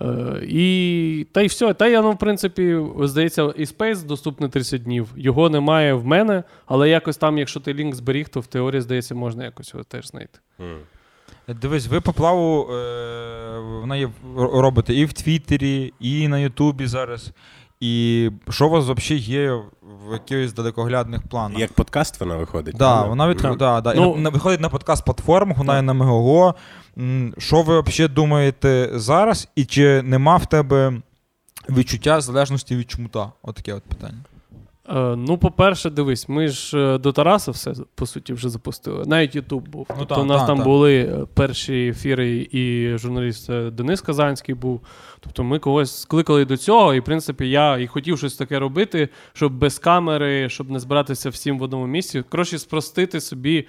е, 0.00 0.06
і, 0.48 1.26
та 1.32 1.40
й 1.42 1.46
все. 1.46 1.74
Та 1.74 1.88
я, 1.88 2.02
ну, 2.02 2.12
в 2.12 2.18
принципі, 2.18 2.78
здається, 3.00 3.42
і 3.56 3.64
Space 3.64 4.06
доступний 4.06 4.50
30 4.50 4.82
днів. 4.82 5.08
Його 5.16 5.50
немає 5.50 5.94
в 5.94 6.06
мене, 6.06 6.42
але 6.66 6.88
якось 6.88 7.16
там, 7.16 7.38
якщо 7.38 7.60
ти 7.60 7.74
лінк 7.74 7.94
зберіг, 7.94 8.28
то 8.28 8.40
в 8.40 8.46
теорії, 8.46 8.80
здається, 8.80 9.14
можна 9.14 9.44
якось 9.44 9.74
його 9.74 9.84
теж 9.84 10.08
знайти. 10.08 10.38
М. 10.60 10.76
Дивись, 11.60 11.86
ви 11.86 12.00
поплаву 12.00 12.68
е, 12.72 13.58
вона 13.80 13.96
є, 13.96 14.08
робите 14.36 14.94
і 14.94 15.04
в 15.04 15.12
Твіттері, 15.12 15.92
і 16.00 16.28
на 16.28 16.38
Ютубі 16.38 16.86
зараз. 16.86 17.32
І 17.80 18.30
що 18.48 18.66
у 18.66 18.70
вас 18.70 18.84
взагалі 18.84 19.22
є 19.22 19.52
в 20.08 20.12
якихось 20.12 20.52
далекоглядних 20.52 21.22
планах? 21.22 21.58
Як 21.58 21.72
подкаст 21.72 22.20
вона 22.20 22.36
виходить? 22.36 22.76
Да, 22.76 23.02
вона 23.02 23.28
від... 23.28 23.36
Да, 23.58 23.80
да. 23.80 23.94
Ну- 23.94 24.14
і 24.18 24.20
на- 24.20 24.30
виходить 24.30 24.60
на 24.60 24.68
подкаст-платформах, 24.68 25.58
вона 25.58 25.76
є 25.76 25.82
на 25.82 25.92
МГО. 25.92 26.54
Що 27.38 27.62
ви 27.62 27.80
взагалі 27.80 28.12
думаєте 28.14 28.90
зараз? 28.94 29.48
І 29.56 29.64
чи 29.64 30.02
нема 30.02 30.36
в 30.36 30.46
тебе 30.46 30.92
відчуття 31.70 32.20
залежності 32.20 32.76
від 32.76 32.90
чмута? 32.90 33.32
Отаке 33.42 33.74
от 33.74 33.82
питання. 33.82 34.18
Е, 34.88 35.16
ну, 35.16 35.38
по-перше, 35.38 35.90
дивись, 35.90 36.28
ми 36.28 36.48
ж 36.48 36.78
е, 36.78 36.98
до 36.98 37.12
Тараса 37.12 37.50
все 37.50 37.74
по 37.94 38.06
суті 38.06 38.32
вже 38.32 38.48
запустили. 38.48 39.04
Навіть 39.06 39.34
Ютуб 39.34 39.68
був. 39.68 39.86
тобто 39.88 40.14
та, 40.14 40.20
у 40.20 40.24
нас 40.24 40.40
та, 40.40 40.46
там 40.46 40.58
та. 40.58 40.64
були 40.64 40.98
е, 40.98 41.26
перші 41.34 41.88
ефіри, 41.88 42.48
і 42.50 42.92
журналіст 42.98 43.52
Денис 43.52 44.00
Казанський 44.00 44.54
був. 44.54 44.80
Тобто 45.20 45.44
ми 45.44 45.58
когось 45.58 46.00
скликали 46.00 46.44
до 46.44 46.56
цього, 46.56 46.94
і 46.94 47.00
в 47.00 47.04
принципі 47.04 47.50
я 47.50 47.78
і 47.78 47.86
хотів 47.86 48.18
щось 48.18 48.36
таке 48.36 48.58
робити, 48.58 49.08
щоб 49.32 49.52
без 49.52 49.78
камери, 49.78 50.48
щоб 50.48 50.70
не 50.70 50.80
збиратися 50.80 51.30
всім 51.30 51.58
в 51.58 51.62
одному 51.62 51.86
місці. 51.86 52.24
Коротше, 52.28 52.58
спростити 52.58 53.20
собі, 53.20 53.66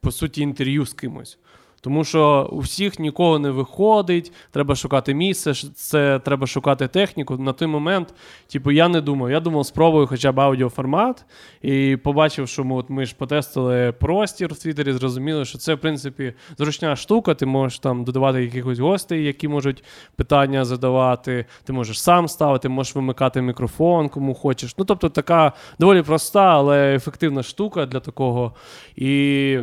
по 0.00 0.10
суті, 0.10 0.42
інтерв'ю 0.42 0.86
з 0.86 0.92
кимось. 0.92 1.38
Тому 1.80 2.04
що 2.04 2.48
у 2.52 2.58
всіх 2.58 2.98
нікого 2.98 3.38
не 3.38 3.50
виходить, 3.50 4.32
треба 4.50 4.74
шукати 4.74 5.14
місце, 5.14 5.54
це 5.74 6.18
треба 6.18 6.46
шукати 6.46 6.88
техніку. 6.88 7.36
На 7.36 7.52
той 7.52 7.68
момент, 7.68 8.14
типу, 8.52 8.70
я 8.70 8.88
не 8.88 9.00
думав. 9.00 9.30
Я 9.30 9.40
думав, 9.40 9.66
спробую 9.66 10.06
хоча 10.06 10.32
б 10.32 10.40
аудіоформат. 10.40 11.24
І 11.62 11.96
побачив, 12.02 12.48
що 12.48 12.64
ми, 12.64 12.76
от 12.76 12.90
ми 12.90 13.06
ж 13.06 13.14
потестили 13.18 13.92
простір 13.92 14.54
в 14.54 14.58
Твіттері, 14.58 14.92
зрозуміли, 14.92 15.44
що 15.44 15.58
це, 15.58 15.74
в 15.74 15.78
принципі, 15.78 16.34
зручна 16.58 16.96
штука. 16.96 17.34
Ти 17.34 17.46
можеш 17.46 17.78
там 17.78 18.04
додавати 18.04 18.44
якихось 18.44 18.78
гостей, 18.78 19.24
які 19.24 19.48
можуть 19.48 19.84
питання 20.16 20.64
задавати. 20.64 21.46
Ти 21.64 21.72
можеш 21.72 22.02
сам 22.02 22.28
ставити, 22.28 22.68
можеш 22.68 22.94
вимикати 22.94 23.42
мікрофон, 23.42 24.08
кому 24.08 24.34
хочеш. 24.34 24.74
Ну, 24.78 24.84
тобто, 24.84 25.08
така 25.08 25.52
доволі 25.78 26.02
проста, 26.02 26.42
але 26.42 26.94
ефективна 26.94 27.42
штука 27.42 27.86
для 27.86 28.00
такого. 28.00 28.54
І 28.96 29.58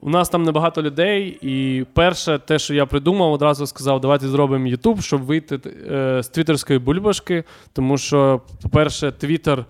у 0.00 0.10
нас 0.10 0.28
там 0.28 0.42
небагато 0.42 0.82
людей, 0.82 1.38
і 1.42 1.84
перше, 1.92 2.38
те, 2.38 2.58
що 2.58 2.74
я 2.74 2.86
придумав, 2.86 3.32
одразу 3.32 3.66
сказав, 3.66 4.00
давайте 4.00 4.28
зробимо 4.28 4.66
YouTube, 4.66 5.00
щоб 5.00 5.22
вийти 5.22 5.60
е, 5.90 6.22
з 6.22 6.28
твіттерської 6.28 6.78
бульбашки. 6.78 7.44
Тому 7.72 7.98
що, 7.98 8.40
по-перше, 8.62 9.12
Твіттер, 9.12 9.64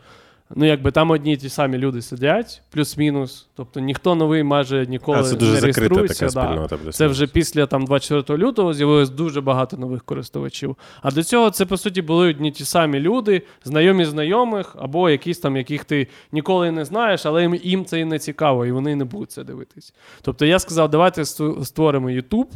ну 0.56 0.66
якби 0.66 0.90
там 0.90 1.10
одні 1.10 1.32
й 1.32 1.36
ті 1.36 1.48
самі 1.48 1.78
люди 1.78 2.02
сидять, 2.02 2.62
плюс-мінус. 2.70 3.48
Тобто 3.54 3.80
ніхто 3.80 4.14
новий 4.14 4.42
майже 4.42 4.86
ніколи 4.86 5.18
А, 5.18 5.22
це 5.22 5.36
дуже 5.36 5.52
не 5.52 5.60
реєструється. 5.60 6.28
така 6.28 6.68
да. 6.84 6.92
Це 6.92 7.06
вже 7.06 7.26
після 7.26 7.66
там 7.66 7.84
24 7.84 8.44
лютого 8.44 8.74
з'явилось 8.74 9.10
дуже 9.10 9.40
багато 9.40 9.76
нових 9.76 10.04
користувачів. 10.04 10.76
А 11.02 11.10
до 11.10 11.22
цього 11.22 11.50
це 11.50 11.66
по 11.66 11.76
суті 11.76 12.02
були 12.02 12.28
одні 12.28 12.50
ті 12.50 12.64
самі 12.64 13.00
люди, 13.00 13.42
знайомі 13.64 14.04
знайомих, 14.04 14.76
або 14.78 15.10
якісь 15.10 15.38
там, 15.38 15.56
яких 15.56 15.84
ти 15.84 16.06
ніколи 16.32 16.70
не 16.70 16.84
знаєш, 16.84 17.26
але 17.26 17.42
їм, 17.42 17.54
їм 17.54 17.84
це 17.84 18.00
і 18.00 18.04
не 18.04 18.18
цікаво, 18.18 18.66
і 18.66 18.72
вони 18.72 18.96
не 18.96 19.04
будуть 19.04 19.30
це 19.30 19.44
дивитись. 19.44 19.94
Тобто 20.22 20.46
я 20.46 20.58
сказав, 20.58 20.90
давайте 20.90 21.24
створимо 21.24 22.08
YouTube. 22.08 22.46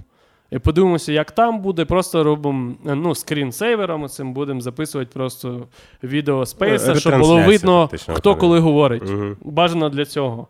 І 0.52 0.58
подивимося, 0.58 1.12
як 1.12 1.30
там 1.30 1.60
буде. 1.60 1.84
Просто 1.84 2.24
робимо 2.24 2.74
е, 2.86 2.94
ну, 2.94 3.14
скрінсейвером, 3.14 4.08
цим 4.08 4.32
будемо 4.32 4.60
записувати 4.60 5.10
просто 5.14 5.66
відео 6.02 6.46
спейса, 6.46 6.94
щоб 6.94 7.18
було 7.18 7.40
видно, 7.40 7.80
фактично, 7.82 8.14
хто 8.14 8.36
коли 8.36 8.58
говорить. 8.58 9.02
Мгм. 9.02 9.36
Бажано 9.40 9.88
для 9.88 10.04
цього. 10.04 10.46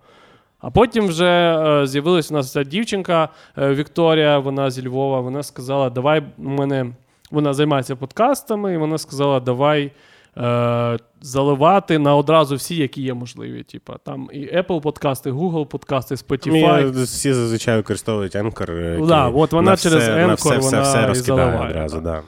А 0.60 0.70
потім 0.70 1.06
вже 1.06 1.26
е, 1.26 1.86
з'явилась 1.86 2.30
у 2.30 2.34
нас 2.34 2.52
ця 2.52 2.64
дівчинка 2.64 3.28
е, 3.58 3.74
Вікторія, 3.74 4.38
вона 4.38 4.70
зі 4.70 4.88
Львова. 4.88 5.20
Вона 5.20 5.42
сказала: 5.42 5.90
давай 5.90 6.22
у 6.38 6.48
мене. 6.48 6.86
Вона 7.30 7.54
займається 7.54 7.96
подкастами, 7.96 8.74
і 8.74 8.76
вона 8.76 8.98
сказала: 8.98 9.40
давай 9.40 9.92
е, 10.36 10.98
заливати 11.20 11.98
на 11.98 12.16
одразу 12.16 12.56
всі, 12.56 12.76
які 12.76 13.02
є 13.02 13.14
можливі. 13.14 13.62
Типа 13.62 13.96
там 14.04 14.30
і 14.32 14.38
Apple 14.38 14.80
подкасти, 14.80 15.32
Google 15.32 15.66
подкасти, 15.66 16.14
Spotify. 16.14 16.84
Мені 16.84 17.02
Всі 17.02 17.32
зазвичай 17.32 17.76
використовують 17.76 18.36
Anchor. 18.36 18.92
який 18.92 19.06
Да, 19.06 19.28
от 19.28 19.52
вона 19.52 19.70
на 19.70 19.76
через 19.76 20.02
все, 20.02 20.26
на 20.26 20.34
все, 20.34 20.48
вона 20.48 20.58
все, 20.58 20.82
все 20.82 21.06
розкидає 21.06 21.46
заливає, 21.50 21.70
одразу. 21.70 21.94
так. 21.96 22.04
Да. 22.04 22.22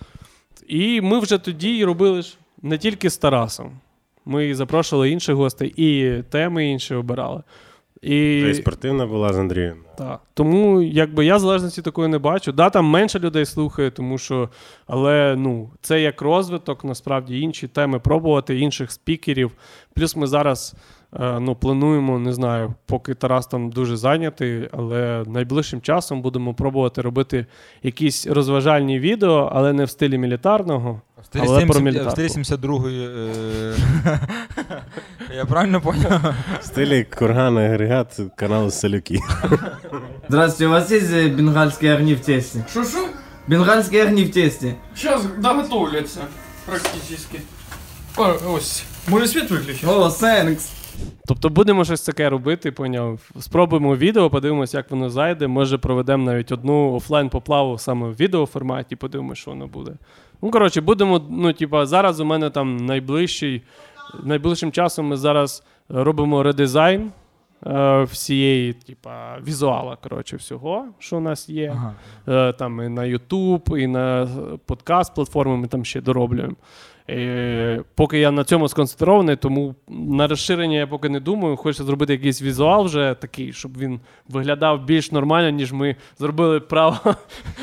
І 0.69 1.01
ми 1.01 1.19
вже 1.19 1.39
тоді 1.39 1.85
робили 1.85 2.23
ж 2.23 2.37
не 2.63 2.79
тільки 2.79 3.11
з 3.11 3.19
Тарасом. 3.19 3.73
Ми 4.25 4.55
запрошували 4.55 5.11
інших 5.11 5.35
гостей, 5.35 5.73
і 5.77 6.23
теми 6.23 6.67
інші 6.67 6.95
обирали. 6.95 7.43
І, 8.05 8.43
Та 8.43 8.49
і 8.49 8.55
спортивна 8.55 9.07
була 9.07 9.33
з 9.33 9.39
Андрієм. 9.39 9.77
так. 9.99 10.21
Тому 10.35 10.83
якби 10.83 11.25
я 11.25 11.39
залежності 11.39 11.83
такої 11.83 12.09
не 12.09 12.19
бачу. 12.19 12.53
Да, 12.53 12.71
там 12.71 12.85
менше 12.85 13.19
людей 13.19 13.47
слухає, 13.47 13.91
тому 13.91 14.19
що. 14.19 14.49
Але 14.87 15.35
ну, 15.39 15.71
це 15.81 16.01
як 16.01 16.23
розвиток, 16.23 16.85
насправді 16.85 17.41
інші 17.41 17.69
теми 17.69 17.99
пробувати, 17.99 18.59
інших 18.59 18.91
спікерів. 18.91 19.51
Плюс 19.95 20.17
ми 20.17 20.27
зараз 20.27 20.75
ну, 21.19 21.55
плануємо, 21.61 22.19
не 22.19 22.33
знаю, 22.33 22.75
поки 22.87 23.15
Тарас 23.15 23.47
там 23.47 23.71
дуже 23.71 23.97
зайнятий, 23.97 24.69
але 24.73 25.25
найближчим 25.27 25.81
часом 25.81 26.23
будемо 26.23 26.55
пробувати 26.55 27.01
робити 27.03 27.47
якісь 27.83 28.27
розважальні 28.27 28.99
відео, 28.99 29.51
але 29.55 29.73
не 29.73 29.85
в 29.85 29.91
стилі 29.91 30.19
мілітарного. 30.19 31.01
В 31.23 31.25
стилі 31.27 31.43
Але 31.47 31.67
про 31.67 31.75
70 31.75 31.83
мілітарку. 31.83 32.09
в 32.09 32.13
стилі 32.13 32.43
72-ї. 32.45 33.09
е, 34.07 34.19
Я 35.37 35.45
правильно 35.45 35.81
поняв? 35.81 36.35
В 36.61 36.65
стилі 36.65 37.07
курган 37.19 37.59
агрегат 37.59 38.21
каналу 38.37 38.71
Салюки. 38.71 39.21
Здравствуйте, 40.29 40.67
у 40.67 40.71
вас 40.71 40.91
есть 40.91 41.13
э, 41.13 41.29
бенгальские 41.29 41.95
огни 41.95 42.15
в 42.15 42.21
тесте? 42.21 42.65
Что-что? 42.71 42.99
Бенгальские 43.47 44.03
огни 44.03 44.25
в 44.25 44.33
тесте. 44.33 44.75
Сейчас 44.95 45.23
доготовляться 45.39 46.21
практически. 46.67 47.41
Ось. 48.49 48.85
Може 49.09 49.29
світ 49.29 49.51
виключити? 49.51 49.87
О, 49.87 50.09
тhanks. 50.09 50.61
Тобто 51.27 51.49
будемо 51.49 51.85
щось 51.85 52.03
таке 52.03 52.31
робити, 52.31 52.73
поняв. 52.73 53.31
Спробуємо 53.41 53.97
відео, 53.97 54.31
подивимося, 54.31 54.77
як 54.77 54.91
воно 54.91 55.11
зайде. 55.11 55.47
Може, 55.47 55.79
проведемо 55.79 56.25
навіть 56.25 56.53
одну 56.53 56.95
офлайн 56.95 57.29
поплаву 57.29 57.79
саме 57.79 58.09
в 58.09 58.15
відеоформаті, 58.15 58.97
подивимося, 58.97 59.41
що 59.41 59.51
воно 59.51 59.67
буде. 59.67 59.93
Ну, 60.43 60.51
коротше, 60.51 60.81
будемо, 60.81 61.21
ну, 61.31 61.53
типа, 61.53 61.87
зараз 61.87 62.21
у 62.21 62.25
мене 62.25 62.51
там 62.51 62.77
найближчий, 62.77 63.63
найближчим 64.23 64.73
часом 64.73 65.07
ми 65.07 65.17
зараз 65.17 65.63
робимо 65.89 66.43
редизайн 66.43 67.11
е, 67.67 68.03
всієї, 68.03 68.73
типа, 68.73 69.39
візуала, 69.47 69.97
коротше, 70.03 70.37
всього, 70.37 70.85
що 70.99 71.17
у 71.17 71.21
нас 71.21 71.49
є. 71.49 71.71
Ага. 71.77 71.95
Е, 72.49 72.53
там 72.53 72.83
і 72.83 72.89
на 72.89 73.03
YouTube, 73.03 73.77
і 73.77 73.87
на 73.87 74.29
подкаст 74.67 75.15
платформи 75.15 75.57
ми 75.57 75.67
там 75.67 75.85
ще 75.85 76.01
дороблюємо. 76.01 76.55
Е, 77.11 77.83
поки 77.95 78.19
я 78.19 78.31
на 78.31 78.45
цьому 78.45 78.69
сконцентрований, 78.69 79.37
тому 79.37 79.75
на 79.89 80.27
розширення 80.27 80.79
я 80.79 80.87
поки 80.87 81.09
не 81.09 81.21
думаю. 81.21 81.57
Хочу 81.57 81.85
зробити 81.85 82.13
якийсь 82.13 82.43
візуал 82.43 82.85
вже 82.85 83.17
такий, 83.21 83.53
щоб 83.53 83.79
він 83.79 84.01
виглядав 84.29 84.85
більш 84.85 85.13
нормально, 85.13 85.51
ніж 85.51 85.73
ми 85.73 85.97
зробили 86.19 86.61
право 86.61 86.99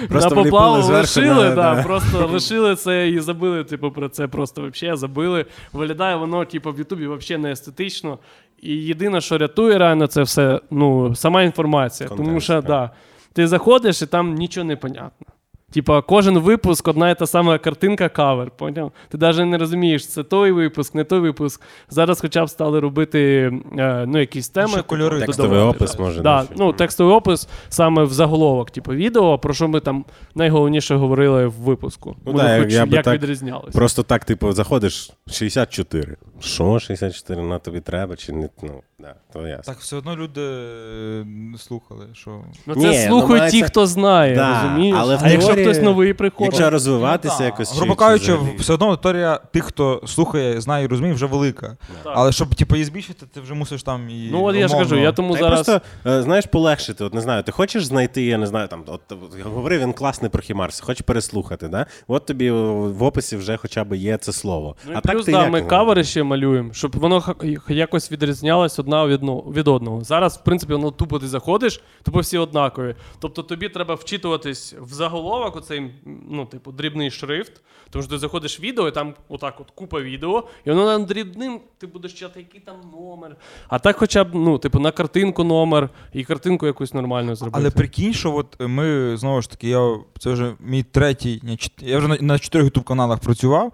Просто 0.10 0.36
на 0.36 0.44
поплаву, 0.44 0.94
лишили, 0.94 1.50
да, 1.50 1.76
да. 1.76 1.84
просто 1.84 2.28
лишили 2.28 2.76
це 2.76 3.10
і 3.10 3.20
забили, 3.20 3.64
типу, 3.64 3.92
про 3.92 4.10
це 4.10 4.28
просто 4.28 4.70
взагалі 4.70 4.98
забили. 4.98 5.46
Виглядає 5.74 6.16
воно, 6.16 6.46
типу, 6.46 6.72
в 6.72 6.80
Ютубі 6.80 7.08
взагалі 7.08 7.44
не 7.44 7.52
естетично. 7.52 8.20
І 8.62 8.76
єдине, 8.76 9.22
що 9.22 9.38
рятує 9.38 9.78
реально 9.78 10.08
це 10.08 10.22
все, 10.22 10.62
ну, 10.72 11.16
сама 11.16 11.44
інформація. 11.44 12.10
Контекст, 12.10 12.30
тому 12.30 12.42
що, 12.42 12.54
так. 12.54 12.66
да, 12.66 12.90
ти 13.34 13.48
заходиш 13.48 14.02
і 14.02 14.06
там 14.06 14.34
нічого 14.34 14.68
не 14.68 14.76
понятно. 14.76 15.28
Типа, 15.72 16.02
кожен 16.02 16.40
випуск 16.40 16.88
одна 16.88 17.10
і 17.10 17.16
та 17.16 17.28
сама 17.28 17.58
картинка 17.58 18.10
кавер, 18.10 18.52
поняв? 18.52 18.92
Ти 19.10 19.18
навіть 19.18 19.46
не 19.46 19.58
розумієш, 19.58 20.08
це 20.08 20.24
той 20.24 20.52
випуск, 20.52 20.96
не 20.96 21.04
той 21.04 21.20
випуск. 21.20 21.62
Зараз 21.90 22.22
хоча 22.22 22.46
б 22.46 22.50
стали 22.50 22.80
робити 22.80 23.52
е, 23.78 24.06
ну, 24.08 24.20
якісь 24.20 24.50
теми. 24.50 24.68
Ще 24.68 24.82
кольори 24.82 25.16
типу, 25.16 25.26
Текстовий 25.26 25.52
додавати, 25.52 25.78
опис 25.78 26.00
може, 26.00 26.22
Да, 26.22 26.46
ну, 26.56 26.74
текстовий 26.74 27.14
опис 27.14 27.48
саме 27.70 28.04
в 28.04 28.14
заголовок, 28.14 28.72
типу, 28.72 28.92
відео, 28.92 29.40
про 29.40 29.54
що 29.54 29.68
ми 29.68 29.80
там 29.80 30.06
найголовніше 30.36 30.96
говорили 30.96 31.48
в 31.48 31.54
випуску. 31.54 32.16
Ну, 32.26 32.34
да, 32.34 32.60
хоч 32.60 32.74
я 32.74 32.86
би 32.86 32.96
як 32.96 33.06
так 33.06 33.14
відрізнялися. 33.14 33.78
Просто 33.78 34.04
так, 34.04 34.26
типу, 34.26 34.52
заходиш 34.52 35.12
64. 35.28 36.16
Що 36.40 36.80
64 36.80 37.42
на 37.42 37.60
тобі 37.60 37.80
треба? 37.80 38.16
Чи 38.16 38.34
не 38.34 38.50
ну, 38.64 38.82
да, 39.02 39.16
то 39.34 39.48
ясно. 39.48 39.74
Так, 39.74 39.82
все 39.82 39.96
одно 39.96 40.16
люди 40.16 40.42
е, 40.42 41.26
слухали, 41.58 42.06
що. 42.14 42.42
Ну, 42.66 42.76
це 42.76 42.82
ну, 42.82 42.94
слухають 43.08 43.42
мається- 43.42 43.58
ті, 43.60 43.64
хто 43.64 43.88
знає, 43.88 44.36
Да, 44.36 44.62
розумієш? 44.64 44.98
але 45.00 45.16
в 45.16 45.20
а 45.24 45.30
якщо 45.30 45.48
теорії- 45.48 45.66
хтось 45.66 45.84
новий 45.84 46.14
приходить. 46.14 46.54
Якщо 46.54 46.70
розвиватися 46.70 47.36
Ну, 47.40 47.46
якось. 47.46 47.78
Грубо 47.78 47.96
кажучи, 47.96 48.38
все 48.60 48.74
одно 48.74 48.88
аудиторія 48.88 49.40
тих, 49.54 49.64
хто 49.64 50.02
слухає, 50.06 50.62
знає 50.62 50.86
і 50.86 50.88
розуміє, 50.88 51.14
вже 51.14 51.26
велика. 51.26 51.78
Так. 52.04 52.14
Але 52.16 52.32
щоб 52.32 52.56
типу, 52.56 52.76
її 52.76 52.86
збільшити, 52.86 53.26
ти 53.34 53.42
вже 53.42 53.54
мусиш 53.54 53.84
там 53.84 54.10
і. 54.10 54.30
Ну, 54.32 54.44
от 54.46 54.56
я 54.56 54.68
ж 54.68 54.78
кажу, 54.78 54.96
я 54.98 55.12
тому 55.12 55.34
Та 55.34 55.40
зараз. 55.40 55.62
просто, 55.66 55.82
е, 56.06 56.22
знаєш, 56.22 56.46
полегшити. 56.46 57.04
От 57.04 57.14
не 57.14 57.22
знаю, 57.22 57.44
ти 57.44 57.52
хочеш 57.52 57.86
знайти, 57.86 58.26
я 58.26 58.38
не 58.38 58.48
знаю, 58.48 58.68
там, 58.68 58.84
от, 58.88 59.02
от 59.12 59.42
говорив 59.44 59.82
він 59.82 59.94
класний 59.94 60.32
про 60.32 60.42
Хімарс, 60.42 60.80
хочеш 60.80 61.02
переслухати, 61.02 61.68
да? 61.68 61.86
От 62.08 62.26
тобі 62.26 62.52
в 62.52 63.04
описі 63.04 63.38
вже 63.38 63.58
хоча 63.58 63.84
б 63.84 63.98
є 63.98 64.18
це 64.18 64.34
слово. 64.34 64.76
Ну, 64.88 64.94
а 64.96 65.02
плюс, 65.02 65.16
так 65.16 65.26
ти 65.26 65.32
да, 65.32 65.42
як 65.42 65.52
ми 65.52 65.62
кавери 65.62 66.04
ще 66.04 66.24
малюємо, 66.24 66.74
щоб 66.74 67.00
воно 67.00 67.24
якось 67.70 68.12
відрізнялось 68.12 68.80
одна 68.92 69.08
від, 69.08 69.24
ну, 69.24 69.38
від 69.40 69.68
одного. 69.68 70.04
Зараз, 70.04 70.38
в 70.38 70.44
принципі, 70.44 70.74
воно 70.74 70.92
тупо 70.92 71.20
ти 71.20 71.28
заходиш, 71.28 71.82
тупо 72.04 72.20
всі 72.20 72.38
однакові. 72.38 72.96
Тобто 73.20 73.44
тобі 73.44 73.70
треба 73.70 73.96
вчитуватись 73.96 74.76
в 74.82 74.94
заголовок, 74.94 75.56
оцей, 75.56 75.92
ну, 76.30 76.46
типу, 76.46 76.72
дрібний 76.72 77.12
шрифт. 77.12 77.62
Тому 77.90 78.04
що 78.04 78.12
ти 78.12 78.18
заходиш 78.18 78.60
в 78.60 78.62
відео, 78.62 78.88
і 78.88 78.92
там 78.92 79.14
отак 79.30 79.60
от 79.60 79.72
купа 79.72 80.02
відео, 80.02 80.44
і 80.66 80.70
воно 80.70 80.86
там 80.86 81.06
дрібним, 81.06 81.60
ти 81.78 81.88
будеш 81.88 82.14
читати, 82.14 82.40
який 82.40 82.62
там 82.62 82.76
номер. 82.94 83.36
А 83.68 83.80
так 83.80 83.98
хоча 83.98 84.24
б, 84.24 84.28
ну, 84.34 84.58
типу, 84.58 84.80
на 84.80 84.92
картинку 84.92 85.44
номер 85.44 85.90
і 86.14 86.24
картинку 86.24 86.66
якусь 86.66 86.94
нормальну 86.94 87.36
зробити. 87.36 87.60
Але 87.62 87.72
прикинь, 87.72 88.14
що 88.14 88.36
от 88.36 88.56
ми 88.60 89.18
знову 89.18 89.42
ж 89.42 89.50
таки, 89.50 89.70
я 89.70 89.98
це 90.20 90.32
вже 90.32 90.54
мій 90.60 90.84
третій, 90.84 91.58
я 91.80 91.98
вже 91.98 92.08
на, 92.08 92.18
на 92.22 92.40
чотирьох 92.40 92.66
ютуб 92.66 92.84
каналах 92.84 93.20
працював. 93.20 93.74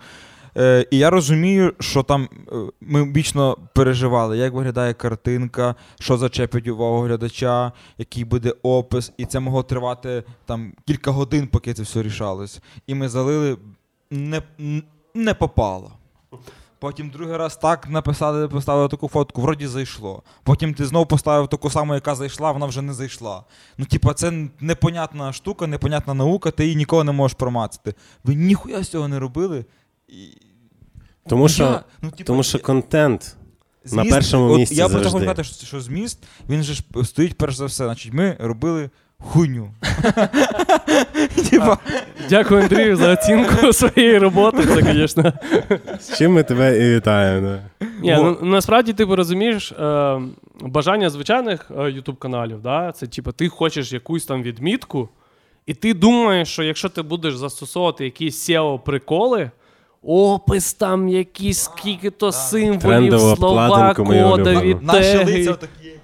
Е, 0.57 0.85
і 0.91 0.97
я 0.97 1.09
розумію, 1.09 1.73
що 1.79 2.03
там 2.03 2.29
е, 2.51 2.55
ми 2.81 3.03
вічно 3.03 3.57
переживали, 3.73 4.37
як 4.37 4.53
виглядає 4.53 4.93
картинка, 4.93 5.75
що 5.99 6.17
зачепить 6.17 6.67
увагу 6.67 7.01
глядача, 7.01 7.71
який 7.97 8.23
буде 8.23 8.53
опис, 8.63 9.11
і 9.17 9.25
це 9.25 9.39
могло 9.39 9.63
тривати 9.63 10.23
там 10.45 10.73
кілька 10.87 11.11
годин, 11.11 11.47
поки 11.47 11.73
це 11.73 11.83
все 11.83 12.03
рішалось. 12.03 12.61
І 12.87 12.95
ми 12.95 13.09
залили 13.09 13.57
не, 14.11 14.41
не 15.13 15.33
попало. 15.33 15.91
Потім 16.79 17.09
другий 17.09 17.37
раз 17.37 17.57
так 17.57 17.89
написали, 17.89 18.47
поставили 18.47 18.87
таку 18.87 19.07
фотку, 19.07 19.41
вроді 19.41 19.67
зайшло. 19.67 20.23
Потім 20.43 20.73
ти 20.73 20.85
знов 20.85 21.07
поставив 21.07 21.47
таку 21.47 21.69
саму, 21.69 21.93
яка 21.93 22.15
зайшла, 22.15 22.51
вона 22.51 22.65
вже 22.65 22.81
не 22.81 22.93
зайшла. 22.93 23.43
Ну, 23.77 23.85
типа, 23.85 24.13
це 24.13 24.47
непонятна 24.59 25.33
штука, 25.33 25.67
непонятна 25.67 26.13
наука, 26.13 26.51
ти 26.51 26.63
її 26.63 26.75
ніколи 26.75 27.03
не 27.03 27.11
можеш 27.11 27.37
промацати. 27.37 27.93
Ви 28.23 28.35
ніхуя 28.35 28.83
з 28.83 28.89
цього 28.89 29.07
не 29.07 29.19
робили. 29.19 29.65
Тому 31.29 31.49
що, 31.49 31.63
Я- 31.63 31.83
ну, 32.01 32.09
типа, 32.11 32.23
тому 32.23 32.43
що 32.43 32.59
контент. 32.59 33.35
на 33.91 34.03
зміст- 34.03 34.09
першому 34.09 34.51
от 34.51 34.57
місці 34.59 34.75
Я 34.75 34.89
про 34.89 34.99
це 34.99 35.05
хочу 35.05 35.17
сказати, 35.17 35.43
що, 35.43 35.65
що 35.65 35.81
зміст, 35.81 36.23
він 36.49 36.63
же 36.63 36.73
ж 36.73 36.83
стоїть 37.03 37.37
перш 37.37 37.55
за 37.55 37.65
все. 37.65 37.83
Значить, 37.85 38.13
ми 38.13 38.37
робили 38.39 38.89
хуйню. 39.19 39.71
Типа, 41.49 41.77
Дякую, 42.29 42.61
Андрію, 42.61 42.95
за 42.95 43.13
оцінку 43.13 43.73
своєї 43.73 44.17
роботи. 44.17 44.65
Це, 44.65 44.81
звісно. 44.81 45.33
З 45.99 46.17
чим 46.17 46.33
ми 46.33 46.43
тебе 46.43 46.77
і 46.91 46.95
вітаємо. 46.95 47.47
Да. 47.47 47.87
Ні, 48.01 48.15
ну, 48.15 48.37
насправді 48.41 48.93
ти 48.93 49.03
розумієш, 49.05 49.71
е, 49.71 50.21
бажання 50.61 51.09
звичайних 51.09 51.71
е, 51.79 51.91
Ютуб 51.91 52.17
каналів, 52.17 52.61
да, 52.61 52.91
це 52.91 53.07
типу, 53.07 53.31
ти 53.31 53.49
хочеш 53.49 53.93
якусь 53.93 54.25
там 54.25 54.43
відмітку, 54.43 55.09
і 55.65 55.73
ти 55.73 55.93
думаєш, 55.93 56.47
що 56.47 56.63
якщо 56.63 56.89
ти 56.89 57.01
будеш 57.01 57.37
застосовувати 57.37 58.05
якісь 58.05 58.49
SEO-приколи, 58.49 59.51
опис 60.07 60.73
там 60.73 61.09
якісь 61.09 61.59
скільки-то 61.59 62.31
символів, 62.31 63.19
слова, 63.19 63.93
кода 63.93 63.93
кодові, 63.93 64.77
наші 64.81 65.01
теги. 65.01 65.37
лиця 65.37 65.53
такі. 65.53 65.99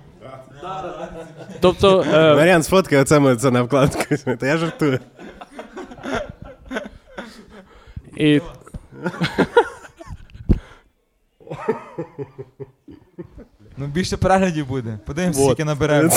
Тобто, 1.59 2.05
е, 2.13 2.35
Маріан, 2.35 2.63
сфоткай, 2.63 2.99
оце 2.99 3.19
ми 3.19 3.35
це 3.35 3.51
на 3.51 3.61
вкладку. 3.61 4.15
Та 4.39 4.47
я 4.47 4.57
жартую. 4.57 4.99
і, 8.17 8.41
Ну, 13.77 13.87
більше 13.87 14.17
переглядів 14.17 14.67
буде. 14.67 14.99
Подивимося, 15.05 15.39
Вот. 15.39 15.47
скільки 15.47 15.63
наберемо. 15.65 16.09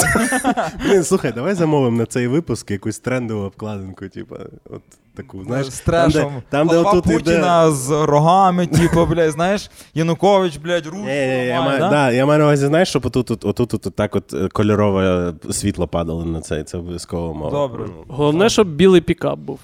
Блін, 0.87 1.05
слухай, 1.05 1.33
давай 1.33 1.55
замовимо 1.55 1.97
на 1.97 2.07
цей 2.07 2.27
випуск 2.27 2.71
якусь 2.71 2.99
трендову 2.99 3.45
обкладинку, 3.45 4.09
типу, 4.09 4.37
от 4.71 4.83
таку, 5.15 5.45
знаєш, 5.45 5.67
з 5.71 5.81
трешом. 5.81 6.23
там, 6.23 6.33
де, 6.35 6.43
там, 6.51 6.67
де 6.69 6.75
Голова 6.75 6.91
отут 6.91 7.07
іде. 7.07 7.19
Путіна 7.19 7.71
з 7.71 7.91
рогами, 8.07 8.67
типу, 8.67 9.07
блядь, 9.07 9.31
знаєш, 9.33 9.71
Янукович, 9.95 10.57
блядь, 10.57 10.87
руку. 10.87 10.99
Ні, 10.99 11.27
ні, 11.27 11.47
я, 11.47 11.63
маю, 11.63 11.79
да? 11.79 11.91
да, 11.91 12.11
я 12.11 12.27
маю 12.27 12.39
на 12.39 12.45
увазі, 12.45 12.67
знаєш, 12.67 12.89
щоб 12.89 13.07
отут, 13.07 13.31
отут, 13.31 13.45
отут, 13.45 13.75
отут 13.75 13.95
так 13.95 14.17
от 14.17 14.35
е, 14.35 14.49
кольорове 14.49 15.35
світло 15.51 15.89
падало 15.89 16.25
на 16.25 16.41
цей, 16.41 16.65
це 16.65 16.79
обов'язково 16.79 17.35
мова. 17.35 17.51
Добре. 17.51 17.85
Ну, 17.87 18.05
Головне, 18.09 18.49
щоб 18.49 18.69
білий 18.69 19.01
пікап 19.01 19.39
був. 19.39 19.59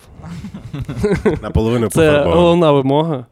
Наполовину 1.42 1.88
Це 1.88 2.24
головна 2.24 2.72
вимога. 2.72 3.26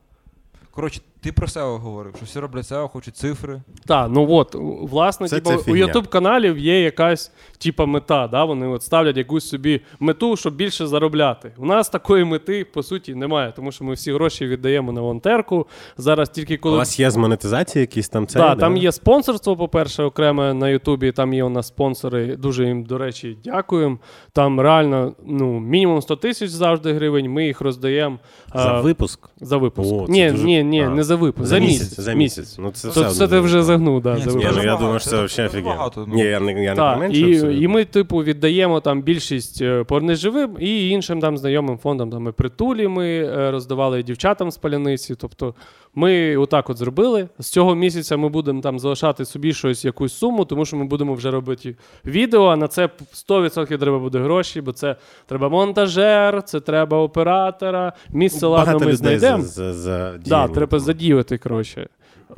Коротше, 0.71 1.01
ти 1.23 1.33
про 1.33 1.47
SEO 1.47 1.79
говорив, 1.79 2.13
що 2.17 2.25
всі 2.25 2.39
роблять 2.39 2.65
SEO, 2.65 2.89
хочуть 2.89 3.17
цифри. 3.17 3.63
Так, 3.87 4.09
ну 4.11 4.33
от, 4.33 4.57
власне, 4.81 5.29
Це- 5.29 5.41
типу, 5.41 5.63
це 5.63 5.73
у 5.73 5.75
youtube 5.77 6.09
каналів 6.09 6.59
є 6.59 6.83
якась 6.83 7.33
типа 7.59 7.87
мета. 7.87 8.29
Да? 8.29 8.45
Вони 8.45 8.67
от 8.67 8.83
ставлять 8.83 9.17
якусь 9.17 9.49
собі 9.49 9.81
мету, 10.01 10.37
щоб 10.37 10.55
більше 10.55 10.87
заробляти. 10.87 11.53
У 11.59 11.67
нас 11.67 11.89
такої 11.89 12.25
мети, 12.25 12.65
по 12.65 12.83
суті, 12.83 13.15
немає, 13.15 13.53
тому 13.57 13.73
що 13.73 13.85
ми 13.85 13.95
всі 13.95 14.13
гроші 14.13 14.47
віддаємо 14.47 14.93
на 14.93 15.01
волонтерку. 15.01 15.67
Зараз 15.97 16.29
тільки 16.29 16.57
У 16.57 16.61
коли. 16.61 16.77
вас 16.77 17.01
є 17.01 17.11
з 17.11 17.17
монетизації 17.17 17.81
якісь 17.81 18.09
там 18.09 18.27
це? 18.27 18.39
Так, 18.39 18.59
там 18.59 18.77
є 18.77 18.93
спонсорство, 18.93 19.57
по-перше, 19.57 20.03
окреме 20.03 20.55
на 20.55 20.69
Ютубі. 20.69 21.13
Там 21.13 21.35
є 21.35 21.45
у 21.45 21.49
нас 21.49 21.67
спонсори. 21.67 22.37
Дуже 22.37 22.67
їм, 22.67 22.85
до 22.85 22.99
речі, 22.99 23.39
дякуємо. 23.45 23.99
Там 24.33 24.61
реально 24.61 25.15
ну, 25.27 25.61
мінімум 25.61 26.03
100 26.03 26.17
тисяч 26.17 26.51
завжди 26.51 26.93
гривень. 26.93 27.31
Ми 27.31 27.47
їх 27.47 27.61
роздаємо 27.61 28.19
За 28.55 28.81
випуск? 28.81 29.31
за 29.41 29.57
випуск. 29.57 29.93
О, 29.93 30.07
ні, 30.09 30.31
дуже- 30.31 30.45
ні, 30.45 30.65
ні, 30.65 30.83
а. 30.83 30.89
не 30.89 31.03
за 31.05 31.17
випуск. 31.17 31.49
За, 31.49 31.59
місяць. 31.59 32.01
За 32.01 32.13
місяць. 32.13 32.57
Ну, 32.59 32.71
це 32.71 32.89
То 32.89 33.01
все 33.01 33.19
це 33.19 33.29
ти 33.29 33.41
вже 33.41 33.63
загнув, 33.63 34.03
да, 34.03 34.15
Ні, 34.15 34.23
за 34.23 34.31
Ні, 34.39 34.47
ну 34.57 34.63
я 34.63 34.77
думаю, 34.77 34.99
що 34.99 35.11
це 35.11 35.25
взагалі 35.25 35.49
офігенно. 35.51 35.69
багато, 35.77 36.05
ну. 36.09 36.15
Ні, 36.15 36.23
я 36.23 36.41
не, 36.41 36.53
я 36.65 36.71
не 36.71 36.77
Так, 36.77 36.95
поменшу, 36.95 37.27
і, 37.51 37.63
і 37.63 37.69
ми, 37.69 37.85
типу, 37.85 38.17
віддаємо 38.17 38.81
там 38.81 39.03
більшість 39.03 39.63
порнеживим 39.87 40.57
і 40.61 40.89
іншим 40.89 41.21
там 41.21 41.39
знайомим 41.39 41.79
фондам. 41.79 42.11
Там 42.11 42.29
і 42.29 42.33
притулі 42.33 42.89
ми 42.89 43.09
е, 43.09 43.51
роздавали 43.51 44.03
дівчатам 44.03 44.51
з 44.51 44.57
паляниці. 44.57 45.15
Тобто 45.15 45.55
ми 45.95 46.37
отак 46.37 46.71
от 46.71 46.77
зробили. 46.77 47.29
З 47.39 47.49
цього 47.49 47.75
місяця 47.75 48.17
ми 48.17 48.29
будемо 48.29 48.61
там 48.61 48.79
залишати 48.79 49.25
собі 49.25 49.53
щось, 49.53 49.85
якусь 49.85 50.13
суму, 50.13 50.45
тому 50.45 50.65
що 50.65 50.77
ми 50.77 50.85
будемо 50.85 51.15
вже 51.15 51.31
робити 51.31 51.77
відео. 52.05 52.47
А 52.47 52.57
на 52.57 52.69
це 52.69 52.89
100% 53.29 53.79
треба 53.79 53.99
буде 53.99 54.19
гроші, 54.19 54.61
бо 54.61 54.73
це 54.73 54.97
треба 55.27 55.49
монтажер, 55.49 56.43
це 56.43 56.61
треба 56.61 56.99
оператора. 56.99 57.93
Місце 58.11 58.47
ладно 58.47 58.79
ми 58.79 58.97
знайдемо. 58.97 59.43
за, 59.43 59.73
за, 59.73 60.19
Да, 60.27 60.49
треба 60.49 60.79
задіяти, 60.79 61.39
коротше. 61.39 61.89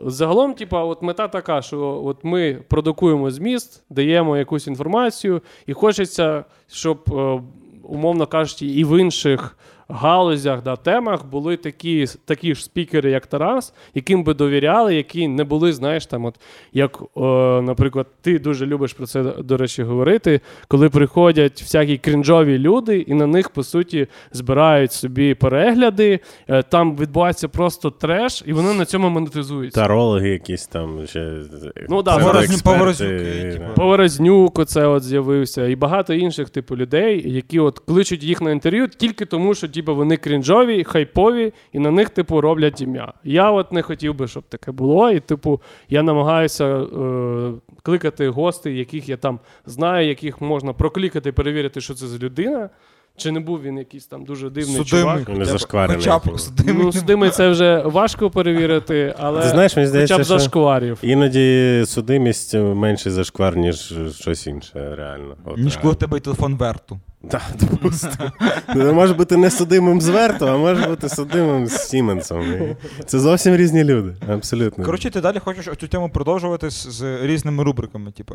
Загалом, 0.06 0.54
типа, 0.54 0.84
от 0.84 1.02
мета 1.02 1.28
така, 1.28 1.62
що 1.62 2.02
от 2.04 2.24
ми 2.24 2.58
продукуємо 2.68 3.30
зміст, 3.30 3.84
даємо 3.90 4.36
якусь 4.36 4.66
інформацію, 4.66 5.40
і 5.66 5.72
хочеться, 5.72 6.44
щоб, 6.70 6.98
е, 7.12 7.40
умовно 7.82 8.26
кажучи, 8.26 8.66
і 8.66 8.84
в 8.84 9.00
інших 9.00 9.56
галузях, 9.92 10.62
да, 10.62 10.76
темах 10.76 11.26
були 11.26 11.56
такі, 11.56 12.06
такі 12.24 12.54
ж 12.54 12.64
спікери, 12.64 13.10
як 13.10 13.26
Тарас, 13.26 13.74
яким 13.94 14.24
би 14.24 14.34
довіряли, 14.34 14.94
які 14.94 15.28
не 15.28 15.44
були, 15.44 15.72
знаєш, 15.72 16.06
там, 16.06 16.24
от, 16.24 16.34
як, 16.72 17.02
е, 17.16 17.20
наприклад, 17.62 18.06
ти 18.20 18.38
дуже 18.38 18.66
любиш 18.66 18.92
про 18.92 19.06
це, 19.06 19.22
до 19.22 19.56
речі, 19.56 19.82
говорити, 19.82 20.40
коли 20.68 20.88
приходять 20.88 21.62
всякі 21.62 21.98
крінжові 21.98 22.58
люди, 22.58 22.98
і 22.98 23.14
на 23.14 23.26
них, 23.26 23.50
по 23.50 23.62
суті, 23.62 24.06
збирають 24.32 24.92
собі 24.92 25.34
перегляди, 25.34 26.20
е, 26.48 26.62
там 26.62 26.96
відбувається 26.96 27.48
просто 27.48 27.90
треш, 27.90 28.42
і 28.46 28.52
вони 28.52 28.74
на 28.74 28.84
цьому 28.84 29.08
монетизуються. 29.08 29.80
Тарологи 29.80 30.28
якісь 30.28 30.66
там 30.66 31.06
ще. 31.06 31.36
Ну, 31.88 32.02
да, 32.02 32.18
Поворозні- 32.18 32.32
псевдоексперти, 32.32 32.62
Поворознюки, 32.64 33.52
типу. 33.52 33.74
Поворознюк, 33.74 34.58
оце 34.58 34.86
от 34.86 35.02
з'явився, 35.02 35.66
і 35.66 35.76
багато 35.76 36.14
інших 36.14 36.50
типу 36.50 36.76
людей, 36.76 37.32
які 37.32 37.60
от 37.60 37.78
кличуть 37.78 38.22
їх 38.22 38.42
на 38.42 38.50
інтерв'ю 38.50 38.88
тільки 38.88 39.24
тому, 39.26 39.54
що 39.54 39.66
типу, 39.82 39.96
вони 39.96 40.16
крінжові, 40.16 40.84
хайпові, 40.84 41.52
і 41.72 41.78
на 41.78 41.90
них, 41.90 42.10
типу, 42.10 42.40
роблять 42.40 42.80
ім'я. 42.80 43.12
Я 43.24 43.50
от 43.50 43.72
не 43.72 43.82
хотів 43.82 44.14
би, 44.14 44.28
щоб 44.28 44.42
таке 44.42 44.72
було. 44.72 45.10
І, 45.10 45.20
типу, 45.20 45.60
я 45.88 46.02
намагаюся 46.02 46.66
е, 46.66 47.52
кликати 47.82 48.28
гостей, 48.28 48.78
яких 48.78 49.08
я 49.08 49.16
там 49.16 49.40
знаю, 49.66 50.08
яких 50.08 50.40
можна 50.40 50.72
проклікати, 50.72 51.32
перевірити, 51.32 51.80
що 51.80 51.94
це 51.94 52.06
за 52.06 52.18
людина. 52.18 52.70
Чи 53.16 53.32
не 53.32 53.40
був 53.40 53.62
він 53.62 53.78
якийсь 53.78 54.06
там 54.06 54.24
дуже 54.24 54.50
дивний 54.50 54.84
чувак? 54.84 55.18
Не 55.18 55.24
Хоча 55.24 55.40
б- 55.42 55.46
зашкварений 55.46 55.96
Хоча 55.96 56.18
б 56.18 56.40
судимий. 56.40 56.90
Ну, 56.94 57.02
тими 57.06 57.30
це 57.30 57.48
вже 57.48 57.82
важко 57.82 58.30
перевірити, 58.30 59.14
але 59.18 59.42
Ти 59.42 59.48
знаєш, 59.48 59.76
мені 59.76 59.88
хоча 59.92 60.18
б 60.18 60.24
зашкварів. 60.24 60.98
іноді 61.02 61.82
судимість 61.86 62.54
менше 62.54 63.10
зашквар, 63.10 63.56
ніж 63.56 63.94
щось 64.14 64.46
інше, 64.46 64.94
реально. 64.96 65.36
От, 65.44 65.58
Ніж 65.58 65.76
коли 65.76 65.92
в 65.92 65.96
тебе 65.96 66.20
телефон 66.20 66.56
верту. 66.56 67.00
Так, 67.30 67.42
допустимо. 67.60 68.32
Ну, 68.74 68.92
Може 68.92 69.14
бути 69.14 69.36
не 69.36 69.50
судимим 69.50 70.00
з 70.00 70.08
Верту, 70.08 70.46
а 70.46 70.56
може 70.56 70.86
бути 70.88 71.08
судимим 71.08 71.66
з 71.66 71.88
Сіменсом. 71.88 72.44
Це 73.06 73.18
зовсім 73.18 73.56
різні 73.56 73.84
люди. 73.84 74.14
Абсолютно. 74.28 74.84
Коротше, 74.84 75.10
ти 75.10 75.20
далі 75.20 75.38
хочеш 75.38 75.68
цю 75.80 75.88
тему 75.88 76.10
продовжувати 76.14 76.70
з, 76.70 76.74
з 76.90 77.26
різними 77.26 77.64
рубриками, 77.64 78.10
типу. 78.12 78.34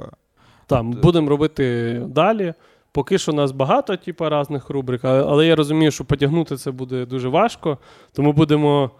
Там 0.67 0.91
будемо 0.91 1.29
робити 1.29 1.93
далі. 2.07 2.53
Поки 2.97 3.17
що 3.17 3.31
у 3.31 3.35
нас 3.35 3.51
багато, 3.51 3.97
типу, 3.97 4.29
різних 4.29 4.69
рубрик, 4.69 5.05
але 5.05 5.45
я 5.47 5.55
розумію, 5.55 5.91
що 5.91 6.05
потягнути 6.05 6.57
це 6.57 6.71
буде 6.71 7.05
дуже 7.05 7.29
важко. 7.29 7.77
Тому 8.13 8.33
будемо 8.33 8.91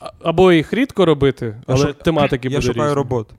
а- 0.00 0.10
або 0.22 0.52
їх 0.52 0.72
рідко 0.72 1.06
робити, 1.06 1.56
але 1.66 1.78
шу- 1.86 1.92
тематики 1.92 2.48
Я 2.48 2.56
буде 2.58 2.66
шукаю 2.66 2.84
різні. 2.86 2.96
роботу. 2.96 3.34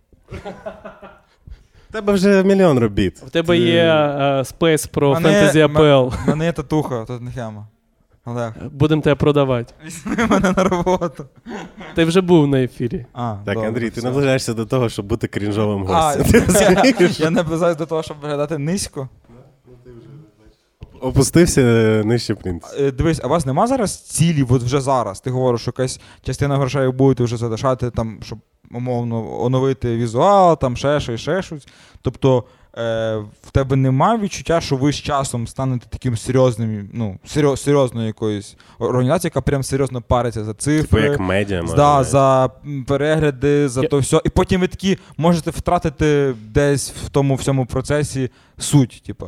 У 1.90 1.94
тебе 1.94 2.14
вже 2.14 2.44
мільйон 2.44 2.80
робіт. 2.80 3.18
В 3.20 3.30
тебе 3.30 3.58
є 3.58 3.84
е, 3.84 4.46
спейс 4.46 4.88
про 4.88 5.16
м- 5.16 5.24
APL. 5.26 6.14
У 6.26 6.30
мене 6.30 6.46
є 6.46 6.52
татуха, 6.52 7.06
тут 7.06 7.22
не 7.22 7.32
хема. 7.32 7.68
Олег, 8.26 8.54
Будемо 8.72 9.02
тебе 9.02 9.16
продавати. 9.16 9.74
візьми 9.86 10.16
мене 10.30 10.54
на 10.58 10.64
роботу. 10.64 11.26
Ти 11.96 12.06
вже 12.06 12.22
був 12.22 12.48
на 12.48 12.64
ефірі. 12.64 13.06
А, 13.14 13.36
Так, 13.46 13.54
добре, 13.56 13.68
Андрій, 13.70 13.90
ти 13.90 14.00
все. 14.00 14.10
наближаєшся 14.10 14.54
до 14.54 14.66
того, 14.66 14.90
щоб 14.90 15.06
бути 15.06 15.28
крінжовим 15.28 15.84
гостем. 15.84 16.44
Я 17.20 17.30
наближаюсь 17.30 17.78
до 17.78 17.86
того, 17.86 18.04
щоб 18.04 18.18
виглядати 18.22 18.58
низько. 18.58 19.10
Опустився 21.08 21.62
нижче 22.06 22.36
принц. 22.36 22.64
Е, 22.80 22.92
Дивись, 22.92 23.20
а 23.24 23.28
у 23.28 23.30
вас 23.30 23.46
нема 23.46 23.68
зараз 23.68 24.02
цілі, 24.02 24.46
от 24.50 24.64
вже 24.64 24.82
зараз? 24.82 25.20
Ти 25.22 25.30
говориш, 25.30 25.62
що 25.62 25.70
якась 25.70 26.00
частина 26.26 26.58
грошей 26.58 26.92
будете 26.92 27.24
вже 27.24 27.38
залишати, 27.38 27.90
там, 27.92 28.18
щоб 28.24 28.40
умовно 28.72 29.44
оновити 29.44 29.96
візуал, 29.98 30.60
там 30.60 30.78
ще 30.78 31.00
щось, 31.00 31.22
ще 31.22 31.42
щось. 31.42 31.68
Тобто 32.02 32.44
е, 32.78 33.16
в 33.44 33.52
тебе 33.52 33.76
немає 33.76 34.20
відчуття, 34.20 34.62
що 34.62 34.76
ви 34.76 34.92
з 34.94 34.96
часом 34.96 35.48
станете 35.48 35.86
таким 35.90 36.18
серйозним, 36.18 36.90
ну, 36.94 37.20
серйозною 37.56 38.08
якоюсь 38.08 38.56
організацією, 38.80 39.32
яка 39.36 39.42
прям 39.42 39.64
серйозно 39.64 40.02
париться 40.02 40.44
за 40.44 40.54
Типу 40.54 40.64
цифри. 40.64 41.02
як 41.02 41.20
медіа. 41.20 41.62
може, 41.62 41.76
Да, 41.76 41.94
навіть. 41.96 42.08
за 42.08 42.50
перегляди, 42.88 43.70
за 43.70 43.82
Я- 43.82 43.88
то 43.88 44.00
все. 44.00 44.22
І 44.26 44.30
потім 44.30 44.62
ви 44.62 44.68
такі 44.68 44.98
можете 45.18 45.52
втратити 45.52 46.34
десь 46.48 46.90
в 47.06 47.10
тому 47.10 47.36
всьому 47.36 47.66
процесі 47.66 48.30
суть, 48.58 49.04
типа. 49.06 49.26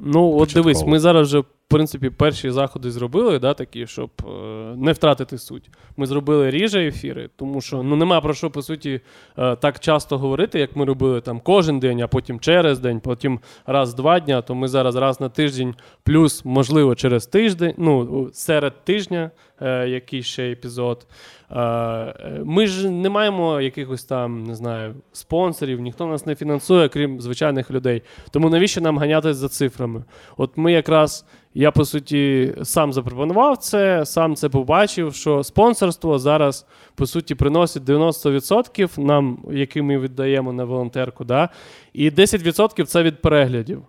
Ну, 0.00 0.38
от 0.38 0.52
дивись, 0.54 0.86
ми 0.86 0.98
зараз 0.98 1.28
вже, 1.28 1.38
в 1.38 1.44
принципі, 1.68 2.10
перші 2.10 2.50
заходи 2.50 2.90
зробили, 2.90 3.38
да, 3.38 3.54
такі, 3.54 3.86
щоб 3.86 4.10
е, 4.24 4.30
не 4.76 4.92
втратити 4.92 5.38
суть. 5.38 5.70
Ми 5.96 6.06
зробили 6.06 6.50
ріже 6.50 6.86
ефіри, 6.86 7.30
тому 7.36 7.60
що 7.60 7.82
ну, 7.82 7.96
нема 7.96 8.20
про 8.20 8.34
що, 8.34 8.50
по 8.50 8.62
суті, 8.62 9.00
е, 9.38 9.56
так 9.56 9.80
часто 9.80 10.18
говорити, 10.18 10.58
як 10.58 10.76
ми 10.76 10.84
робили 10.84 11.20
там 11.20 11.40
кожен 11.40 11.80
день, 11.80 12.02
а 12.02 12.08
потім 12.08 12.40
через 12.40 12.78
день, 12.78 13.00
потім 13.00 13.40
раз-два 13.66 14.20
дня, 14.20 14.42
то 14.42 14.54
ми 14.54 14.68
зараз 14.68 14.96
раз 14.96 15.20
на 15.20 15.28
тиждень, 15.28 15.74
плюс, 16.02 16.44
можливо, 16.44 16.94
через 16.94 17.26
тиждень, 17.26 17.74
ну, 17.78 18.28
серед 18.32 18.84
тижня, 18.84 19.30
е, 19.60 19.88
якийсь 19.88 20.26
ще 20.26 20.50
епізод. 20.50 21.06
Е, 21.50 21.60
е, 21.60 22.42
Ми 22.44 22.66
ж 22.66 22.90
не 22.90 23.08
маємо 23.08 23.60
якихось 23.60 24.04
там, 24.04 24.44
не 24.44 24.54
знаю, 24.54 24.94
спонсорів, 25.12 25.80
ніхто 25.80 26.06
нас 26.06 26.26
не 26.26 26.34
фінансує, 26.34 26.88
крім 26.88 27.20
звичайних 27.20 27.70
людей. 27.70 28.02
Тому 28.30 28.50
навіщо 28.50 28.80
нам 28.80 28.98
ганятися 28.98 29.34
за 29.34 29.48
цифрами? 29.48 30.04
От 30.36 30.50
ми 30.56 30.72
якраз, 30.72 31.24
я 31.54 31.70
по 31.70 31.84
суті 31.84 32.54
сам 32.62 32.92
запропонував 32.92 33.56
це, 33.56 34.06
сам 34.06 34.36
це 34.36 34.48
побачив, 34.48 35.14
що 35.14 35.42
спонсорство 35.42 36.18
зараз 36.18 36.66
по 36.94 37.06
суті 37.06 37.34
приносить 37.34 37.82
90% 37.82 39.00
нам, 39.00 39.38
які 39.50 39.82
ми 39.82 39.98
віддаємо 39.98 40.52
на 40.52 40.64
волонтерку, 40.64 41.24
да? 41.24 41.48
і 41.92 42.10
10% 42.10 42.84
це 42.84 43.02
від 43.02 43.22
переглядів. 43.22 43.82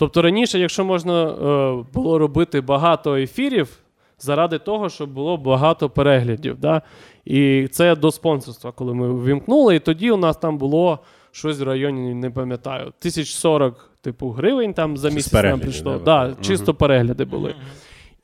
Тобто 0.00 0.22
раніше, 0.22 0.58
якщо 0.58 0.84
можна 0.84 1.24
е, 1.24 1.84
було 1.92 2.18
робити 2.18 2.60
багато 2.60 3.16
ефірів, 3.16 3.79
заради 4.20 4.58
того, 4.58 4.88
щоб 4.88 5.10
було 5.10 5.36
багато 5.36 5.90
переглядів. 5.90 6.56
Да? 6.60 6.82
І 7.24 7.68
це 7.70 7.96
до 7.96 8.10
спонсорства, 8.10 8.72
коли 8.72 8.94
ми 8.94 9.12
ввімкнули, 9.24 9.76
і 9.76 9.78
тоді 9.78 10.10
у 10.10 10.16
нас 10.16 10.36
там 10.36 10.58
було 10.58 10.98
щось 11.32 11.60
в 11.60 11.62
районі, 11.62 12.14
не 12.14 12.30
пам'ятаю, 12.30 12.82
1040 12.82 13.90
типу 14.00 14.30
гривень 14.30 14.74
там 14.74 14.96
за 14.96 15.10
місяць 15.10 15.32
нам 15.32 15.60
прийшло. 15.60 15.98
да, 16.04 16.24
Мгм. 16.24 16.36
чисто 16.40 16.74
перегляди 16.74 17.24
були. 17.24 17.54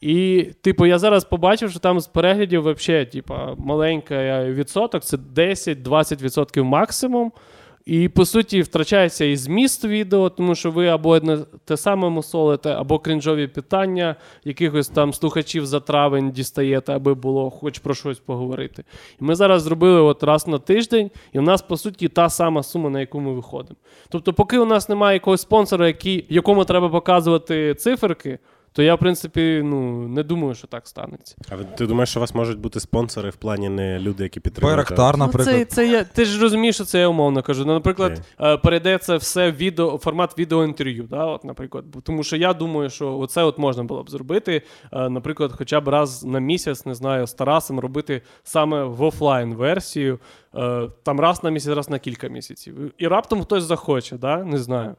І, 0.01 0.43
типу, 0.61 0.87
я 0.87 0.99
зараз 0.99 1.25
побачив, 1.25 1.71
що 1.71 1.81
там 1.81 2.01
з 2.01 2.07
переглядів 2.07 2.61
взагалі, 2.73 3.07
типу, 3.07 3.35
маленький 3.59 4.19
відсоток, 4.53 5.03
це 5.05 5.17
10-20% 5.17 6.63
максимум. 6.63 7.33
І 7.87 8.09
по 8.09 8.24
суті 8.24 8.62
втрачається 8.62 9.24
і 9.24 9.37
зміст 9.37 9.84
відео, 9.84 10.28
тому 10.30 10.55
що 10.55 10.70
ви 10.70 10.89
або 10.89 11.09
одне 11.09 11.39
те 11.64 11.76
саме 11.76 12.09
мусолите, 12.09 12.70
або 12.70 12.99
крінжові 12.99 13.47
питання 13.47 14.16
якихось 14.45 14.89
там 14.89 15.12
слухачів 15.12 15.66
за 15.66 15.80
травень 15.80 16.30
дістаєте, 16.30 16.93
аби 16.93 17.14
було 17.14 17.51
хоч 17.51 17.78
про 17.78 17.95
щось 17.95 18.18
поговорити. 18.18 18.84
І 19.20 19.24
ми 19.24 19.34
зараз 19.34 19.62
зробили 19.62 20.01
от 20.01 20.22
раз 20.22 20.49
на 20.49 20.59
тиждень, 20.59 21.11
і 21.32 21.39
в 21.39 21.43
нас 21.43 21.62
по 21.62 21.76
суті 21.76 22.09
та 22.09 22.28
сама 22.30 22.62
сума, 22.62 22.91
на 22.91 23.01
яку 23.01 23.20
ми 23.20 23.32
виходимо. 23.32 23.76
Тобто, 24.09 24.32
поки 24.32 24.59
у 24.59 24.64
нас 24.64 24.89
немає 24.89 25.16
якогось 25.16 25.41
спонсора, 25.41 25.87
який, 25.87 26.26
якому 26.28 26.64
треба 26.64 26.89
показувати 26.89 27.74
циферки, 27.74 28.39
то 28.77 28.83
я, 28.83 28.95
в 28.95 28.99
принципі, 28.99 29.61
ну 29.64 30.09
не 30.09 30.22
думаю, 30.22 30.55
що 30.55 30.66
так 30.66 30.89
станеться. 30.89 31.37
А 31.49 31.57
ти 31.57 31.87
думаєш, 31.87 32.09
що 32.09 32.18
у 32.18 32.22
вас 32.22 32.35
можуть 32.35 32.59
бути 32.59 32.81
спонсори 32.81 33.31
в 33.31 33.37
плані 33.37 33.68
не 33.68 33.99
люди, 33.99 34.22
які 34.22 34.41
підтримують? 34.41 34.77
Байрактар, 34.77 35.16
Ну, 35.18 35.45
це, 35.45 35.64
це 35.64 35.89
я, 35.89 36.05
ти 36.05 36.24
ж 36.24 36.43
розумієш, 36.43 36.74
що 36.74 36.85
це 36.85 37.01
я 37.01 37.09
умовно 37.09 37.43
кажу. 37.43 37.64
Ну, 37.66 37.72
наприклад, 37.72 38.22
е, 38.41 38.57
перейде 38.57 38.99
це 38.99 39.16
все 39.16 39.51
в 39.51 39.57
відео, 39.57 39.99
формат 39.99 40.39
відеоінтерв'ю. 40.39 41.03
Да, 41.03 41.24
от, 41.24 41.45
наприклад. 41.45 41.85
Тому 42.03 42.22
що 42.22 42.37
я 42.37 42.55
думаю, 42.55 42.91
що 42.91 43.18
оце 43.18 43.43
от 43.43 43.59
можна 43.59 43.85
було 43.85 44.03
б 44.03 44.11
зробити. 44.11 44.62
е, 44.93 45.09
наприклад, 45.09 45.53
хоча 45.59 45.81
б 45.81 45.89
раз 45.89 46.24
на 46.24 46.39
місяць, 46.39 46.87
не 46.87 46.95
знаю, 46.95 47.27
з 47.27 47.35
Тарасом 47.35 47.81
робити 47.81 48.22
саме 48.45 48.85
в 48.85 49.03
офлайн 49.03 49.55
версію. 49.55 50.18
Е, 50.55 50.89
там 51.03 51.20
раз 51.20 51.45
на 51.45 51.51
місяць, 51.51 51.77
раз 51.77 51.91
на 51.91 51.99
кілька 51.99 52.29
місяців. 52.29 52.93
І 52.99 53.09
раптом 53.09 53.43
хтось 53.43 53.64
захоче, 53.64 54.16
да? 54.16 54.45
не 54.45 54.59
знаю. 54.59 54.95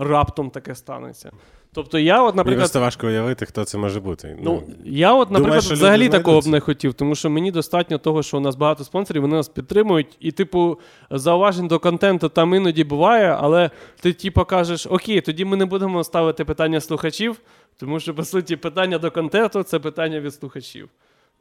Раптом 0.00 0.50
таке 0.50 0.74
станеться. 0.74 1.30
Тобто 1.72 1.98
я, 1.98 2.22
от, 2.22 2.36
наприклад, 2.36 2.58
просто 2.58 2.80
важко 2.80 3.06
уявити, 3.06 3.46
хто 3.46 3.64
це 3.64 3.78
може 3.78 4.00
бути. 4.00 4.38
Ну, 4.42 4.62
я 4.84 5.12
от, 5.12 5.18
наприклад, 5.18 5.44
думаєш, 5.44 5.70
взагалі 5.70 6.08
такого 6.08 6.40
б 6.40 6.46
не 6.46 6.60
хотів, 6.60 6.94
тому 6.94 7.14
що 7.14 7.30
мені 7.30 7.50
достатньо 7.50 7.98
того, 7.98 8.22
що 8.22 8.36
у 8.36 8.40
нас 8.40 8.56
багато 8.56 8.84
спонсорів, 8.84 9.22
вони 9.22 9.36
нас 9.36 9.48
підтримують, 9.48 10.16
і, 10.20 10.32
типу, 10.32 10.78
зауважень 11.10 11.68
до 11.68 11.78
контенту 11.78 12.28
там 12.28 12.54
іноді 12.54 12.84
буває, 12.84 13.36
але 13.40 13.70
ти, 14.00 14.12
типу, 14.12 14.44
кажеш, 14.44 14.86
окей, 14.86 15.20
тоді 15.20 15.44
ми 15.44 15.56
не 15.56 15.66
будемо 15.66 16.04
ставити 16.04 16.44
питання 16.44 16.80
слухачів, 16.80 17.40
тому 17.76 18.00
що, 18.00 18.14
по 18.14 18.24
суті, 18.24 18.56
питання 18.56 18.98
до 18.98 19.10
контенту 19.10 19.62
це 19.62 19.78
питання 19.78 20.20
від 20.20 20.34
слухачів. 20.34 20.88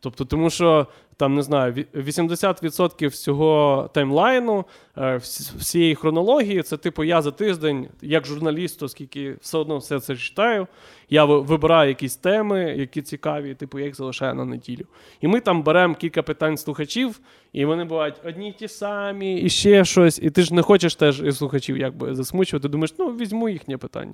Тобто, 0.01 0.25
тому 0.25 0.49
що 0.49 0.87
там 1.19 1.35
не 1.35 1.41
знаю, 1.41 1.73
80% 1.93 3.07
всього 3.07 3.89
таймлайну, 3.93 4.65
е, 4.97 5.17
всієї 5.57 5.95
хронології, 5.95 6.61
це 6.61 6.77
типу 6.77 7.03
я 7.03 7.21
за 7.21 7.31
тиждень, 7.31 7.87
як 8.01 8.25
журналіст, 8.25 8.83
оскільки 8.83 9.35
все 9.41 9.57
одно 9.57 9.77
все 9.77 9.99
це 9.99 10.15
читаю. 10.15 10.67
Я 11.09 11.25
вибираю 11.25 11.89
якісь 11.89 12.15
теми, 12.15 12.75
які 12.77 13.01
цікаві, 13.01 13.53
типу 13.53 13.79
я 13.79 13.85
їх 13.85 13.95
залишаю 13.95 14.35
на 14.35 14.45
неділю. 14.45 14.85
І 15.21 15.27
ми 15.27 15.39
там 15.39 15.63
беремо 15.63 15.95
кілька 15.95 16.23
питань 16.23 16.57
слухачів, 16.57 17.19
і 17.53 17.65
вони 17.65 17.83
бувають 17.83 18.15
одні 18.25 18.49
й 18.49 18.51
ті 18.51 18.67
самі, 18.67 19.39
і 19.39 19.49
ще 19.49 19.85
щось. 19.85 20.19
І 20.23 20.29
ти 20.29 20.41
ж 20.41 20.53
не 20.53 20.61
хочеш 20.61 20.95
теж 20.95 21.21
і 21.21 21.31
слухачів 21.31 21.77
якби 21.77 22.15
засмучувати. 22.15 22.67
Думаєш, 22.67 22.93
ну 22.99 23.07
візьму 23.07 23.49
їхнє 23.49 23.77
питання. 23.77 24.13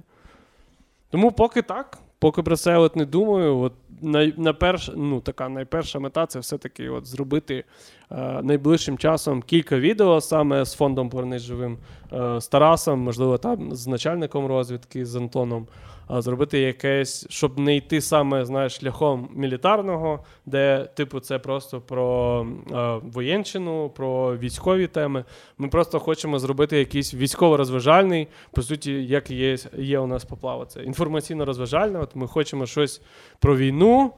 Тому 1.10 1.32
поки 1.32 1.62
так, 1.62 1.98
поки 2.20 2.44
про 2.44 2.58
це 2.58 2.90
не 2.96 3.06
думаю. 3.06 3.58
От 3.58 3.74
най, 4.02 4.34
найперш, 4.38 4.92
ну, 4.96 5.22
така 5.22 5.50
найперша 5.50 6.00
мета 6.00 6.26
це 6.26 6.40
все-таки 6.40 6.90
от 6.90 7.06
зробити 7.06 7.64
е, 8.12 8.42
найближчим 8.44 8.98
часом 8.98 9.42
кілька 9.42 9.80
відео 9.80 10.22
саме 10.22 10.66
з 10.66 10.74
фондом 10.74 11.10
Повернись 11.10 11.52
е, 11.52 12.42
з 12.42 12.48
Тарасом, 12.48 13.00
можливо, 13.00 13.38
там 13.38 13.76
з 13.76 13.88
начальником 13.88 14.46
розвідки, 14.46 15.06
з 15.06 15.16
Антоном. 15.16 15.68
А 16.08 16.22
зробити 16.22 16.60
якесь, 16.60 17.28
щоб 17.30 17.60
не 17.60 17.76
йти 17.76 18.02
саме 18.02 18.46
знаєш, 18.46 18.78
шляхом 18.78 19.30
мілітарного, 19.36 20.24
де, 20.46 20.90
типу, 20.96 21.20
це 21.20 21.40
просто 21.40 21.82
про 21.82 22.48
е, 22.72 23.00
воєнщину, 23.04 23.90
про 23.90 24.38
військові 24.38 24.88
теми. 24.88 25.26
Ми 25.58 25.68
просто 25.68 26.00
хочемо 26.00 26.40
зробити 26.40 26.78
якийсь 26.78 27.14
військово-розважальний, 27.14 28.28
по 28.52 28.62
суті, 28.62 28.92
як 29.06 29.32
є, 29.32 29.58
є 29.78 30.00
у 30.00 30.08
нас 30.08 30.26
поплава. 30.26 30.66
Це 30.66 30.80
інформаційно-розважальне. 30.80 32.02
От 32.02 32.16
ми 32.16 32.28
хочемо 32.28 32.66
щось 32.66 33.02
про 33.40 33.58
війну, 33.58 34.12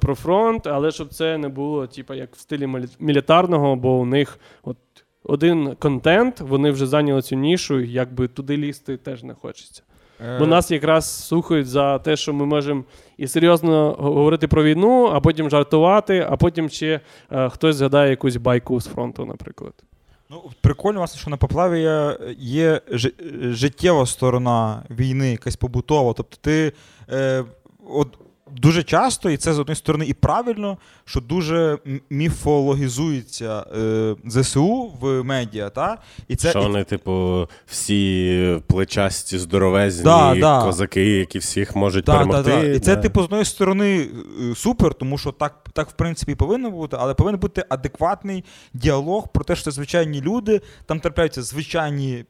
про 0.00 0.14
фронт, 0.14 0.66
але 0.66 0.90
щоб 0.90 1.08
це 1.08 1.38
не 1.38 1.48
було, 1.48 1.86
типу, 1.86 2.14
як 2.14 2.36
в 2.36 2.38
стилі 2.38 2.68
мілітарного, 2.98 3.76
бо 3.76 3.98
у 3.98 4.04
них 4.04 4.38
от 4.62 4.76
один 5.24 5.74
контент, 5.74 6.40
вони 6.40 6.70
вже 6.70 6.86
зайняли 6.86 7.22
цю 7.22 7.36
нішу, 7.36 7.80
якби 7.80 8.28
туди 8.28 8.56
лізти 8.56 8.96
теж 8.96 9.22
не 9.22 9.34
хочеться. 9.34 9.82
Е, 10.26 10.38
Бо 10.38 10.46
нас 10.46 10.70
якраз 10.70 11.26
слухають 11.26 11.68
за 11.68 11.98
те, 11.98 12.16
що 12.16 12.32
ми 12.32 12.46
можемо 12.46 12.84
і 13.16 13.28
серйозно 13.28 13.96
говорити 13.98 14.48
про 14.48 14.64
війну, 14.64 15.10
а 15.12 15.20
потім 15.20 15.50
жартувати, 15.50 16.26
а 16.30 16.36
потім 16.36 16.68
ще 16.68 17.00
е, 17.32 17.48
хтось 17.48 17.76
згадає 17.76 18.10
якусь 18.10 18.36
байку 18.36 18.80
з 18.80 18.86
фронту, 18.86 19.24
наприклад. 19.24 19.72
Ну, 20.30 20.42
прикольно, 20.60 20.98
власне, 20.98 21.20
що 21.20 21.30
на 21.30 21.36
поплаві 21.36 21.80
є, 21.80 22.18
є 22.38 22.80
життєва 23.42 24.06
сторона 24.06 24.82
війни, 24.90 25.30
якась 25.30 25.56
побутова. 25.56 26.12
Тобто 26.12 26.36
ти 26.40 26.72
е, 27.12 27.44
от, 27.88 28.18
дуже 28.56 28.82
часто, 28.82 29.30
і 29.30 29.36
це 29.36 29.52
з 29.52 29.58
однієї 29.58 29.76
сторони 29.76 30.06
і 30.06 30.14
правильно, 30.14 30.78
що 31.04 31.20
дуже 31.20 31.78
міфологізується 32.10 33.64
е, 33.76 34.16
ЗСУ 34.26 34.92
в 35.00 35.22
медіа. 35.22 35.70
Та? 35.70 35.98
І 36.28 36.36
це, 36.36 36.50
що 36.50 36.58
і- 36.58 36.62
вони, 36.62 36.84
типу, 36.84 37.48
всі 37.66 38.60
плечасті, 38.66 39.38
здоровезні 39.38 40.04
Да, 40.04 40.34
да. 40.40 40.64
козаки, 40.64 41.04
які 41.18 41.38
всіх 41.38 41.76
можуть 41.76 42.04
Так, 42.04 42.16
перемогти. 42.16 42.72
І 42.76 42.80
це, 42.80 42.96
да. 42.96 43.02
типу, 43.02 43.20
з 43.20 43.24
однієї 43.24 43.44
сторони 43.44 44.08
е, 44.50 44.54
супер, 44.54 44.94
тому 44.94 45.18
що 45.18 45.32
так, 45.32 45.64
так 45.72 45.88
в 45.88 45.92
принципі, 45.92 46.32
і 46.32 46.34
повинно 46.34 46.70
бути, 46.70 46.96
але 47.00 47.14
повинен 47.14 47.40
бути 47.40 47.64
адекватний 47.68 48.44
діалог 48.74 49.28
про 49.28 49.44
те, 49.44 49.54
що 49.56 49.64
це 49.64 49.70
звичайні 49.70 50.20
люди, 50.20 50.60
там 50.86 51.00
трапляються 51.00 51.42
звичайні 51.42 52.24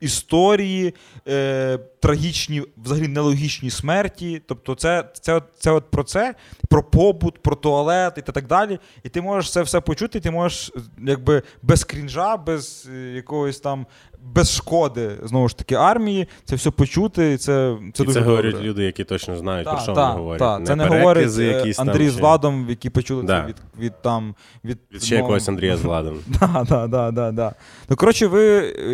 історії, 0.00 0.94
е, 1.28 1.78
трагічні, 2.00 2.62
взагалі 2.84 3.08
нелогічні 3.08 3.70
смерті. 3.70 4.42
Тобто, 4.46 4.74
це, 4.74 5.04
це, 5.20 5.34
от- 5.34 5.44
це 5.58 5.70
от 5.70 5.84
про 5.90 6.02
це, 6.04 6.34
про 6.68 6.82
побут, 6.82 7.42
про 7.42 7.56
туалет 7.56 8.14
і 8.18 8.22
так 8.22 8.46
далі. 8.46 8.78
І 9.04 9.08
ти 9.08 9.20
можеш 9.22 9.52
це 9.52 9.62
все 9.62 9.80
почути, 9.80 10.20
ти 10.20 10.30
можеш 10.30 10.72
якби 10.98 11.42
без 11.62 11.84
крінжа, 11.84 12.36
без 12.36 12.88
е, 12.94 13.12
якогось 13.12 13.60
там. 13.60 13.86
Без 14.34 14.54
шкоди 14.56 15.10
знову 15.22 15.48
ж 15.48 15.56
таки 15.58 15.74
армії, 15.74 16.28
це 16.44 16.56
все 16.56 16.70
почути, 16.70 17.32
і 17.32 17.36
це, 17.36 17.76
це 17.94 18.02
І 18.02 18.06
дуже 18.06 18.20
це 18.20 18.26
говорять 18.26 18.52
добре. 18.52 18.68
люди, 18.68 18.84
які 18.84 19.04
точно 19.04 19.36
знають, 19.36 19.68
про 19.68 19.78
що 19.78 19.92
так, 19.92 20.08
вони 20.08 20.18
говорять. 20.20 20.38
так. 20.38 20.66
Це 20.66 20.76
не 20.76 20.84
говорить 20.86 21.38
е, 21.38 21.44
якісь 21.44 21.76
там 21.76 21.88
Андрій 21.88 22.08
з 22.08 22.16
Владом, 22.16 22.66
які 22.68 22.90
почули 22.90 23.22
Да. 23.22 23.40
це 23.40 23.46
від, 23.46 23.56
від 23.78 24.02
там 24.02 24.34
від 24.64 24.78
Від 24.92 25.02
ще 25.02 25.14
ну, 25.14 25.20
якогось 25.20 25.48
Андрія 25.48 25.76
з 25.76 25.80
Владом. 25.84 26.18
Да, 26.40 26.86
да, 26.88 27.10
да, 27.10 27.30
да. 27.32 27.54
Ну, 27.88 27.96
коротше, 27.96 28.26
ви, 28.26 28.44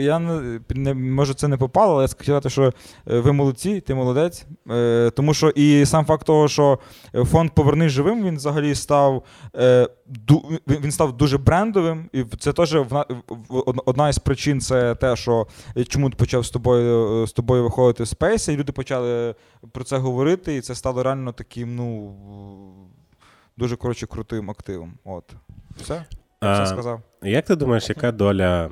я 0.00 0.18
не, 0.18 0.60
не 0.70 0.94
може 0.94 1.34
це 1.34 1.48
не 1.48 1.56
попало, 1.56 1.92
але 1.92 2.02
я 2.02 2.08
сказати, 2.08 2.50
що 2.50 2.72
ви 3.06 3.32
молодці, 3.32 3.80
ти 3.80 3.94
молодець. 3.94 4.46
Е, 4.70 5.10
тому 5.16 5.34
що 5.34 5.48
і 5.48 5.86
сам 5.86 6.04
факт 6.04 6.26
того, 6.26 6.48
що 6.48 6.78
е, 7.14 7.24
фонд 7.24 7.50
Повернись 7.50 7.92
живим, 7.92 8.24
він 8.24 8.36
взагалі 8.36 8.74
став 8.74 9.24
е, 9.56 9.88
він 10.68 10.92
став 10.92 11.16
дуже 11.16 11.38
брендовим. 11.38 12.10
І 12.12 12.24
це 12.38 12.52
теж 12.52 12.76
одна 13.86 14.08
із 14.08 14.18
причин 14.18 14.60
це 14.60 14.94
те, 14.94 15.16
що 15.16 15.46
е, 15.76 15.84
чому 15.84 16.10
почав 16.10 16.44
з 16.44 16.50
тобою 16.50 17.22
е, 17.22 17.26
з 17.26 17.32
тобою 17.32 17.62
виходити 17.62 18.02
в 18.02 18.08
спейс, 18.08 18.48
і 18.48 18.56
люди 18.56 18.72
почали 18.72 19.34
про 19.72 19.84
це 19.84 19.96
говорити, 19.96 20.56
і 20.56 20.60
це 20.60 20.74
стало 20.74 21.02
реально 21.02 21.32
таким, 21.32 21.76
ну. 21.76 22.14
Дуже 23.56 23.76
коротше 23.76 24.06
крутим 24.06 24.50
активом. 24.50 24.94
От. 25.04 25.24
Все? 25.76 26.04
Я 26.42 26.62
все 26.62 26.66
сказав. 26.72 27.00
Як 27.22 27.44
ти 27.44 27.56
думаєш, 27.56 27.88
яка 27.88 28.12
доля. 28.12 28.70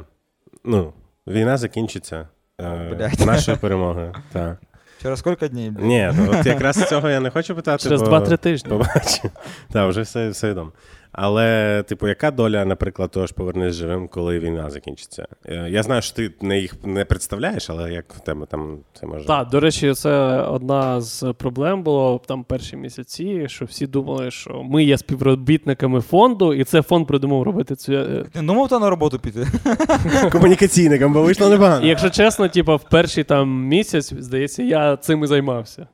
Ну, 0.64 0.92
війна 1.26 1.56
закінчиться 1.56 2.16
е, 2.16 2.28
Блядь. 2.58 3.26
нашою 3.26 3.56
перемогою? 3.56 4.14
Так. 4.32 4.56
Через 5.02 5.18
скільки 5.18 5.48
днів? 5.48 5.72
блядь? 5.72 5.84
Ні, 5.84 6.10
ну, 6.16 6.34
от 6.40 6.46
якраз 6.46 6.88
цього 6.88 7.10
я 7.10 7.20
не 7.20 7.30
хочу 7.30 7.54
питати. 7.54 7.82
Через 7.82 8.02
бо... 8.02 8.08
2-3 8.08 8.38
тижні. 8.38 8.70
Побачимо. 8.70 9.30
Так, 9.72 9.88
вже 9.90 10.00
все, 10.00 10.28
все 10.28 10.50
відомо. 10.50 10.72
Але, 11.12 11.82
типу, 11.88 12.08
яка 12.08 12.30
доля, 12.30 12.64
наприклад, 12.64 13.10
того 13.10 13.26
ж 13.26 13.34
повернись 13.34 13.74
живим, 13.74 14.08
коли 14.08 14.38
війна 14.38 14.70
закінчиться? 14.70 15.26
Е, 15.46 15.66
Я 15.70 15.82
знаю, 15.82 16.02
що 16.02 16.16
ти 16.16 16.30
не 16.40 16.58
їх 16.60 16.74
не 16.84 17.04
представляєш, 17.04 17.70
але 17.70 17.92
як 17.92 18.14
в 18.14 18.20
тебе 18.20 18.46
там 18.46 18.78
це 19.00 19.06
може. 19.06 19.26
Так, 19.26 19.48
до 19.48 19.60
речі, 19.60 19.94
це 19.94 20.10
одна 20.42 21.00
з 21.00 21.32
проблем 21.38 21.82
було 21.82 22.20
там 22.26 22.44
перші 22.44 22.76
місяці, 22.76 23.44
що 23.48 23.64
всі 23.64 23.86
думали, 23.86 24.30
що 24.30 24.62
ми 24.62 24.84
є 24.84 24.98
співробітниками 24.98 26.00
фонду, 26.00 26.54
і 26.54 26.64
це 26.64 26.82
фонд 26.82 27.06
придумав 27.06 27.42
робити 27.42 27.76
цю. 27.76 27.92
е, 27.92 28.24
Ти 28.32 28.40
думав 28.42 28.68
та 28.68 28.78
на 28.78 28.90
роботу 28.90 29.18
піти? 29.18 29.46
Комунікаційникам, 30.32 31.12
бо 31.12 31.22
вийшло 31.22 31.48
непогано. 31.50 31.86
І 31.86 31.88
якщо 31.88 32.10
чесно, 32.10 32.48
типу, 32.48 32.76
в 32.76 32.82
перший 32.90 33.24
там 33.24 33.64
місяць, 33.66 34.12
здається, 34.18 34.62
я 34.62 34.96
цим 34.96 35.24
і 35.24 35.26
займався. 35.26 35.86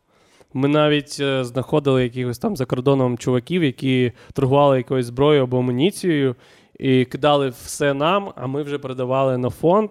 Ми 0.55 0.69
навіть 0.69 1.17
е, 1.21 1.45
знаходили 1.45 2.03
якихось 2.03 2.39
там 2.39 2.57
за 2.57 2.67
кордоном 2.67 3.19
чуваків, 3.19 3.65
які 3.65 4.13
торгували 4.33 4.77
якоюсь 4.77 5.07
зброєю 5.07 5.43
або 5.43 5.59
амуніцією, 5.59 6.37
і 6.79 7.05
кидали 7.05 7.49
все 7.49 7.95
нам, 7.95 8.33
а 8.37 8.47
ми 8.47 8.63
вже 8.63 8.79
передавали 8.79 9.39
на 9.39 9.51
фонд. 9.51 9.91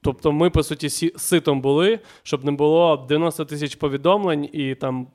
Тобто 0.00 0.32
ми, 0.32 0.50
по 0.50 0.62
суті, 0.62 1.12
ситом 1.16 1.60
були, 1.60 2.00
щоб 2.22 2.44
не 2.44 2.52
було 2.52 3.06
90 3.08 3.44
тисяч 3.44 3.74
повідомлень, 3.74 4.48
і 4.52 4.74
там 4.74 5.06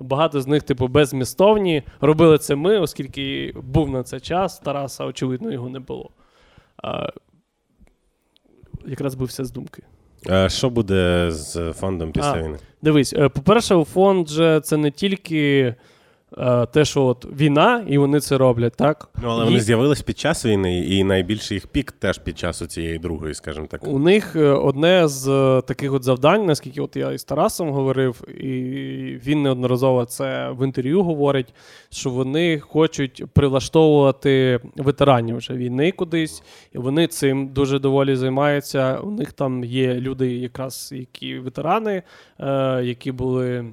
багато 0.00 0.40
з 0.40 0.46
них, 0.46 0.62
типу, 0.62 0.88
беззмістовні. 0.88 1.82
Робили 2.00 2.38
це 2.38 2.56
ми, 2.56 2.78
оскільки 2.78 3.54
був 3.62 3.90
на 3.90 4.02
це 4.02 4.20
час. 4.20 4.58
Тараса, 4.58 5.04
очевидно, 5.04 5.52
його 5.52 5.68
не 5.68 5.80
було. 5.80 6.10
А, 6.82 7.10
якраз 8.86 9.14
бився 9.14 9.44
з 9.44 9.50
думки. 9.50 9.82
Е, 10.30 10.48
Що 10.48 10.70
буде 10.70 11.26
з 11.30 11.72
фондом 11.72 12.12
після 12.12 12.32
А. 12.32 12.42
війни? 12.42 12.58
Дивись, 12.82 13.12
е, 13.12 13.28
по-перше, 13.28 13.84
фонд 13.84 14.28
же 14.28 14.60
це 14.60 14.76
не 14.76 14.90
тільки 14.90 15.74
те, 16.72 16.84
що 16.84 17.04
от 17.04 17.26
війна, 17.40 17.84
і 17.88 17.98
вони 17.98 18.20
це 18.20 18.38
роблять, 18.38 18.72
так? 18.76 19.08
Ну, 19.22 19.28
але 19.28 19.44
вони 19.44 19.60
з'явились 19.60 20.02
під 20.02 20.18
час 20.18 20.46
війни, 20.46 20.78
і 20.78 21.04
найбільший 21.04 21.54
їх 21.54 21.66
пік 21.66 21.92
теж 21.92 22.18
під 22.18 22.38
час 22.38 22.66
цієї 22.66 22.98
другої, 22.98 23.34
скажімо 23.34 23.66
так. 23.70 23.86
У 23.86 23.98
них 23.98 24.36
е, 24.36 24.44
одне 24.48 25.08
з 25.08 25.28
е, 25.28 25.62
таких 25.62 25.92
от 25.92 26.04
завдань, 26.04 26.46
наскільки 26.46 26.80
от 26.80 26.96
я 26.96 27.12
із 27.12 27.24
Тарасом 27.24 27.70
говорив, 27.70 28.28
і 28.28 28.52
він 29.26 29.42
неодноразово 29.42 30.04
це 30.04 30.50
в 30.50 30.64
інтерв'ю 30.64 31.02
говорить, 31.02 31.54
що 31.90 32.10
вони 32.10 32.58
хочуть 32.58 33.24
прилаштовувати 33.32 34.60
ветеранів 34.76 35.36
вже 35.36 35.54
війни 35.54 35.92
кудись, 35.92 36.42
і 36.74 36.78
вони 36.78 37.06
цим 37.06 37.48
дуже 37.48 37.78
доволі 37.78 38.16
займаються. 38.16 38.98
У 38.98 39.10
них 39.10 39.32
там 39.32 39.64
є 39.64 39.94
люди, 39.94 40.36
якраз 40.36 40.90
які 40.96 41.38
ветерани, 41.38 42.02
е, 42.40 42.80
які 42.84 43.12
були. 43.12 43.48
е, 43.56 43.64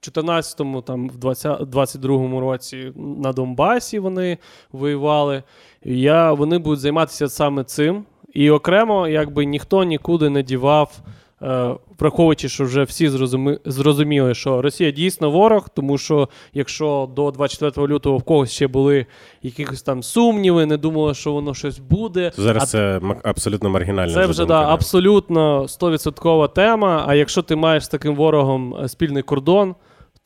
В 0.00 0.08
14-му, 0.08 0.82
там, 0.82 1.08
в 1.08 1.16
20, 1.16 1.60
22-му 1.60 2.40
році 2.40 2.92
на 2.96 3.32
Донбасі 3.32 3.98
вони 3.98 4.38
воювали. 4.72 5.42
Я, 5.84 6.32
вони 6.32 6.58
будуть 6.58 6.80
займатися 6.80 7.28
саме 7.28 7.64
цим. 7.64 8.04
І 8.36 8.50
окремо, 8.50 9.08
якби 9.08 9.44
ніхто 9.44 9.84
нікуди 9.84 10.30
не 10.30 10.42
дівав, 10.42 10.98
е, 11.42 11.74
враховуючи, 11.98 12.48
що 12.48 12.64
вже 12.64 12.82
всі 12.82 13.08
зрозумі, 13.08 13.58
зрозуміли, 13.64 14.34
що 14.34 14.62
Росія 14.62 14.90
дійсно 14.90 15.30
ворог, 15.30 15.68
тому 15.68 15.98
що 15.98 16.28
якщо 16.54 17.10
до 17.16 17.30
24 17.30 17.86
лютого 17.86 18.18
в 18.18 18.22
когось 18.22 18.52
ще 18.52 18.66
були 18.66 19.06
якісь 19.42 19.82
там 19.82 20.02
сумніви, 20.02 20.66
не 20.66 20.76
думали, 20.76 21.14
що 21.14 21.32
воно 21.32 21.54
щось 21.54 21.78
буде. 21.78 22.32
Зараз 22.36 22.62
а 22.62 22.66
це 22.66 23.00
абсолютно 23.22 23.70
маргінальна 23.70 24.14
це 24.14 24.26
вже 24.26 24.44
да, 24.44 24.62
абсолютно 24.62 25.62
100% 25.62 26.48
тема. 26.48 27.04
А 27.06 27.14
якщо 27.14 27.42
ти 27.42 27.56
маєш 27.56 27.84
з 27.84 27.88
таким 27.88 28.14
ворогом 28.14 28.74
е, 28.74 28.88
спільний 28.88 29.22
кордон, 29.22 29.74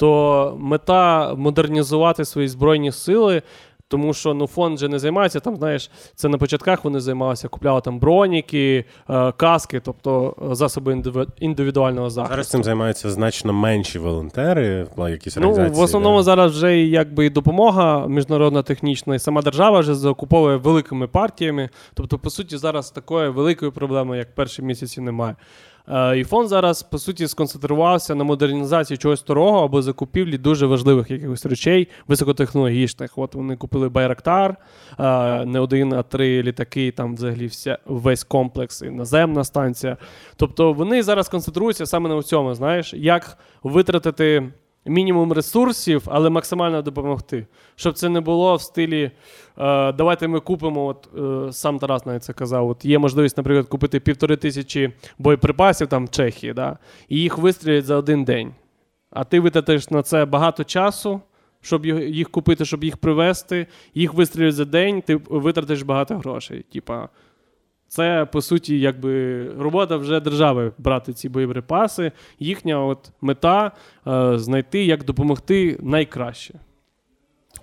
то 0.01 0.57
мета 0.61 1.35
модернізувати 1.35 2.25
свої 2.25 2.49
збройні 2.49 2.93
сили. 2.93 3.43
Тому 3.89 4.15
що 4.15 4.35
ну 4.35 4.47
фонд 4.47 4.79
же 4.79 4.89
не 4.89 4.99
займається 4.99 5.41
там, 5.41 5.57
знаєш, 5.57 5.91
це 6.15 6.29
на 6.29 6.39
початках 6.39 6.85
вони 6.85 7.01
займалися, 7.01 7.49
купляли 7.49 7.81
там 7.81 7.99
броніки, 7.99 8.85
е, 9.11 9.33
каски, 9.33 9.81
тобто 9.81 10.35
е, 10.51 10.55
засоби 10.55 10.95
індиві- 10.95 11.27
індивідуального 11.39 12.11
захисту. 12.11 12.33
Зараз 12.33 12.49
цим 12.49 12.65
займаються 12.65 13.11
значно 13.11 13.53
менші 13.53 13.99
волонтери, 13.99 14.87
якісь 14.99 15.37
Ну, 15.37 15.53
в 15.53 15.81
основному 15.81 16.17
да. 16.17 16.23
зараз 16.23 16.53
вже 16.53 16.79
якби 16.79 17.27
і 17.27 17.31
допомога 17.31 18.07
міжнародна 18.07 18.63
технічна, 18.63 19.15
і 19.15 19.19
сама 19.19 19.43
держава 19.43 19.81
вже 19.81 19.95
закуповує 19.95 20.57
великими 20.57 21.07
партіями. 21.07 21.69
Тобто, 21.95 22.19
по 22.19 22.31
суті, 22.31 22.57
зараз 22.57 22.91
такої 22.91 23.29
великої 23.29 23.71
проблеми, 23.71 24.19
як 24.19 24.35
перші 24.35 24.63
місяці, 24.63 25.01
немає. 25.01 25.37
Е, 25.89 26.25
фонд 26.25 26.49
зараз, 26.49 26.83
по 26.83 26.99
суті, 26.99 27.29
сконцентрувався 27.29 28.15
на 28.15 28.25
модернізації 28.25 28.97
чогось 28.99 29.21
старого 29.21 29.65
або 29.65 29.83
закупівлі 29.83 30.39
дуже 30.39 30.67
важливих 30.67 31.11
якихось 31.11 31.47
речей, 31.47 31.89
високотехнологічних. 32.09 33.19
От 33.19 33.35
вони 33.35 33.57
купили 33.57 33.89
Байрактар, 33.89 34.57
е, 34.99 35.45
не 35.45 35.61
один, 35.61 35.93
а 35.93 36.03
три 36.03 36.43
літаки, 36.43 36.91
там 36.91 37.15
взагалі 37.15 37.47
вся, 37.47 37.79
весь 37.87 38.25
комплекс, 38.25 38.83
і 38.83 38.91
наземна 38.91 39.45
станція. 39.45 39.97
Тобто 40.37 40.73
вони 40.73 41.03
зараз 41.03 41.29
концентруються 41.29 41.87
саме 41.87 42.09
на 42.09 42.23
цьому, 42.23 42.55
знаєш, 42.55 42.95
як 42.95 43.39
витратити 43.63 44.53
мінімум 44.87 45.33
ресурсів, 45.33 46.03
але 46.07 46.31
максимально 46.31 46.83
допомогти. 46.83 47.47
Щоб 47.77 47.95
це 47.95 48.09
не 48.09 48.21
було 48.21 48.57
в 48.57 48.63
стилі 48.63 49.03
е, 49.59 49.93
давайте 49.93 50.29
ми 50.29 50.41
купимо, 50.41 50.87
от 50.87 51.09
е, 51.49 51.53
сам 51.53 51.79
Тарас 51.79 52.07
навіть 52.07 52.25
це 52.25 52.33
казав. 52.33 52.69
От 52.69 52.85
є 52.85 52.99
можливість, 52.99 53.37
наприклад, 53.37 53.67
купити 53.67 54.01
півтори 54.01 54.37
тисячі 54.37 54.93
боєприпасів 55.19 55.87
там 55.89 56.07
в 56.07 56.11
Чехії, 56.11 56.53
да, 56.53 56.79
і 57.09 57.19
їх 57.19 57.39
вистрілять 57.39 57.85
за 57.85 57.97
один 57.97 58.25
день. 58.25 58.53
А 59.11 59.25
ти 59.25 59.41
витратиш 59.41 59.91
на 59.91 60.03
це 60.03 60.25
багато 60.25 60.65
часу, 60.65 61.21
щоб 61.61 61.87
їх- 61.87 62.31
купити, 62.31 62.65
щоб 62.65 62.85
їх 62.85 62.97
привезти. 62.97 63.67
Їх 63.95 64.15
вистрілять 64.15 64.55
за 64.55 64.65
день, 64.65 65.03
ти 65.03 65.17
витратиш 65.17 65.83
багато 65.83 66.19
грошей. 66.19 66.65
Типа, 66.73 67.09
це 67.91 68.27
по 68.33 68.43
суті, 68.43 68.81
якби 68.81 69.45
робота 69.59 69.97
вже 69.97 70.21
держави 70.21 70.73
брати 70.79 71.13
ці 71.13 71.29
боєприпаси. 71.29 72.13
Їхня 72.39 72.85
от 72.85 73.11
мета 73.21 73.73
е, 74.07 74.39
знайти, 74.39 74.85
як 74.85 75.05
допомогти 75.05 75.79
найкраще. 75.83 76.55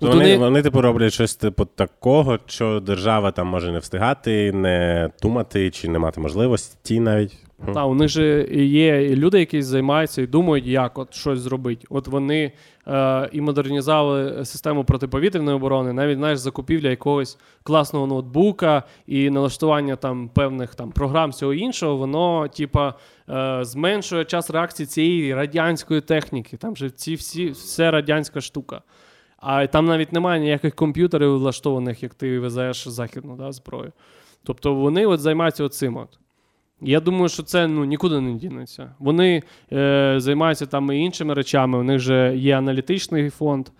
То 0.00 0.06
От 0.06 0.14
вони, 0.14 0.24
вони- 0.24 0.36
вони, 0.38 0.62
типу, 0.62 0.80
роблять 0.80 1.12
щось 1.12 1.36
типу 1.36 1.64
такого, 1.64 2.38
що 2.46 2.80
держава 2.80 3.30
там 3.30 3.46
може 3.46 3.72
не 3.72 3.78
встигати, 3.78 4.52
не 4.52 5.10
думати 5.22 5.70
чи 5.70 5.88
не 5.88 5.98
мати 5.98 6.20
можливості 6.20 7.00
навіть. 7.00 7.38
Та, 7.66 7.84
у 7.84 7.94
них 7.94 8.08
же 8.08 8.48
є 8.52 9.08
люди, 9.16 9.38
які 9.38 9.62
займаються 9.62 10.22
і 10.22 10.26
думають, 10.26 10.66
як 10.66 10.98
от 10.98 11.14
щось 11.14 11.38
зробити. 11.38 11.86
От 11.90 12.08
вони 12.08 12.52
е, 12.86 13.28
і 13.32 13.40
модернізували 13.40 14.44
систему 14.44 14.84
протиповітряної 14.84 15.56
оборони, 15.56 15.92
навіть 15.92 16.18
знаєш, 16.18 16.38
закупівля 16.38 16.88
якогось 16.88 17.38
класного 17.62 18.06
ноутбука 18.06 18.82
і 19.06 19.30
налаштування 19.30 19.96
там 19.96 20.28
певних 20.28 20.74
там 20.74 20.92
програм 20.92 21.30
всього 21.30 21.54
іншого, 21.54 21.96
воно 21.96 22.48
типа 22.48 22.94
е, 23.28 23.58
зменшує 23.64 24.24
час 24.24 24.50
реакції 24.50 24.86
цієї 24.86 25.34
радянської 25.34 26.00
техніки. 26.00 26.56
Там 26.56 26.76
же 26.76 26.90
ці 26.90 27.14
всі 27.14 27.50
все 27.50 27.90
радянська 27.90 28.40
штука. 28.40 28.82
А 29.36 29.66
там 29.66 29.86
навіть 29.86 30.12
немає 30.12 30.40
ніяких 30.40 30.74
комп'ютерів 30.74 31.38
влаштованих, 31.38 32.02
як 32.02 32.14
ти 32.14 32.38
везеш 32.38 32.88
західну 32.88 33.36
да, 33.36 33.52
зброю. 33.52 33.92
Тобто 34.44 34.74
вони 34.74 35.06
от 35.06 35.20
займаються 35.20 35.68
цим. 35.68 35.96
От. 35.96 36.18
Я 36.80 37.00
думаю, 37.00 37.28
що 37.28 37.42
це 37.42 37.66
ну, 37.66 37.84
нікуди 37.84 38.20
не 38.20 38.34
дінеться. 38.34 38.94
Вони 38.98 39.42
е, 39.72 40.14
займаються 40.18 40.66
там 40.66 40.92
і 40.92 40.98
іншими 40.98 41.34
речами. 41.34 41.78
У 41.78 41.82
них 41.82 41.98
же 41.98 42.36
є 42.36 42.58
аналітичний 42.58 43.30
фонд, 43.30 43.68
е, 43.68 43.72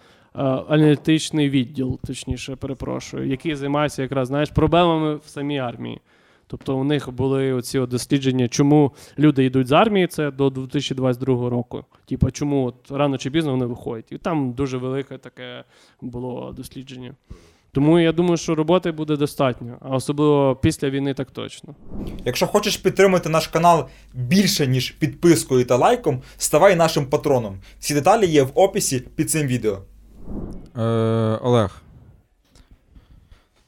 аналітичний 0.69 1.51
відділ, 1.51 2.01
точніше, 2.07 2.57
перепрошую, 2.57 3.29
який 3.29 3.55
займається 3.55 4.03
якраз 4.03 4.29
знаєш, 4.29 4.51
проблемами 4.51 5.17
в 5.17 5.25
самій 5.27 5.59
армії. 5.59 6.01
Тобто 6.47 6.77
у 6.77 6.85
них 6.85 7.13
були 7.13 7.53
оці 7.53 7.81
дослідження, 7.81 8.49
чому 8.49 8.93
люди 9.19 9.45
йдуть 9.45 9.67
з 9.67 9.73
армії, 9.73 10.07
це 10.07 10.31
до 10.31 10.51
2022 10.51 11.51
року. 11.51 11.85
Типа, 12.07 12.31
чому 12.31 12.65
от 12.65 12.91
рано 12.91 13.19
чи 13.19 13.31
пізно 13.31 13.51
вони 13.51 13.67
виходять. 13.67 14.13
І 14.13 14.19
там 14.19 14.53
дуже 14.53 14.79
велике 14.79 15.19
таке 15.19 15.65
було 16.01 16.53
дослідження. 16.57 17.15
Тому 17.79 17.99
я 17.99 18.13
думаю, 18.13 18.37
що 18.37 18.55
роботи 18.55 18.93
буде 18.93 19.17
достатньо, 19.17 19.79
а 19.81 19.89
особливо 19.89 20.57
після 20.57 20.91
війни 20.91 21.15
так 21.15 21.31
точно. 21.31 21.75
Якщо 22.25 22.47
хочеш 22.47 22.77
підтримати 22.77 23.29
наш 23.29 23.47
канал 23.47 23.89
більше, 24.15 24.67
ніж 24.67 24.91
підпискою 24.91 25.65
та 25.65 25.77
лайком, 25.77 26.23
ставай 26.37 26.77
нашим 26.77 27.07
патроном. 27.07 27.59
Всі 27.81 27.95
деталі 27.95 28.27
є 28.27 28.43
в 28.43 28.51
описі 28.55 29.01
під 29.01 29.31
цим 29.31 29.47
відео. 29.47 29.79
Е, 30.77 30.83
Олег. 31.43 31.83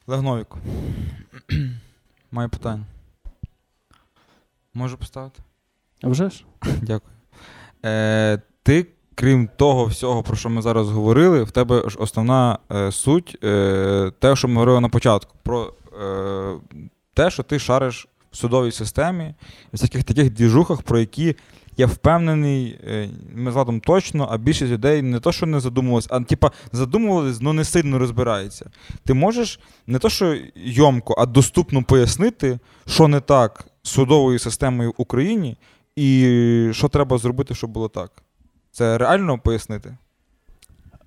Олег 0.07 0.21
Новік. 0.21 0.55
Маю 2.31 2.49
питання. 2.49 2.85
Можу 4.73 4.97
поставити? 4.97 5.39
А 6.03 6.07
вже 6.07 6.29
ж? 6.29 6.45
Дякую. 6.81 7.13
Е, 7.85 8.41
ти, 8.63 8.85
крім 9.15 9.49
того 9.57 9.85
всього, 9.85 10.23
про 10.23 10.35
що 10.35 10.49
ми 10.49 10.61
зараз 10.61 10.89
говорили, 10.89 11.43
в 11.43 11.51
тебе 11.51 11.89
ж 11.89 11.97
основна 11.99 12.57
е, 12.71 12.91
суть, 12.91 13.37
е, 13.43 14.11
те, 14.19 14.35
що 14.35 14.47
ми 14.47 14.53
говорили 14.53 14.79
на 14.79 14.89
початку, 14.89 15.35
про 15.43 15.73
е, 16.03 16.55
те, 17.13 17.31
що 17.31 17.43
ти 17.43 17.59
шариш 17.59 18.07
в 18.31 18.37
судовій 18.37 18.71
системі, 18.71 19.23
в 19.23 19.71
всяких 19.71 20.03
таких 20.03 20.33
двіжухах, 20.33 20.81
про 20.81 20.99
які 20.99 21.35
я 21.77 21.87
впевнений, 21.87 22.79
е, 22.87 23.09
ми 23.33 23.51
з 23.51 23.53
Владом 23.53 23.79
точно, 23.79 24.27
а 24.31 24.37
більшість 24.37 24.71
людей 24.71 25.01
не 25.01 25.19
то, 25.19 25.31
що 25.31 25.45
не 25.45 25.59
задумувалися, 25.59 26.07
а 26.11 26.19
типа 26.19 26.51
задумувались, 26.71 27.37
але 27.41 27.53
не 27.53 27.65
сильно 27.65 27.99
розбираються. 27.99 28.69
Ти 29.03 29.13
можеш 29.13 29.59
не 29.87 29.99
то, 29.99 30.09
що 30.09 30.37
йомко, 30.55 31.15
а 31.17 31.25
доступно 31.25 31.83
пояснити, 31.83 32.59
що 32.87 33.07
не 33.07 33.19
так 33.19 33.67
з 33.83 33.89
судовою 33.89 34.39
системою 34.39 34.89
в 34.89 34.93
Україні, 34.97 35.57
і 35.95 36.69
що 36.71 36.87
треба 36.87 37.17
зробити, 37.17 37.55
щоб 37.55 37.69
було 37.69 37.89
так? 37.89 38.23
Це 38.71 38.97
реально 38.97 39.39
пояснити? 39.39 39.97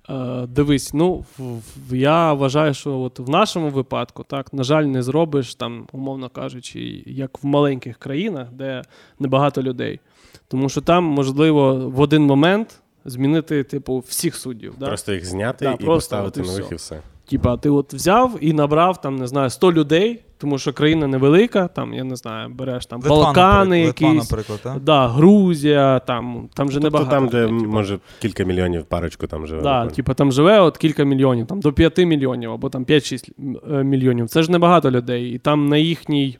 Е, 0.09 0.45
дивись, 0.47 0.93
ну 0.93 1.13
в, 1.37 1.43
в- 1.89 1.95
я 1.95 2.33
вважаю, 2.33 2.73
що 2.73 2.99
от 2.99 3.19
в 3.19 3.29
нашому 3.29 3.69
випадку, 3.69 4.23
так, 4.23 4.53
на 4.53 4.63
жаль, 4.63 4.83
не 4.83 5.03
зробиш 5.03 5.55
там, 5.55 5.87
умовно 5.91 6.29
кажучи, 6.29 7.03
як 7.05 7.43
в 7.43 7.47
маленьких 7.47 7.97
країнах, 7.97 8.51
де 8.51 8.81
небагато 9.19 9.63
людей. 9.63 9.99
Тому 10.47 10.69
що 10.69 10.81
там 10.81 11.03
можливо 11.03 11.89
в 11.89 11.99
один 11.99 12.23
момент 12.23 12.79
змінити, 13.05 13.63
типу, 13.63 14.03
всіх 14.07 14.35
суддів. 14.35 14.73
Да? 14.79 14.87
Просто 14.87 15.13
їх 15.13 15.25
зняти 15.25 15.65
Да, 15.65 15.71
і 15.71 15.77
просто 15.85 16.15
поставити 16.15 16.41
нових 16.41 16.65
все. 16.65 16.73
і 16.73 16.77
все. 16.77 17.01
Типа, 17.29 17.57
ти 17.57 17.69
от 17.69 17.93
взяв 17.93 18.37
і 18.41 18.53
набрав 18.53 19.01
там, 19.01 19.15
не 19.15 19.27
знаю, 19.27 19.49
100 19.49 19.73
людей, 19.73 20.23
тому 20.37 20.57
що 20.57 20.73
країна 20.73 21.07
невелика, 21.07 21.67
там, 21.67 21.93
я 21.93 22.03
не 22.03 22.15
знаю, 22.15 22.49
береш 22.49 22.85
там 22.85 22.99
Балкани 22.99 23.85
наприклад, 23.85 23.87
Литва, 23.87 24.07
якісь. 24.07 24.31
наприклад, 24.31 24.59
так? 24.63 24.79
Да, 24.79 25.07
Грузія, 25.07 25.99
там, 25.99 26.49
там 26.53 26.71
же 26.71 26.79
Тобто 26.79 26.97
небагато. 26.97 27.11
там, 27.11 27.27
де 27.27 27.57
типу. 27.59 27.71
може 27.71 27.99
кілька 28.21 28.43
мільйонів 28.43 28.85
парочку 28.85 29.27
там 29.27 29.47
живе. 29.47 29.61
Да, 29.61 29.87
типу, 29.87 30.13
там 30.13 30.31
живе 30.31 30.59
от 30.59 30.77
кілька 30.77 31.03
мільйонів, 31.03 31.47
там 31.47 31.59
до 31.59 31.73
5 31.73 31.97
мільйонів 31.97 32.51
або 32.51 32.69
там 32.69 32.85
5-6 32.85 33.31
е, 33.71 33.83
мільйонів. 33.83 34.29
Це 34.29 34.43
ж 34.43 34.51
небагато 34.51 34.91
людей. 34.91 35.31
І 35.31 35.37
там 35.37 35.69
на 35.69 35.77
їхній 35.77 36.37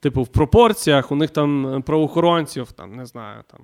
Типу, 0.00 0.22
в 0.22 0.28
пропорціях 0.28 1.12
у 1.12 1.16
них 1.16 1.30
там 1.30 1.66
е, 1.66 1.80
правоохоронців, 1.80 2.72
там, 2.72 2.96
не 2.96 3.06
знаю, 3.06 3.42
там. 3.50 3.60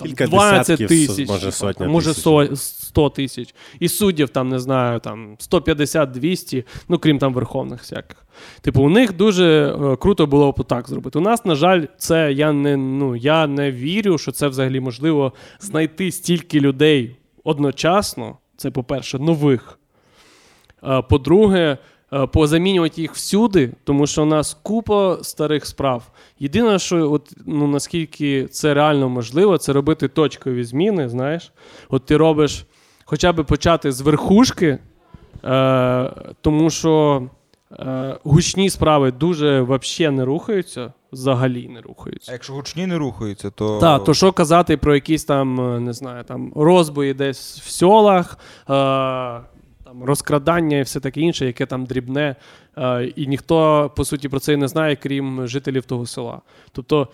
Там 0.00 0.08
Кілька 0.08 0.26
20 0.26 0.88
тисяч, 0.88 1.28
може, 1.28 1.52
сотня 1.52 1.88
може 1.88 2.14
тисяч. 2.14 2.58
100 2.58 3.10
тисяч. 3.10 3.54
І 3.80 3.88
суддів, 3.88 4.28
там, 4.28 4.48
не 4.48 4.58
знаю, 4.58 5.00
там 5.00 5.36
150-200, 5.50 6.64
ну 6.88 6.98
крім 6.98 7.18
там 7.18 7.34
верховних 7.34 7.80
всяких. 7.80 8.26
Типу, 8.60 8.82
у 8.82 8.88
них 8.88 9.16
дуже 9.16 9.76
е, 9.82 9.96
круто 9.96 10.26
було 10.26 10.52
б 10.52 10.64
так 10.64 10.88
зробити. 10.88 11.18
У 11.18 11.22
нас, 11.22 11.44
на 11.44 11.54
жаль, 11.54 11.84
це 11.98 12.32
я 12.32 12.52
не, 12.52 12.76
ну, 12.76 13.16
я 13.16 13.46
не 13.46 13.72
вірю, 13.72 14.18
що 14.18 14.32
це 14.32 14.48
взагалі 14.48 14.80
можливо 14.80 15.32
знайти 15.60 16.12
стільки 16.12 16.60
людей 16.60 17.16
одночасно. 17.44 18.36
Це, 18.56 18.70
по-перше, 18.70 19.18
нових. 19.18 19.78
Е, 20.84 21.02
По-друге, 21.02 21.78
позамінювати 22.32 23.00
їх 23.00 23.14
всюди, 23.14 23.72
тому 23.84 24.06
що 24.06 24.22
у 24.22 24.26
нас 24.26 24.58
купа 24.62 25.18
старих 25.22 25.66
справ. 25.66 26.02
Єдине, 26.38 26.78
що 26.78 27.12
от, 27.12 27.32
ну, 27.46 27.66
наскільки 27.66 28.46
це 28.46 28.74
реально 28.74 29.08
можливо, 29.08 29.58
це 29.58 29.72
робити 29.72 30.08
точкові 30.08 30.64
зміни. 30.64 31.08
Знаєш, 31.08 31.52
от 31.88 32.06
ти 32.06 32.16
робиш 32.16 32.66
хоча 33.10 33.32
б 33.32 33.44
почати 33.44 33.92
з 33.92 34.00
верхушки, 34.00 34.78
е, 35.44 36.12
тому 36.40 36.70
що 36.70 37.22
е, 37.72 38.16
гучні 38.24 38.70
справи 38.70 39.12
дуже 39.12 39.60
взагалі 39.60 40.16
не 40.16 40.24
рухаються, 40.24 40.92
взагалі 41.12 41.68
не 41.68 41.80
рухаються. 41.80 42.32
А 42.32 42.34
якщо 42.34 42.52
гучні 42.52 42.86
не 42.86 42.98
рухаються, 42.98 43.50
то. 43.50 43.78
Так, 43.78 44.04
то 44.04 44.14
що 44.14 44.32
казати 44.32 44.76
про 44.76 44.94
якісь 44.94 45.24
там, 45.24 45.60
е, 45.60 45.80
не 45.80 45.92
знаю, 45.92 46.24
там 46.24 46.52
розбої 46.56 47.14
десь 47.14 47.60
в 47.60 47.70
сьолах, 47.70 48.38
е, 48.70 48.72
там 49.90 50.04
розкрадання 50.04 50.76
і 50.78 50.82
все 50.82 51.00
таке 51.00 51.20
інше, 51.20 51.46
яке 51.46 51.66
там 51.66 51.84
дрібне, 51.84 52.36
е, 52.78 53.04
і 53.16 53.26
ніхто, 53.26 53.90
по 53.96 54.04
суті, 54.04 54.28
про 54.28 54.40
це 54.40 54.52
і 54.52 54.56
не 54.56 54.68
знає, 54.68 54.96
крім 54.96 55.46
жителів 55.46 55.84
того 55.84 56.06
села. 56.06 56.40
Тобто. 56.72 57.08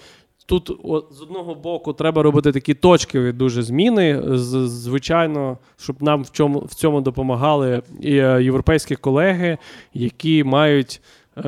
Тут 0.49 0.71
з 1.11 1.23
одного 1.23 1.55
боку 1.55 1.93
треба 1.93 2.23
робити 2.23 2.53
такі 2.53 2.75
точкові 2.75 3.33
дуже 3.33 3.63
зміни. 3.63 4.23
Звичайно, 4.67 5.59
щоб 5.77 6.03
нам 6.03 6.23
в 6.23 6.29
цьому, 6.29 6.59
в 6.59 6.75
цьому 6.75 7.01
допомагали 7.01 7.83
і 8.01 8.17
е, 8.17 8.43
європейські 8.43 8.97
колеги, 8.97 9.59
які 9.95 10.45
мають 10.45 11.01
е, 11.39 11.43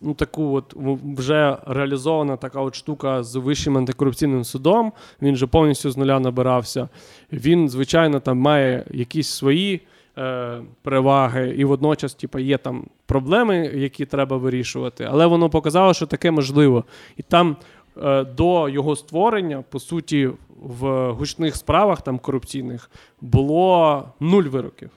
ну, 0.00 0.14
таку 0.14 0.54
от 0.54 0.74
вже 1.16 1.56
реалізована 1.66 2.36
така 2.36 2.60
от 2.60 2.74
штука 2.74 3.22
з 3.22 3.36
вищим 3.36 3.76
антикорупційним 3.76 4.44
судом. 4.44 4.92
Він 5.22 5.36
же 5.36 5.46
повністю 5.46 5.90
з 5.90 5.96
нуля 5.96 6.20
набирався. 6.20 6.88
Він, 7.32 7.68
звичайно, 7.68 8.20
там 8.20 8.38
має 8.38 8.84
якісь 8.90 9.28
свої. 9.28 9.80
Е, 10.18 10.60
Переваги, 10.82 11.54
і 11.58 11.64
водночас, 11.64 12.14
типу, 12.14 12.38
є 12.38 12.58
там 12.58 12.84
проблеми, 13.06 13.56
які 13.74 14.06
треба 14.06 14.36
вирішувати, 14.36 15.08
але 15.10 15.26
воно 15.26 15.50
показало, 15.50 15.94
що 15.94 16.06
таке 16.06 16.30
можливо. 16.30 16.84
І 17.16 17.22
там 17.22 17.56
е, 18.02 18.24
до 18.24 18.68
його 18.68 18.96
створення, 18.96 19.64
по 19.70 19.80
суті, 19.80 20.30
в 20.62 21.12
гучних 21.12 21.56
справах 21.56 22.02
там 22.02 22.18
корупційних 22.18 22.90
було 23.20 24.04
нуль 24.20 24.44
вироків. 24.44 24.90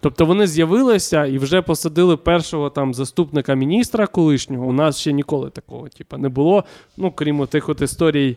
Тобто 0.00 0.26
вони 0.26 0.46
з'явилися 0.46 1.26
і 1.26 1.38
вже 1.38 1.62
посадили 1.62 2.16
першого 2.16 2.70
там 2.70 2.94
заступника 2.94 3.54
міністра 3.54 4.06
колишнього. 4.06 4.66
У 4.66 4.72
нас 4.72 4.98
ще 4.98 5.12
ніколи 5.12 5.50
такого 5.50 5.88
типу, 5.88 6.16
не 6.16 6.28
було. 6.28 6.64
Ну, 6.96 7.10
крім 7.10 7.46
тих 7.46 7.68
от 7.68 7.82
історій 7.82 8.36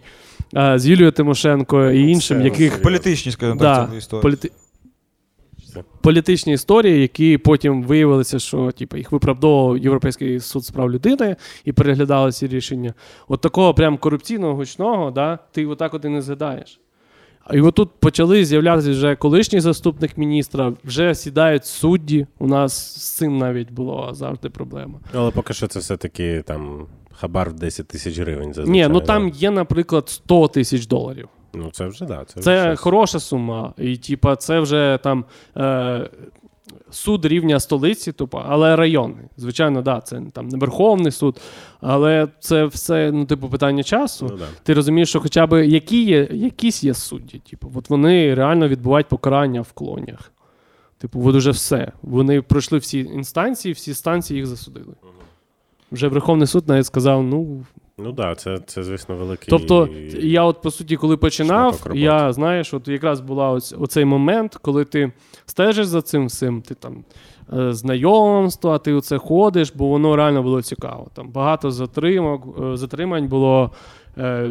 е, 0.55 0.79
з 0.79 0.87
Юлією 0.87 1.11
Тимошенко 1.11 1.89
і 1.89 2.11
іншим, 2.11 2.41
яких 2.41 2.81
Політичні, 2.81 3.31
скажімо 3.31 3.59
так, 3.59 3.89
це 3.91 3.97
історія. 3.97 4.21
політи... 4.21 4.51
політичні 6.01 6.53
історії, 6.53 7.01
які 7.01 7.37
потім 7.37 7.83
виявилися, 7.83 8.39
що 8.39 8.71
типу, 8.71 8.97
їх 8.97 9.11
виправдовував 9.11 9.77
Європейський 9.77 10.39
суд 10.39 10.65
з 10.65 10.71
прав 10.71 10.91
людини 10.91 11.35
і 11.65 11.71
переглядали 11.71 12.31
ці 12.31 12.47
рішення. 12.47 12.93
От 13.27 13.41
такого 13.41 13.73
прям 13.73 13.97
корупційного 13.97 14.55
гучного, 14.55 15.11
да, 15.11 15.39
ти 15.51 15.65
отак 15.65 15.93
от 15.93 16.05
і 16.05 16.09
не 16.09 16.21
згадаєш. 16.21 16.79
І 17.53 17.61
отут 17.61 17.89
почали 17.99 18.45
з'являтися 18.45 18.91
вже 18.91 19.15
колишній 19.15 19.59
заступник 19.59 20.17
міністра, 20.17 20.73
вже 20.83 21.15
сідають 21.15 21.65
судді. 21.65 22.27
У 22.39 22.47
нас 22.47 22.73
з 23.01 23.11
цим 23.11 23.37
навіть 23.37 23.71
було 23.71 24.09
завжди 24.13 24.49
проблема. 24.49 24.99
Але 25.13 25.31
поки 25.31 25.53
що 25.53 25.67
це 25.67 25.79
все-таки 25.79 26.41
там 26.41 26.85
хабар 27.13 27.49
в 27.49 27.53
10 27.53 27.87
тисяч 27.87 28.19
гривень. 28.19 28.53
Зазвичай, 28.53 28.87
Ні, 28.87 28.93
ну 28.93 29.01
там 29.01 29.29
є, 29.29 29.51
наприклад, 29.51 30.09
100 30.09 30.47
тисяч 30.47 30.87
доларів. 30.87 31.29
Ну 31.53 31.69
це 31.71 31.87
вже 31.87 32.05
да. 32.05 32.25
Це, 32.25 32.41
Це 32.41 32.61
вже 32.61 32.75
хороша 32.75 33.19
сума. 33.19 33.73
І, 33.77 33.97
типа, 33.97 34.35
це 34.35 34.59
вже 34.59 34.99
там 35.03 35.25
е, 35.57 36.09
суд 36.91 37.25
рівня 37.25 37.59
столиці, 37.59 38.11
тупо, 38.11 38.43
але 38.47 38.75
районний. 38.75 39.25
Звичайно, 39.37 39.81
да, 39.81 40.01
це 40.01 40.21
там 40.33 40.47
не 40.47 40.57
Верховний 40.57 41.11
суд, 41.11 41.41
але 41.81 42.27
це 42.39 42.65
все, 42.65 43.11
ну, 43.11 43.25
типу, 43.25 43.49
питання 43.49 43.83
часу. 43.83 44.27
Ну, 44.31 44.37
да. 44.37 44.45
Ти 44.63 44.73
розумієш, 44.73 45.09
що 45.09 45.19
хоча 45.19 45.47
б 45.47 45.67
які 45.67 46.03
є, 46.03 46.27
якісь 46.31 46.83
є 46.83 46.93
судді, 46.93 47.41
типу, 47.49 47.71
от 47.75 47.89
вони 47.89 48.35
реально 48.35 48.67
відбувають 48.67 49.07
покарання 49.07 49.61
в 49.61 49.71
клонях. 49.71 50.31
Типу, 50.97 51.29
от 51.29 51.35
уже 51.35 51.51
все. 51.51 51.91
Вони 52.01 52.41
пройшли 52.41 52.77
всі 52.77 52.99
інстанції, 52.99 53.73
всі 53.73 53.93
станції 53.93 54.37
їх 54.37 54.47
засудили. 54.47 54.93
Вже 55.91 56.07
Верховний 56.07 56.47
суд 56.47 56.67
навіть 56.67 56.85
сказав: 56.85 57.23
ну, 57.23 57.65
Ну 57.97 58.05
так, 58.05 58.15
да, 58.15 58.35
це, 58.35 58.57
це, 58.65 58.83
звісно, 58.83 59.15
великий. 59.15 59.49
Тобто, 59.49 59.89
я 60.19 60.43
от 60.43 60.61
по 60.61 60.71
суті, 60.71 60.97
коли 60.97 61.17
починав, 61.17 61.87
я 61.93 62.33
знаєш, 62.33 62.73
от 62.73 62.87
якраз 62.87 63.21
була 63.21 63.49
ось, 63.49 63.75
оцей 63.79 64.05
момент, 64.05 64.57
коли 64.61 64.85
ти 64.85 65.11
стежиш 65.45 65.85
за 65.85 66.01
цим 66.01 66.25
всім, 66.25 66.61
ти 66.61 66.75
там 66.75 67.03
е, 67.53 67.73
знайомства, 67.73 68.77
ти 68.77 68.93
оце 68.93 69.17
ходиш, 69.17 69.73
бо 69.75 69.87
воно 69.87 70.15
реально 70.15 70.43
було 70.43 70.61
цікаво. 70.61 71.07
Там 71.13 71.31
багато 71.31 71.71
затримок, 71.71 72.43
е, 72.63 72.77
затримань 72.77 73.27
було 73.27 73.71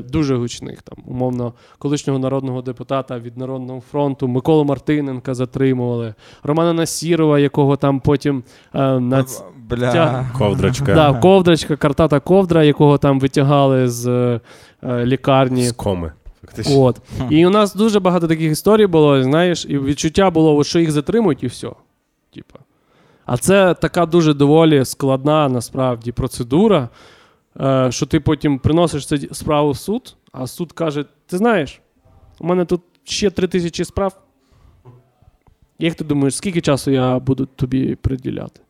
дуже 0.08 0.36
гучних. 0.36 0.82
Там, 0.82 0.98
умовно, 1.06 1.52
колишнього 1.78 2.18
народного 2.18 2.62
депутата 2.62 3.18
від 3.18 3.38
Народного 3.38 3.80
фронту 3.80 4.28
Миколу 4.28 4.64
Мартиненка 4.64 5.34
затримували, 5.34 6.14
Романа 6.42 6.72
Насірова, 6.72 7.38
якого 7.38 7.76
там 7.76 8.00
потім 8.00 8.42
е, 8.74 9.00
на 9.00 9.24
Бля. 9.68 9.92
Тя- 9.92 10.30
Ковдрочка 10.38 10.94
Да, 10.94 11.14
ковдрочка, 11.14 11.76
картата 11.76 12.20
ковдра, 12.20 12.64
якого 12.64 12.98
там 12.98 13.20
витягали 13.20 13.88
з 13.88 14.06
е, 14.08 14.40
е, 14.82 15.06
лікарні. 15.06 15.62
з 15.62 15.72
коми. 15.72 16.12
Фактично. 16.40 16.80
От. 16.80 17.00
І 17.30 17.46
у 17.46 17.50
нас 17.50 17.74
дуже 17.74 18.00
багато 18.00 18.28
таких 18.28 18.52
історій 18.52 18.86
було, 18.86 19.22
знаєш, 19.22 19.66
і 19.68 19.78
відчуття 19.78 20.30
було, 20.30 20.64
що 20.64 20.78
їх 20.78 20.90
затримують, 20.90 21.42
і 21.42 21.46
все. 21.46 21.68
Типа. 22.34 22.58
А 23.26 23.36
це 23.36 23.74
така 23.74 24.06
дуже 24.06 24.34
доволі 24.34 24.84
складна 24.84 25.48
насправді 25.48 26.12
процедура, 26.12 26.78
е, 26.78 26.88
що 27.90 28.06
ти 28.06 28.20
потім 28.20 28.58
приносиш 28.58 29.06
цю 29.06 29.34
справу 29.34 29.70
в 29.70 29.76
суд, 29.76 30.16
а 30.32 30.46
суд 30.46 30.72
каже: 30.72 31.04
ти 31.26 31.36
знаєш, 31.36 31.80
у 32.40 32.46
мене 32.46 32.64
тут 32.64 32.80
ще 33.04 33.30
три 33.30 33.48
тисячі 33.48 33.84
справ. 33.84 34.22
Як 35.78 35.94
ти 35.94 36.04
думаєш, 36.04 36.36
скільки 36.36 36.60
часу 36.60 36.90
я 36.90 37.18
буду 37.18 37.46
тобі 37.46 37.94
приділяти? 37.94 38.60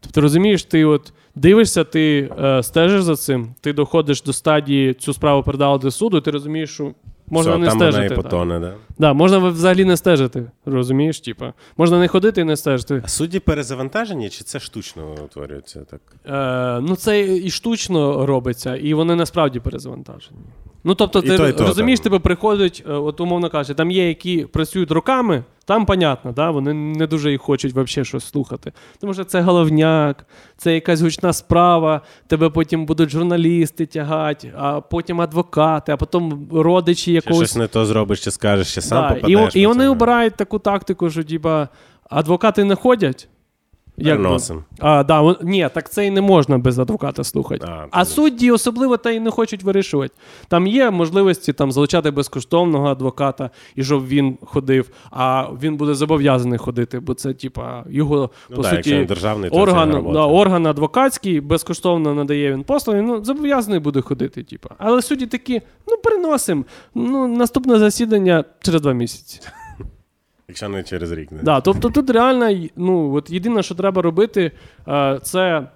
Тобто, 0.00 0.20
розумієш, 0.20 0.64
ти 0.64 0.84
от 0.84 1.12
дивишся, 1.34 1.84
ти 1.84 2.30
е, 2.38 2.62
стежиш 2.62 3.02
за 3.02 3.16
цим, 3.16 3.54
ти 3.60 3.72
доходиш 3.72 4.22
до 4.22 4.32
стадії 4.32 4.94
цю 4.94 5.12
справу 5.12 5.42
передали 5.42 5.78
до 5.78 5.90
суду, 5.90 6.16
і 6.16 6.20
ти 6.20 6.30
розумієш, 6.30 6.70
що 6.70 6.94
можна 7.30 7.52
Все, 7.52 7.60
не 7.60 7.66
там 7.66 7.78
вона 7.78 8.04
і 8.04 8.14
потоне, 8.14 8.60
да? 8.60 8.74
Да, 8.98 9.12
можна 9.12 9.38
взагалі 9.38 9.84
не 9.84 9.96
стежити, 9.96 10.50
розумієш? 10.66 11.20
Типа, 11.20 11.52
можна 11.76 11.98
не 11.98 12.08
ходити 12.08 12.40
і 12.40 12.44
не 12.44 12.56
стежити. 12.56 13.02
А 13.04 13.08
судді 13.08 13.40
перезавантажені, 13.40 14.30
чи 14.30 14.44
це 14.44 14.60
штучно 14.60 15.14
утворюється 15.24 15.80
так? 15.80 16.00
Е, 16.26 16.80
ну, 16.80 16.96
це 16.96 17.36
і 17.36 17.50
штучно 17.50 18.26
робиться, 18.26 18.76
і 18.76 18.94
вони 18.94 19.14
насправді 19.14 19.60
перезавантажені. 19.60 20.38
Ну, 20.84 20.94
тобто, 20.94 21.18
І 21.18 21.22
ти 21.22 21.36
то, 21.36 21.48
і 21.48 21.52
то, 21.52 21.66
розумієш, 21.66 22.00
тебе 22.00 22.18
приходять, 22.18 22.82
е, 22.88 22.92
от 22.92 23.20
умовно 23.20 23.50
кажучи, 23.50 23.74
там 23.74 23.90
є, 23.90 24.08
які 24.08 24.38
працюють 24.44 24.90
руками, 24.90 25.44
там 25.64 25.86
понятно, 25.86 26.32
да? 26.32 26.50
вони 26.50 26.74
не 26.74 27.06
дуже 27.06 27.32
і 27.32 27.36
хочуть 27.36 27.72
взагалі 27.72 28.04
щось 28.04 28.24
слухати. 28.24 28.72
Тому 29.00 29.14
що 29.14 29.24
це 29.24 29.40
головняк, 29.40 30.26
це 30.56 30.74
якась 30.74 31.00
гучна 31.00 31.32
справа, 31.32 32.00
тебе 32.26 32.50
потім 32.50 32.86
будуть 32.86 33.10
журналісти 33.10 33.86
тягати, 33.86 34.52
а 34.56 34.80
потім 34.80 35.20
адвокати, 35.20 35.92
а 35.92 35.96
потім 35.96 36.48
родичі 36.52 37.04
Чи 37.04 37.12
якогось. 37.12 37.48
щось 37.48 37.56
не 37.56 37.66
то 37.66 37.86
зробиш, 37.86 38.20
чи 38.24 38.30
скажеш, 38.30 38.74
чи 38.74 38.80
сам 38.80 39.02
Да, 39.02 39.14
попадеш. 39.14 39.56
і, 39.56 39.60
і 39.60 39.66
вони 39.66 39.88
обирають 39.88 40.36
таку 40.36 40.58
тактику, 40.58 41.10
що 41.10 41.24
типа, 41.24 41.68
адвокати 42.10 42.64
не 42.64 42.74
ходять. 42.74 43.28
Як 44.00 44.18
би. 44.22 44.22
А, 44.78 45.04
да, 45.04 45.20
вон- 45.20 45.36
ні, 45.42 45.68
так 45.74 45.90
це 45.90 46.06
і 46.06 46.10
не 46.10 46.20
можна 46.20 46.58
без 46.58 46.78
адвоката 46.78 47.24
слухати. 47.24 47.66
А, 47.68 47.86
А, 47.90 48.04
судді 48.04 48.50
особливо 48.50 48.96
та 48.96 49.10
й 49.10 49.20
не 49.20 49.30
хочуть 49.30 49.62
вирішувати. 49.62 50.14
Там 50.48 50.66
є 50.66 50.90
можливості 50.90 51.52
там, 51.52 51.72
залучати 51.72 52.10
безкоштовного 52.10 52.86
адвоката, 52.88 53.50
і 53.76 53.84
щоб 53.84 54.06
він 54.06 54.38
ходив, 54.44 54.90
а 55.10 55.46
він 55.62 55.76
буде 55.76 55.94
зобов'язаний 55.94 56.58
ходити, 56.58 57.00
бо 57.00 57.14
це, 57.14 57.32
типа, 57.32 57.84
його, 57.90 58.30
Ну, 58.50 58.56
по 58.56 58.62
да, 58.62 58.70
суті, 58.70 59.04
державний, 59.04 59.50
орган, 59.50 59.90
да, 60.12 60.26
орган 60.26 60.66
адвокатський, 60.66 61.40
безкоштовно 61.40 62.14
надає 62.14 62.52
він 62.52 62.62
послуги, 62.62 63.02
ну, 63.02 63.24
зобов'язаний 63.24 63.80
буде 63.80 64.00
ходити. 64.00 64.42
Типа. 64.42 64.68
Але 64.78 65.02
судді 65.02 65.26
такі, 65.26 65.62
ну, 65.88 65.96
переносимо. 65.96 66.64
Ну, 66.94 67.28
наступне 67.28 67.78
засідання 67.78 68.44
через 68.62 68.82
два 68.82 68.92
місяці. 68.92 69.40
Якщо 70.50 70.68
не 70.68 70.82
через 70.82 71.12
рік. 71.12 71.32
Не. 71.32 71.42
Да, 71.42 71.60
тобто 71.60 71.90
тут 71.90 72.10
реально, 72.10 72.68
ну, 72.76 73.14
от 73.14 73.30
єдине, 73.30 73.62
що 73.62 73.74
треба 73.74 74.02
робити, 74.02 74.52
е, 74.88 75.20
це 75.22 75.68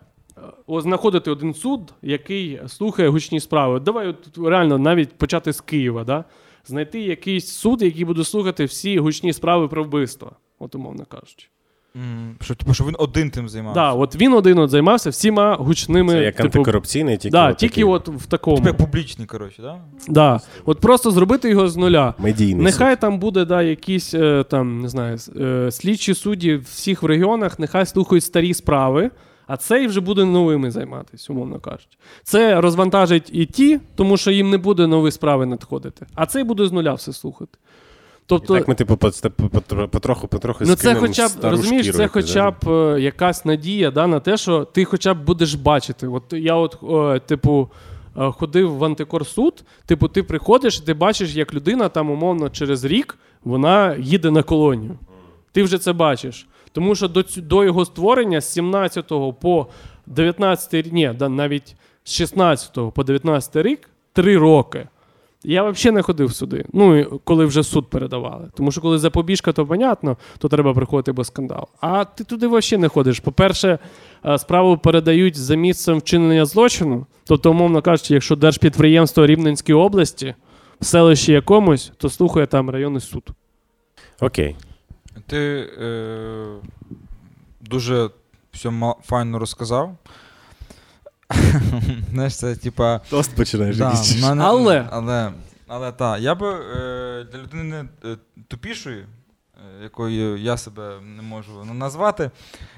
знаходити 0.69 1.31
один 1.31 1.55
суд, 1.55 1.95
який 2.03 2.61
слухає 2.67 3.09
гучні 3.09 3.41
справи. 3.41 3.81
Давай 3.81 4.09
от, 4.09 4.39
реально 4.39 4.79
навіть 4.79 5.13
почати 5.13 5.53
з 5.53 5.61
Києва, 5.61 6.05
да? 6.05 6.25
знайти 6.67 7.01
якийсь 7.01 7.49
суд, 7.49 7.83
який 7.83 8.05
буде 8.05 8.25
слухати 8.25 8.65
всі 8.65 8.99
гучні 8.99 9.33
справи 9.33 9.69
про 9.69 9.85
вбивство, 9.85 10.33
от 10.59 10.75
умовно 10.75 11.05
кажучи. 11.05 11.49
М, 11.97 12.37
Що, 12.41 12.55
типу, 12.55 12.75
що 12.75 12.85
він 12.85 12.95
один 12.99 13.31
тим 13.31 13.49
займався. 13.49 13.81
Да, 13.81 13.93
от 13.93 14.17
він 14.17 14.33
один 14.33 14.59
от 14.59 14.71
займався 14.71 15.11
всіма 15.11 15.55
гучними. 15.55 16.13
Це 16.13 16.23
як 16.23 16.37
типу, 16.37 16.47
антикорупційний, 16.47 17.17
тільки. 17.17 17.33
да, 17.33 17.51
от 17.51 17.57
тільки 17.57 17.71
такий 17.73 17.85
от 17.85 18.09
в 18.09 18.27
такому. 18.27 18.57
Типу 18.57 18.69
як 18.69 18.77
публічний, 18.77 19.27
коротше, 19.27 19.63
да? 19.63 19.79
Да. 20.09 20.41
От 20.65 20.81
просто 20.81 21.11
зробити 21.11 21.51
його 21.51 21.69
з 21.69 21.77
нуля. 21.77 22.15
Медійний. 22.19 22.65
Нехай 22.65 23.01
там 23.01 23.19
буде 23.19 23.45
да, 23.45 23.63
якісь 23.63 24.15
е, 24.15 24.45
там, 24.51 24.81
не 24.81 24.89
знаю, 24.89 25.19
е, 25.41 25.71
слідчі 25.71 26.15
судді 26.15 26.55
всіх 26.57 27.03
в 27.03 27.07
регіонах, 27.07 27.59
нехай 27.59 27.87
слухають 27.87 28.25
старі 28.25 28.55
справи, 28.55 29.11
а 29.47 29.57
цей 29.57 29.87
вже 29.87 30.01
буде 30.01 30.25
новими 30.25 30.71
займатися, 30.71 31.33
умовно 31.33 31.61
кажучи. 31.61 31.97
Це 32.23 32.61
розвантажить 32.61 33.31
і 33.33 33.47
ті, 33.47 33.81
тому 33.95 34.17
що 34.17 34.31
їм 34.31 34.51
не 34.51 34.59
буде 34.59 34.87
нові 34.87 35.11
справи 35.11 35.47
надходити. 35.47 36.07
А 36.15 36.27
цей 36.27 36.45
буде 36.45 36.67
з 36.67 36.73
нуля 36.73 36.95
все 36.95 37.13
слухати. 37.13 37.59
І 38.25 38.27
Тобто, 38.27 38.55
так 38.55 38.69
ми, 38.69 38.75
типу, 38.75 38.97
по- 38.97 39.89
потроху, 39.89 40.29
потроху 40.29 40.65
ну 40.67 40.75
це 40.75 40.95
хоча 40.95 41.29
б 41.29 41.33
розумієш, 41.43 41.87
шкіру 41.87 41.99
це 41.99 42.09
хоча 42.09 42.51
б 42.51 42.69
е, 42.69 43.01
якась 43.01 43.45
надія 43.45 43.91
да, 43.91 44.07
на 44.07 44.21
те, 44.21 44.37
що 44.37 44.65
ти 44.65 44.85
хоча 44.85 45.15
б 45.15 45.25
будеш 45.25 45.55
бачити. 45.55 46.07
От 46.07 46.23
я, 46.33 46.55
от, 46.55 46.79
е, 47.17 47.21
типу, 47.21 47.69
е, 48.17 48.31
ходив 48.31 48.77
в 48.77 48.85
антикорсуд, 48.85 49.65
типу, 49.87 50.09
ти 50.09 50.23
приходиш, 50.23 50.81
ти 50.81 50.95
бачиш, 50.95 51.35
як 51.35 51.55
людина 51.55 51.89
там, 51.89 52.11
умовно, 52.11 52.51
через 52.51 52.85
рік 52.85 53.19
вона 53.45 53.97
їде 53.99 54.31
на 54.31 54.43
колонію. 54.43 54.99
Ти 55.53 55.63
вже 55.63 55.79
це 55.79 55.93
бачиш. 55.93 56.47
Тому 56.73 56.95
що 56.95 57.09
до, 57.09 57.25
до 57.37 57.65
його 57.65 57.85
створення 57.85 58.41
з 58.41 58.53
17 58.53 59.13
по 59.41 59.67
19 60.07 60.75
рік, 60.75 60.93
ні, 60.93 61.15
навіть 61.21 61.77
з 62.05 62.13
16 62.13 62.95
по 62.95 63.05
19 63.05 63.57
рік, 63.57 63.91
3 64.13 64.37
роки. 64.37 64.89
Я 65.45 65.71
взагалі 65.71 65.95
не 65.95 66.03
ходив 66.03 66.35
сюди. 66.35 66.65
Ну, 66.73 66.99
і 66.99 67.07
коли 67.25 67.45
вже 67.45 67.63
суд 67.63 67.91
передавали. 67.91 68.51
Тому 68.57 68.73
що 68.73 68.81
коли 68.81 68.99
запобіжка, 68.99 69.53
то 69.53 69.67
понятно, 69.67 70.17
то 70.39 70.49
треба 70.49 70.75
приходити 70.75 71.13
без 71.13 71.27
скандалу. 71.27 71.67
А 71.81 72.05
ти 72.05 72.25
туди 72.25 72.47
взагалі 72.47 72.81
не 72.83 72.89
ходиш. 72.89 73.21
По-перше, 73.21 73.79
е, 74.27 74.39
справу 74.39 74.79
передають 74.79 75.37
за 75.37 75.55
місцем 75.55 75.99
вчинення 75.99 76.45
злочину. 76.45 77.07
Тобто, 77.25 77.51
умовно 77.51 77.83
кажучи, 77.83 78.15
якщо 78.15 78.37
держпідприємство 78.37 79.27
Рівненської 79.27 79.79
області 79.79 80.35
в 80.81 80.85
селищі 80.85 81.33
якомусь, 81.33 81.93
то 81.97 82.11
слухає 82.11 82.47
там 82.47 82.71
районний 82.71 83.01
суд. 83.01 83.31
Окей. 84.21 84.57
Ти 85.27 85.71
е, 85.83 86.47
дуже 87.61 88.11
все 88.53 88.93
файно 89.05 89.39
розказав. 89.39 89.97
Знаєш, 92.13 92.37
це 92.37 92.57
типа. 92.57 93.01
Тост 93.11 93.37
починаєш. 93.37 93.77
Да, 93.77 93.85
якийсь. 93.91 94.23
мене- 94.23 94.45
Але- 94.45 94.89
але, 94.91 95.33
але 95.67 95.93
так, 95.93 96.21
я 96.21 96.35
би 96.35 96.49
е, 96.53 97.27
для 97.33 97.39
людини 97.39 97.85
е, 98.05 98.17
тупішої, 98.49 98.99
е, 99.01 99.83
якою 99.83 100.37
я 100.37 100.57
себе 100.57 100.93
не 101.17 101.23
можу 101.23 101.65
назвати, 101.65 102.31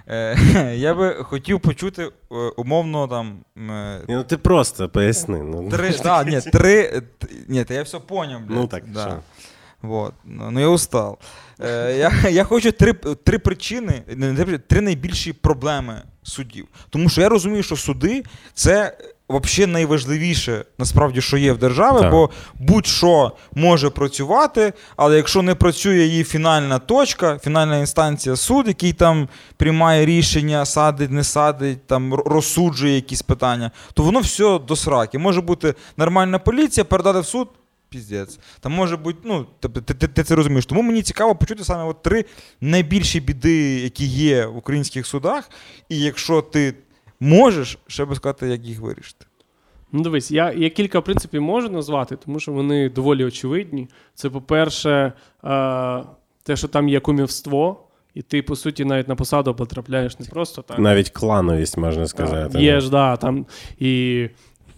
е, 0.09 0.36
я 0.76 0.94
би 0.94 1.14
хотів 1.14 1.61
почути 1.61 2.03
е, 2.05 2.34
умовно 2.57 3.09
там. 3.09 3.38
е, 3.70 3.99
Ні, 4.09 4.14
Ну 4.14 4.24
ти 4.24 4.36
просто 4.36 4.88
поясни. 4.88 5.38
Ну, 5.42 5.68
Три, 5.70 5.94
да, 6.03 6.24
ні, 6.24 6.40
три, 6.40 6.80
е, 6.80 7.01
т- 7.18 7.28
ні, 7.49 7.64
та 7.64 7.74
я 7.74 7.82
все 7.82 7.99
поняв, 7.99 8.40
блядь. 8.40 8.57
ну 8.59 8.66
так, 8.66 8.84
да. 8.86 9.03
що? 9.03 9.18
Вот. 9.87 10.14
Ну, 10.24 10.51
ну 10.51 10.61
я 10.61 10.68
устал. 10.68 11.18
Е, 11.61 11.97
я, 11.99 12.30
я 12.30 12.45
хочу 12.45 12.72
три, 12.72 12.93
три 13.24 13.39
причини, 13.39 14.03
три, 14.66 14.80
найбільші 14.80 15.32
проблеми 15.32 16.03
суддів. 16.22 16.66
Тому 16.91 17.09
що 17.09 17.20
я 17.20 17.28
розумію, 17.28 17.62
що 17.62 17.76
суди 17.76 18.22
це 18.55 18.99
взагалі 19.28 19.72
найважливіше, 19.72 20.64
насправді, 20.78 21.20
що 21.20 21.37
є 21.37 21.53
в 21.53 21.59
державі, 21.59 22.01
Так. 22.01 22.11
бо 22.11 22.30
будь-що 22.55 23.32
може 23.55 23.91
працювати, 23.91 24.72
але 24.97 25.16
якщо 25.16 25.43
не 25.43 25.55
працює 25.55 25.99
її 25.99 26.24
фінальна 26.24 26.78
точка, 26.78 27.39
фінальна 27.39 27.78
інстанція 27.78 28.37
суд, 28.37 28.68
який 28.68 28.93
там 28.93 29.28
приймає 29.57 30.07
рішення, 30.07 30.64
садить, 30.64 31.11
не 31.11 31.24
садить, 31.24 31.87
там 31.87 32.14
розсуджує 32.14 32.95
якісь 32.95 33.22
питання, 33.22 33.70
то 33.95 34.03
воно 34.03 34.20
все 34.20 34.59
до 34.68 34.76
сраки. 34.76 35.18
Може 35.18 35.41
бути 35.41 35.74
нормальна 35.97 36.39
поліція, 36.39 36.84
передати 36.84 37.20
в 37.20 37.26
суд. 37.26 37.49
Піздець. 37.89 38.39
Там 38.61 38.72
може 38.72 38.97
бути, 38.97 39.18
ну, 39.24 39.47
тобто 39.61 39.80
ти, 39.80 39.95
ти, 39.95 40.09
ти 40.09 40.22
це 40.22 40.34
розумієш. 40.34 40.66
Тому 40.66 40.82
мені 40.82 41.03
цікаво 41.03 41.37
почути 41.37 41.64
саме 41.64 41.84
от 41.84 42.03
три 42.03 42.24
найбільші 42.61 43.20
біди, 43.20 43.80
які 43.80 44.07
є 44.07 44.47
в 44.47 44.57
українських 44.57 45.07
судах. 45.07 45.51
І 45.89 46.01
якщо 46.01 46.43
ти 46.43 46.74
можеш, 47.20 47.78
ще 47.87 48.05
би 48.05 48.16
сказати, 48.16 48.49
як 48.49 48.64
їх 48.64 48.80
вирішити. 48.80 49.26
Ну, 49.93 50.03
дивись, 50.03 50.30
я, 50.30 50.53
я 50.53 50.70
кілька 50.70 51.01
принципів 51.01 51.43
можу 51.43 51.68
назвати, 51.68 52.16
тому 52.16 52.41
що 52.41 52.53
вони 52.53 52.89
доволі 52.89 53.24
очевидні. 53.24 53.89
Це, 54.14 54.30
по-перше, 54.30 55.12
е, 55.45 56.05
те, 56.43 56.57
що 56.57 56.68
там 56.68 56.89
є 56.89 57.01
кумівство, 57.01 57.82
і 58.14 58.22
ти, 58.22 58.43
по 58.43 58.57
суті, 58.57 58.84
навіть 58.84 59.09
на 59.09 59.16
посаду 59.16 59.55
потрапляєш 59.55 60.18
не 60.18 60.26
просто 60.26 60.62
так. 60.62 60.78
Навіть 60.78 61.11
клановість, 61.11 61.76
можна 61.76 62.07
сказати. 62.07 62.62
Є 62.62 62.80
ж, 62.80 62.91
да, 62.91 63.16
там 63.16 63.47
і 63.78 64.28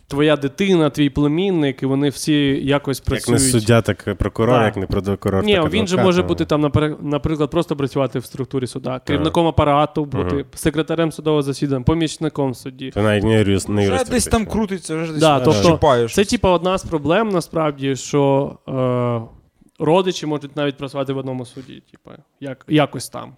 твоя 0.09 0.37
дитина, 0.37 0.91
твій 0.91 1.11
племінник, 1.11 1.83
і 1.83 1.87
вони 1.87 2.09
всі 2.09 2.33
якось 2.67 2.99
Як 2.99 3.05
працюють. 3.07 3.41
не 3.43 3.49
суддя, 3.49 3.83
так 3.83 4.15
прокурор, 4.19 4.55
Так. 4.55 4.65
як 4.67 4.77
не 4.77 4.87
прокурор, 4.87 5.45
Ні, 5.45 5.55
так 5.55 5.73
він 5.73 5.87
же 5.87 5.97
може 6.03 6.23
бути 6.23 6.45
там, 6.45 6.61
наприклад, 7.03 7.51
просто 7.51 7.77
працювати 7.77 8.19
в 8.19 8.25
структурі 8.25 8.67
суда, 8.67 9.01
керівником 9.05 9.47
апарату, 9.47 10.05
бути 10.05 10.35
Ага. 10.35 10.45
секретарем 10.55 11.13
судового 11.13 11.43
засідання, 11.43 11.85
помічником 11.85 12.55
судді. 12.55 12.91
Це 12.95 13.03
навіть 13.03 13.25
не 13.25 13.39
юрист, 13.39 13.69
не 13.69 13.83
Вже 13.83 13.93
юрист. 13.93 14.11
десь 14.11 14.27
там 14.27 14.47
крутиться, 14.47 14.97
вже 14.97 15.13
десь 15.13 15.21
Да, 15.21 15.41
тобто 15.41 15.71
чіпаєш. 15.71 16.15
Це, 16.15 16.25
типа, 16.25 16.51
одна 16.51 16.79
з 16.79 16.85
проблем, 16.85 17.29
насправді, 17.29 17.97
що 17.97 18.53
е, 18.69 19.85
родичі 19.85 20.27
можуть 20.27 20.57
навіть 20.57 20.77
працювати 20.77 21.13
в 21.13 21.17
одному 21.19 21.45
суді, 21.47 21.83
типа, 21.91 22.17
як, 22.41 22.65
якось 22.69 23.09
там. 23.09 23.33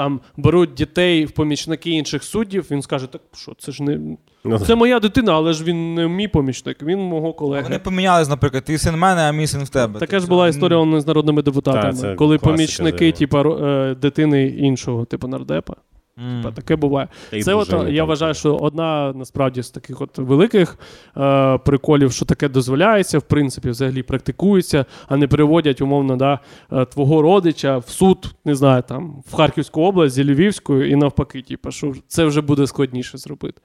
Там 0.00 0.20
беруть 0.36 0.74
дітей 0.74 1.24
в 1.24 1.30
помічники 1.30 1.90
інших 1.90 2.24
суддів, 2.24 2.66
він 2.70 2.82
скаже, 2.82 3.06
так 3.06 3.20
що, 3.34 3.52
це 3.58 3.72
ж 3.72 3.82
не. 3.82 4.16
Ну, 4.44 4.58
Це 4.58 4.74
моя 4.74 5.00
дитина, 5.00 5.32
але 5.32 5.52
ж 5.52 5.64
він 5.64 5.94
не 5.94 6.08
мій 6.08 6.28
помічник, 6.28 6.82
він 6.82 6.98
мого 6.98 7.32
колеги. 7.32 7.62
Вони 7.62 7.78
помінялись, 7.78 8.28
наприклад, 8.28 8.64
ти 8.64 8.78
син 8.78 8.96
мене, 8.96 9.20
а 9.22 9.32
мій 9.32 9.46
син 9.46 9.64
в 9.64 9.68
тебе. 9.68 10.00
Така 10.00 10.10
Тобто, 10.10 10.20
ж 10.20 10.28
була 10.28 10.44
ну, 10.44 10.50
історія 10.50 10.78
он, 10.78 11.00
з 11.00 11.06
народними 11.06 11.42
депутатами, 11.42 12.14
коли 12.14 12.38
помічники, 12.38 13.12
типу, 13.12 13.42
типа, 13.42 13.94
дитини 13.94 14.46
іншого, 14.46 15.04
типу 15.04 15.28
нардепа. 15.28 15.74
М. 16.20 16.42
Та 16.42 16.50
Таке 16.50 16.76
буває. 16.76 17.08
і 17.32 17.42
Це 17.42 17.54
от, 17.54 17.74
я 17.88 18.04
вважаю, 18.04 18.34
що 18.34 18.56
одна 18.56 19.12
насправді 19.12 19.62
з 19.62 19.70
таких 19.70 20.00
от 20.00 20.18
великих 20.18 20.78
е, 21.16 21.58
приколів, 21.58 22.12
що 22.12 22.24
таке 22.24 22.48
дозволяється, 22.48 23.18
в 23.18 23.22
принципі, 23.22 23.70
взагалі 23.70 24.02
практикується, 24.02 24.84
а 25.08 25.16
не 25.16 25.28
переводять, 25.28 25.80
умовно, 25.80 26.16
да, 26.16 26.38
е, 26.72 26.84
твого 26.84 27.22
родича 27.22 27.78
в 27.78 27.88
суд, 27.88 28.34
не 28.44 28.54
знаю, 28.54 28.82
там, 28.88 29.22
в 29.26 29.34
Харківську 29.34 29.82
область 29.82 30.14
зі 30.14 30.24
Львівською 30.24 30.90
і 30.90 30.96
навпаки, 30.96 31.42
типу, 31.42 31.70
що 31.70 31.92
це 32.06 32.24
вже 32.24 32.40
буде 32.40 32.66
складніше 32.66 33.18
зробити. 33.18 33.60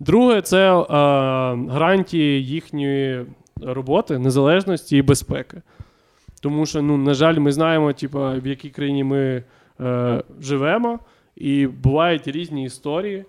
Друге, 0.00 0.42
це 0.42 0.76
е, 0.76 0.84
гарантії 1.70 2.46
їхньої 2.46 3.26
роботи, 3.62 4.18
незалежності 4.18 4.96
і 4.96 5.02
безпеки. 5.02 5.62
Тому 6.40 6.66
що, 6.66 6.82
ну, 6.82 6.96
на 6.96 7.14
жаль, 7.14 7.38
ми 7.38 7.52
знаємо, 7.52 7.92
типу, 7.92 8.18
в 8.18 8.46
якій 8.46 8.70
країні 8.70 9.04
ми 9.04 9.44
е, 9.80 10.22
живемо, 10.40 10.98
і 11.36 11.66
бувають 11.66 12.28
різні 12.28 12.64
історії. 12.64 13.24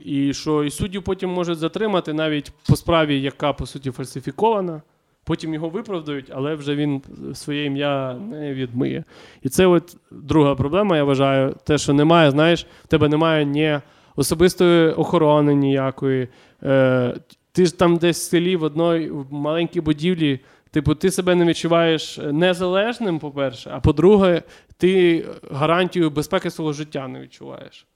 І 0.00 0.34
що 0.34 0.64
і 0.64 0.70
суддю 0.70 1.02
потім 1.02 1.30
можуть 1.30 1.58
затримати 1.58 2.12
навіть 2.12 2.52
по 2.68 2.76
справі, 2.76 3.20
яка 3.20 3.52
по 3.52 3.66
суті 3.66 3.90
фальсифікована. 3.90 4.82
Потім 5.24 5.54
його 5.54 5.68
виправдають, 5.68 6.30
але 6.34 6.54
вже 6.54 6.76
він 6.76 7.02
своє 7.34 7.64
ім'я 7.64 8.14
не 8.14 8.54
відмиє. 8.54 9.04
І 9.42 9.48
це 9.48 9.66
от 9.66 9.96
друга 10.10 10.54
проблема, 10.54 10.96
я 10.96 11.04
вважаю, 11.04 11.56
те, 11.64 11.78
що 11.78 11.92
немає, 11.92 12.30
знаєш, 12.30 12.66
в 12.84 12.86
тебе 12.86 13.08
немає 13.08 13.44
ні 13.44 13.78
особистої 14.16 14.90
охорони 14.90 15.54
ніякої. 15.54 16.28
Е, 16.62 17.16
ти 17.52 17.66
ж 17.66 17.78
там 17.78 17.96
десь 17.96 18.26
в 18.26 18.30
селі 18.30 18.56
в 18.56 18.62
одній 18.62 19.10
маленькій 19.30 19.80
будівлі. 19.80 20.40
Типу, 20.72 20.94
ти 20.94 21.10
себе 21.10 21.34
не 21.34 21.44
відчуваєш 21.44 22.18
незалежним, 22.18 23.18
по-перше, 23.18 23.70
а 23.74 23.80
по-друге, 23.80 24.42
ти 24.76 25.24
гарантію 25.50 26.10
безпеки 26.10 26.50
свого 26.50 26.72
життя 26.72 27.08
не 27.08 27.20
відчуваєш. 27.20 27.86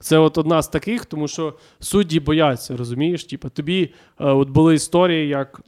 Це 0.00 0.18
от 0.18 0.38
одна 0.38 0.62
з 0.62 0.68
таких, 0.68 1.04
тому 1.04 1.28
що 1.28 1.54
судді 1.80 2.20
бояться, 2.20 2.76
розумієш? 2.76 3.24
Типу, 3.24 3.48
тобі 3.48 3.94
е, 4.20 4.24
от 4.24 4.48
були 4.48 4.74
історії, 4.74 5.28
як 5.28 5.60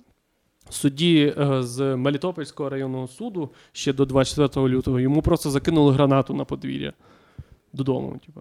судді 0.70 1.34
е, 1.38 1.62
з 1.62 1.96
Мелітопольського 1.96 2.68
районного 2.68 3.08
суду 3.08 3.50
ще 3.72 3.92
до 3.92 4.04
24 4.04 4.68
лютого 4.68 5.00
йому 5.00 5.22
просто 5.22 5.50
закинули 5.50 5.92
гранату 5.92 6.34
на 6.34 6.44
подвір'я 6.44 6.92
додому. 7.72 8.20
Типу. 8.26 8.40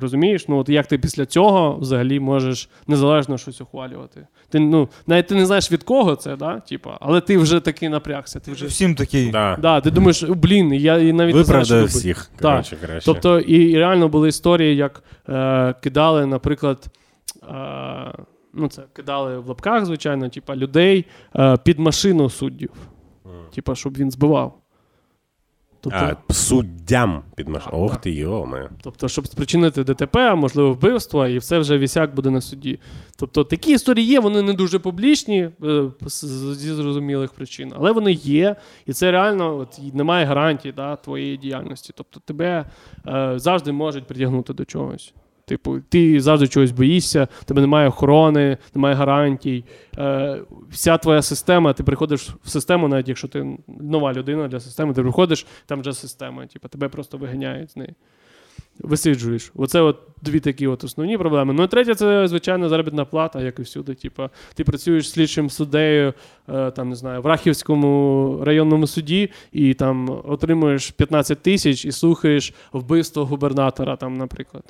Розумієш? 0.00 0.48
Ну, 0.48 0.58
от 0.58 0.68
як 0.68 0.86
ти 0.86 0.98
після 0.98 1.26
цього 1.26 1.76
взагалі 1.80 2.20
можеш 2.20 2.68
незалежно 2.86 3.38
щось 3.38 3.60
ухвалювати? 3.60 4.26
Ти, 4.48 4.60
ну, 4.60 4.88
навіть 5.06 5.26
ти 5.26 5.34
не 5.34 5.46
знаєш 5.46 5.72
від 5.72 5.82
кого 5.82 6.16
це, 6.16 6.36
да? 6.36 6.60
типу, 6.60 6.90
але 7.00 7.20
ти 7.20 7.38
вже 7.38 7.60
таки 7.60 7.88
напрягся. 7.88 8.40
Ти 8.40 8.52
вже... 8.52 8.66
Всім 8.66 8.94
такий. 8.94 9.30
Да. 9.30 9.58
Да, 9.62 9.80
ти 9.80 9.90
думаєш, 9.90 10.22
блін, 10.22 10.72
я 10.72 10.98
і 10.98 11.12
навіть 11.12 11.34
не 11.34 11.44
знаю, 11.44 11.64
що 11.64 11.74
Виправдаю 11.74 11.86
всіх. 11.86 12.30
Коротше, 12.42 12.76
краще. 12.76 13.06
Тобто, 13.06 13.40
і, 13.40 13.70
і 13.70 13.78
реально 13.78 14.08
були 14.08 14.28
історії, 14.28 14.76
як 14.76 15.02
е, 15.28 15.74
кидали, 15.82 16.26
наприклад, 16.26 16.86
е, 17.42 18.12
ну, 18.54 18.68
це 18.68 18.82
кидали 18.92 19.38
в 19.38 19.48
лапках, 19.48 19.86
звичайно, 19.86 20.28
типа, 20.28 20.56
людей 20.56 21.04
е, 21.36 21.56
під 21.56 21.78
машину 21.78 22.30
суддів. 22.30 22.70
Типа, 23.54 23.74
щоб 23.74 23.98
він 23.98 24.10
збивав. 24.10 24.61
Тобто, 25.84 26.16
А, 26.28 26.32
суддям 26.32 27.22
під. 27.36 27.46
Так, 27.52 27.68
Ох 27.72 27.92
так. 27.92 28.00
ти 28.00 28.10
йоме. 28.10 28.70
тобто, 28.82 29.08
щоб 29.08 29.26
спричинити 29.26 29.84
ДТП, 29.84 30.16
а 30.30 30.34
можливо, 30.34 30.72
вбивство, 30.72 31.26
і 31.26 31.38
все 31.38 31.58
вже 31.58 31.78
вісяк 31.78 32.14
буде 32.14 32.30
на 32.30 32.40
суді. 32.40 32.78
Тобто 33.16 33.44
такі 33.44 33.72
історії 33.72 34.06
є, 34.06 34.20
вони 34.20 34.42
не 34.42 34.52
дуже 34.52 34.78
публічні 34.78 35.50
е, 35.64 35.84
зі 36.54 36.72
зрозумілих 36.74 37.32
причин, 37.32 37.72
але 37.76 37.92
вони 37.92 38.12
є, 38.12 38.56
і 38.86 38.92
це 38.92 39.10
реально 39.10 39.56
от, 39.58 39.94
немає 39.94 40.26
гарантії 40.26 40.72
да, 40.72 40.96
твоєї 40.96 41.36
діяльності. 41.36 41.92
Тобто 41.96 42.20
тебе 42.20 42.64
е, 43.06 43.32
завжди 43.36 43.72
можуть 43.72 44.06
притягнути 44.06 44.52
до 44.52 44.64
чогось. 44.64 45.14
Типу, 45.44 45.80
ти 45.80 46.20
завжди 46.20 46.48
чогось 46.48 46.70
боїшся, 46.70 47.28
тебе 47.44 47.60
немає 47.60 47.88
охорони, 47.88 48.58
немає 48.74 48.94
гарантій. 48.94 49.64
Е, 49.98 50.38
вся 50.70 50.98
твоя 50.98 51.22
система, 51.22 51.72
ти 51.72 51.82
приходиш 51.82 52.28
в 52.44 52.48
систему, 52.48 52.88
навіть 52.88 53.08
якщо 53.08 53.28
ти 53.28 53.58
нова 53.80 54.12
людина 54.12 54.48
для 54.48 54.60
системи, 54.60 54.94
ти 54.94 55.02
приходиш, 55.02 55.46
там 55.66 55.80
вже 55.80 55.92
система, 55.92 56.46
типу, 56.46 56.68
тебе 56.68 56.88
просто 56.88 57.18
виганяють 57.18 57.70
з 57.70 57.76
неї. 57.76 57.94
Висиджуєш. 58.78 59.52
Оце 59.54 59.80
от 59.80 59.98
дві 60.22 60.40
такі 60.40 60.66
от 60.66 60.84
основні 60.84 61.18
проблеми. 61.18 61.52
Ну 61.52 61.62
і 61.62 61.68
третє, 61.68 61.94
це 61.94 62.28
звичайно 62.28 62.68
заробітна 62.68 63.04
плата, 63.04 63.42
як 63.42 63.58
і 63.58 63.62
всюди. 63.62 63.94
Типу, 63.94 64.28
ти 64.54 64.64
працюєш 64.64 65.10
слідчим 65.10 65.50
суддею, 65.50 66.14
е, 66.48 66.70
там 66.70 66.88
не 66.88 66.96
знаю, 66.96 67.22
в 67.22 67.26
Рахівському 67.26 68.40
районному 68.44 68.86
суді, 68.86 69.30
і 69.52 69.74
там 69.74 70.22
отримуєш 70.24 70.90
15 70.90 71.42
тисяч 71.42 71.84
і 71.84 71.92
слухаєш 71.92 72.54
вбивство 72.72 73.24
губернатора, 73.24 73.96
там, 73.96 74.16
наприклад. 74.16 74.64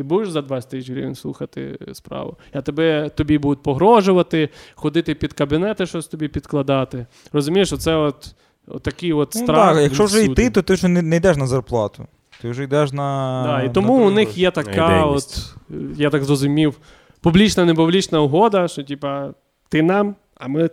Ти 0.00 0.04
будеш 0.04 0.30
за 0.30 0.42
20 0.42 0.70
тисяч 0.70 0.90
гривень 0.90 1.14
слухати 1.14 1.78
справу. 1.92 2.36
А 2.52 2.60
тебе 2.60 3.08
тобі 3.08 3.38
будуть 3.38 3.62
погрожувати, 3.62 4.48
ходити 4.74 5.14
під 5.14 5.32
кабінети, 5.32 5.86
щось 5.86 6.06
тобі 6.06 6.28
підкладати. 6.28 7.06
Розумієш, 7.32 7.72
оце 7.72 7.94
от, 7.94 8.34
от 8.66 8.82
такий 8.82 9.12
от 9.12 9.32
Ну, 9.34 9.46
так, 9.46 9.76
якщо 9.82 10.04
вже 10.04 10.24
йти, 10.24 10.50
то 10.50 10.62
ти 10.62 10.74
вже 10.74 10.88
не, 10.88 11.02
не 11.02 11.16
йдеш 11.16 11.36
на 11.36 11.46
зарплату. 11.46 12.06
Ти 12.42 12.50
вже 12.50 12.64
йдеш 12.64 12.92
на. 12.92 13.42
Да, 13.46 13.62
і 13.62 13.66
на 13.66 13.72
тому 13.72 14.06
у 14.06 14.10
них 14.10 14.38
є 14.38 14.50
така, 14.50 15.04
от, 15.04 15.54
я 15.96 16.10
так 16.10 16.24
зрозумів, 16.24 16.78
публічна 17.20 17.64
непублічна 17.64 18.20
угода, 18.20 18.68
що 18.68 18.84
типа 18.84 19.34
ти 19.68 19.82
нам, 19.82 20.14
а 20.34 20.48
ми 20.48 20.70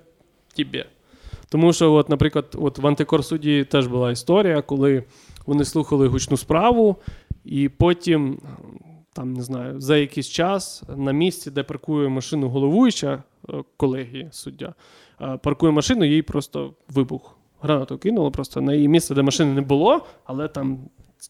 тобі. 0.55 0.86
Тому 1.49 1.73
що, 1.73 1.93
от, 1.93 2.09
наприклад, 2.09 2.45
от 2.61 2.78
в 2.78 2.88
антикорсуді 2.88 3.63
теж 3.63 3.88
була 3.88 4.11
історія, 4.11 4.61
коли 4.61 5.03
вони 5.45 5.65
слухали 5.65 6.07
гучну 6.07 6.38
справу, 6.38 6.95
і 7.45 7.69
потім, 7.69 8.38
там 9.18 9.34
не 9.34 9.41
знаю, 9.41 9.82
за 9.82 9.97
якийсь 9.97 10.30
час 10.30 10.84
на 10.97 11.11
місці, 11.11 11.51
де 11.51 11.63
паркує 11.63 12.09
машину 12.09 12.49
головуюча 12.49 13.24
е, 13.49 13.63
колегії 13.78 14.28
суддя, 14.32 14.74
е, 15.22 15.38
паркує 15.38 15.72
машину, 15.72 16.05
їй 16.05 16.22
просто 16.22 16.74
вибух. 16.89 17.38
Гранату 17.61 17.97
кинуло 17.97 18.32
просто 18.32 18.61
на 18.61 18.74
її 18.74 18.88
місце, 18.88 19.15
де 19.15 19.22
машини 19.22 19.53
не 19.53 19.61
було, 19.61 20.05
але 20.26 20.47
там 20.47 20.80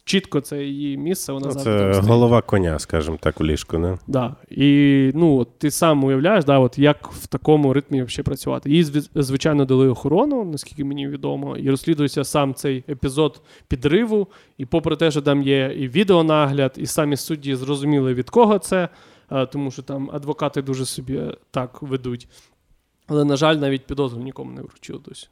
чітко 0.03 0.41
це 0.41 0.63
її 0.63 0.97
місце. 0.97 1.33
Вона 1.33 1.45
Ну, 1.45 1.51
завжди 1.51 1.71
там 1.71 1.79
це 1.79 1.93
стоїть. 1.93 2.09
голова 2.09 2.41
коня, 2.41 2.79
скажімо 2.79 3.17
так, 3.21 3.41
у 3.41 3.45
ліжку, 3.45 3.77
не? 3.77 3.97
Да. 4.07 4.35
І 4.49 5.11
ну, 5.15 5.37
от 5.37 5.59
ти 5.59 5.71
сам 5.71 6.03
уявляєш, 6.03 6.45
да, 6.45 6.59
от 6.59 6.77
як 6.79 7.11
в 7.11 7.27
такому 7.27 7.73
ритмі 7.73 8.03
взагалі 8.03 8.23
працювати. 8.23 8.69
Їй, 8.71 8.83
звичайно, 9.15 9.65
дали 9.65 9.87
охорону, 9.89 10.45
наскільки 10.45 10.83
мені 10.83 11.07
відомо, 11.07 11.57
і 11.57 11.69
розслідується 11.69 12.23
сам 12.23 12.53
цей 12.53 12.83
епізод 12.89 13.41
підриву. 13.67 14.27
І 14.57 14.65
попри 14.65 14.95
те, 14.95 15.11
що 15.11 15.21
там 15.21 15.41
є 15.43 15.75
і 15.77 15.87
відеонагляд, 15.87 16.73
і 16.77 16.85
самі 16.85 17.17
судді 17.17 17.55
зрозуміли, 17.55 18.13
від 18.13 18.29
кого 18.29 18.59
це, 18.59 18.89
е, 19.31 19.45
тому 19.45 19.71
що 19.71 19.81
там 19.81 20.09
адвокати 20.13 20.61
дуже 20.61 20.85
собі 20.85 21.21
так 21.51 21.81
ведуть. 21.81 22.27
Але, 23.07 23.25
на 23.25 23.35
жаль, 23.35 23.55
навіть 23.55 23.85
підозру 23.85 24.21
нікому 24.21 24.51
не 24.51 24.61
вручили 24.61 24.99
досі. 25.09 25.27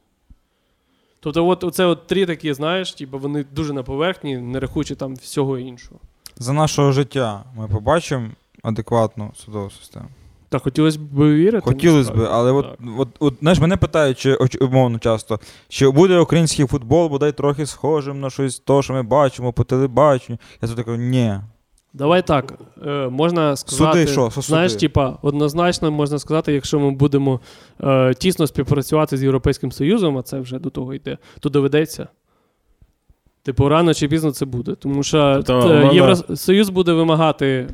Тобто, 1.26 1.46
от 1.46 1.64
оце 1.64 1.84
от 1.84 2.06
три 2.06 2.26
такі, 2.26 2.54
знаєш, 2.54 2.92
типу, 2.92 3.18
вони 3.18 3.44
дуже 3.52 3.72
на 3.72 3.82
поверхні, 3.82 4.38
не 4.38 4.60
рахуючи 4.60 4.94
там 4.94 5.14
всього 5.14 5.58
іншого. 5.58 6.00
За 6.36 6.52
нашого 6.52 6.92
життя 6.92 7.44
ми 7.56 7.68
побачимо 7.68 8.28
адекватну 8.62 9.32
судову 9.36 9.70
систему. 9.70 10.06
Так, 10.48 10.62
хотілося 10.62 10.98
б 10.98 11.34
вірити. 11.34 11.64
Хотілося 11.64 12.12
б, 12.12 12.28
але 12.30 12.52
от, 12.52 12.66
от, 12.98 13.08
от, 13.18 13.34
знаєш, 13.40 13.60
мене 13.60 13.76
питають, 13.76 14.18
чи 14.18 14.36
умовно 14.60 14.98
часто, 14.98 15.40
чи 15.68 15.90
буде 15.90 16.18
український 16.18 16.66
футбол 16.66 17.08
бодай 17.08 17.32
трохи 17.32 17.66
схожим 17.66 18.20
на 18.20 18.30
щось 18.30 18.58
то, 18.58 18.82
що 18.82 18.92
ми 18.92 19.02
бачимо 19.02 19.52
по 19.52 19.64
телебаченню. 19.64 20.38
Я 20.62 20.68
тут 20.68 20.84
кажу, 20.84 20.96
ні. 20.96 21.40
Давай 21.96 22.26
так. 22.26 22.54
Е, 22.86 23.08
можна 23.08 23.56
сказати, 23.56 23.98
Суди 23.98 24.12
що? 24.12 24.30
Що 24.30 24.40
знаєш, 24.40 24.72
суди? 24.72 24.80
типа, 24.80 25.18
однозначно 25.22 25.90
можна 25.90 26.18
сказати, 26.18 26.52
якщо 26.52 26.80
ми 26.80 26.90
будемо 26.90 27.40
е, 27.84 28.14
тісно 28.14 28.46
співпрацювати 28.46 29.16
з 29.16 29.22
Європейським 29.22 29.72
Союзом, 29.72 30.18
а 30.18 30.22
це 30.22 30.40
вже 30.40 30.58
до 30.58 30.70
того 30.70 30.94
йде, 30.94 31.18
то 31.40 31.48
доведеться. 31.48 32.08
Типу, 33.42 33.68
рано 33.68 33.94
чи 33.94 34.08
пізно 34.08 34.30
це 34.30 34.44
буде. 34.44 34.74
Тому 34.74 35.02
що 35.02 35.42
Тобто, 35.46 35.70
е, 35.70 35.80
умовно- 35.80 35.94
Євросоюз 35.94 36.68
буде 36.68 36.92
вимагати 36.92 37.46
е, 37.46 37.68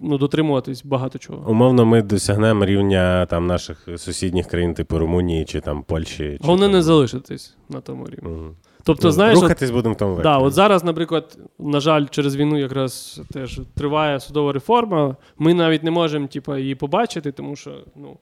ну, 0.00 0.18
дотримуватись 0.18 0.84
багато 0.84 1.18
чого. 1.18 1.50
Умовно, 1.50 1.86
ми 1.86 2.02
досягнемо 2.02 2.66
рівня 2.66 3.26
там 3.26 3.46
наших 3.46 3.88
сусідніх 3.96 4.46
країн, 4.46 4.74
типу 4.74 4.98
Румунії 4.98 5.44
чи 5.44 5.60
там 5.60 5.82
Польщі. 5.82 6.16
Чи, 6.16 6.38
Головне 6.40 6.66
там... 6.66 6.72
не 6.72 6.82
залишитись 6.82 7.56
на 7.68 7.80
тому 7.80 8.06
рівні. 8.06 8.30
Мгм. 8.30 8.54
Тобто, 8.84 9.08
Ну, 9.08 9.12
знаєш, 9.12 9.38
от, 9.42 9.72
будемо 9.72 9.94
в 9.94 9.96
тому 9.96 10.20
Да, 10.22 10.38
от 10.38 10.52
зараз, 10.52 10.84
наприклад, 10.84 11.38
на 11.58 11.80
жаль, 11.80 12.06
через 12.10 12.36
війну 12.36 12.58
якраз 12.58 13.20
теж 13.32 13.60
триває 13.74 14.20
судова 14.20 14.52
реформа. 14.52 15.16
Ми 15.38 15.54
навіть 15.54 15.82
не 15.82 15.90
можемо 15.90 16.26
типу, 16.26 16.56
її 16.56 16.74
побачити, 16.74 17.32
тому 17.32 17.56
що 17.56 17.70
ну, 17.96 18.16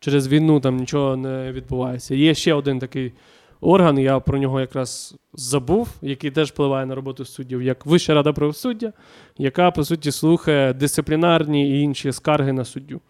через 0.00 0.28
війну 0.28 0.60
там 0.60 0.76
нічого 0.76 1.16
не 1.16 1.52
відбувається. 1.52 2.14
Є 2.14 2.34
ще 2.34 2.54
один 2.54 2.78
такий 2.78 3.12
орган, 3.60 3.98
я 3.98 4.20
про 4.20 4.38
нього 4.38 4.60
якраз 4.60 5.14
забув, 5.34 5.88
який 6.02 6.30
теж 6.30 6.50
впливає 6.50 6.86
на 6.86 6.94
роботу 6.94 7.24
суддів, 7.24 7.62
як 7.62 7.86
Вища 7.86 8.14
рада 8.14 8.32
правосуддя, 8.32 8.92
яка, 9.38 9.70
по 9.70 9.84
суті, 9.84 10.12
слухає 10.12 10.72
дисциплінарні 10.72 11.70
і 11.70 11.80
інші 11.80 12.12
скарги 12.12 12.52
на 12.52 12.64
суддю. 12.64 13.00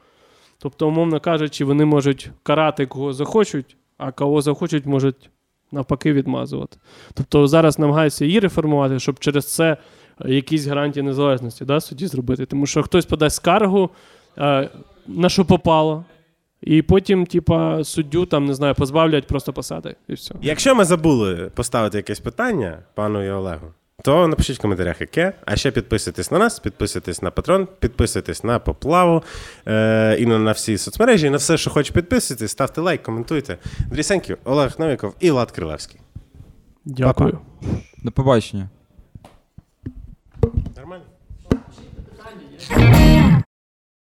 Тобто, 0.59 0.89
умовно 0.89 1.21
кажучи, 1.21 1.65
вони 1.65 1.85
можуть 1.85 2.31
карати 2.43 2.87
кого 2.87 3.13
захочуть, 3.13 3.77
а 3.99 4.13
кого 4.13 4.43
захочуть, 4.43 4.87
можуть 4.87 5.31
навпаки 5.73 6.13
відмазувати. 6.13 6.77
Тобто 7.15 7.47
зараз 7.47 7.79
намагаються 7.79 8.25
її 8.25 8.41
реформувати, 8.41 8.99
щоб 8.99 9.19
через 9.19 9.55
це 9.55 9.77
е, 10.25 10.35
якісь 10.35 10.67
гарантії 10.67 11.03
незалежності 11.03 11.65
да, 11.65 11.81
судді 11.81 12.07
зробити. 12.07 12.47
Тому 12.47 12.67
що 12.67 12.83
хтось 12.83 13.07
подасть 13.07 13.37
скаргу, 13.37 13.91
е, 14.39 14.71
на 15.07 15.29
що 15.29 15.45
попало, 15.45 16.05
і 16.61 16.83
потім, 16.83 17.27
типа, 17.27 17.85
суддю 17.85 18.27
там, 18.27 18.45
не 18.45 18.55
знаю, 18.55 18.75
позбавлять 18.75 19.27
просто 19.27 19.53
посади. 19.53 19.97
І 20.09 20.15
все. 20.15 20.35
Якщо 20.43 20.75
ми 20.75 20.85
забули 20.85 21.51
поставити 21.55 21.97
якесь 21.97 22.21
питання 22.21 22.79
пану 22.95 23.27
і 23.27 23.31
Олегу, 23.31 23.67
то 24.07 24.29
напишіть 24.29 24.59
в 24.59 24.63
коментарях, 24.63 25.01
яке. 25.01 25.33
А 25.45 25.57
ще 25.57 25.71
підписуйтесь 25.71 26.31
на 26.31 26.39
нас, 26.39 26.59
підписуйтесь 26.59 27.23
на 27.23 27.31
Патрон, 27.31 27.69
підписуйтесь 27.79 28.45
на 28.45 28.59
поплаву 28.59 29.23
е, 29.67 30.17
і 30.19 30.27
на, 30.27 30.39
на 30.39 30.53
всі 30.53 30.79
соцмережі, 30.79 31.27
і 31.27 31.31
на 31.31 31.37
все, 31.37 31.57
що 31.57 31.71
хоче 31.71 31.93
підписуйтесь, 31.93 32.51
ставте 32.51 32.81
лайк, 32.81 33.03
коментуйте. 33.03 33.59
Андрій 33.85 34.03
Сеньків, 34.03 34.39
Олег 34.45 34.75
Новіков 34.79 35.15
і 35.21 35.31
Влад 35.31 35.51
Крилевський. 35.51 36.01
Дякую. 36.85 37.39
До 38.03 38.13
побачення. 38.13 38.69
Нормально? 40.77 41.05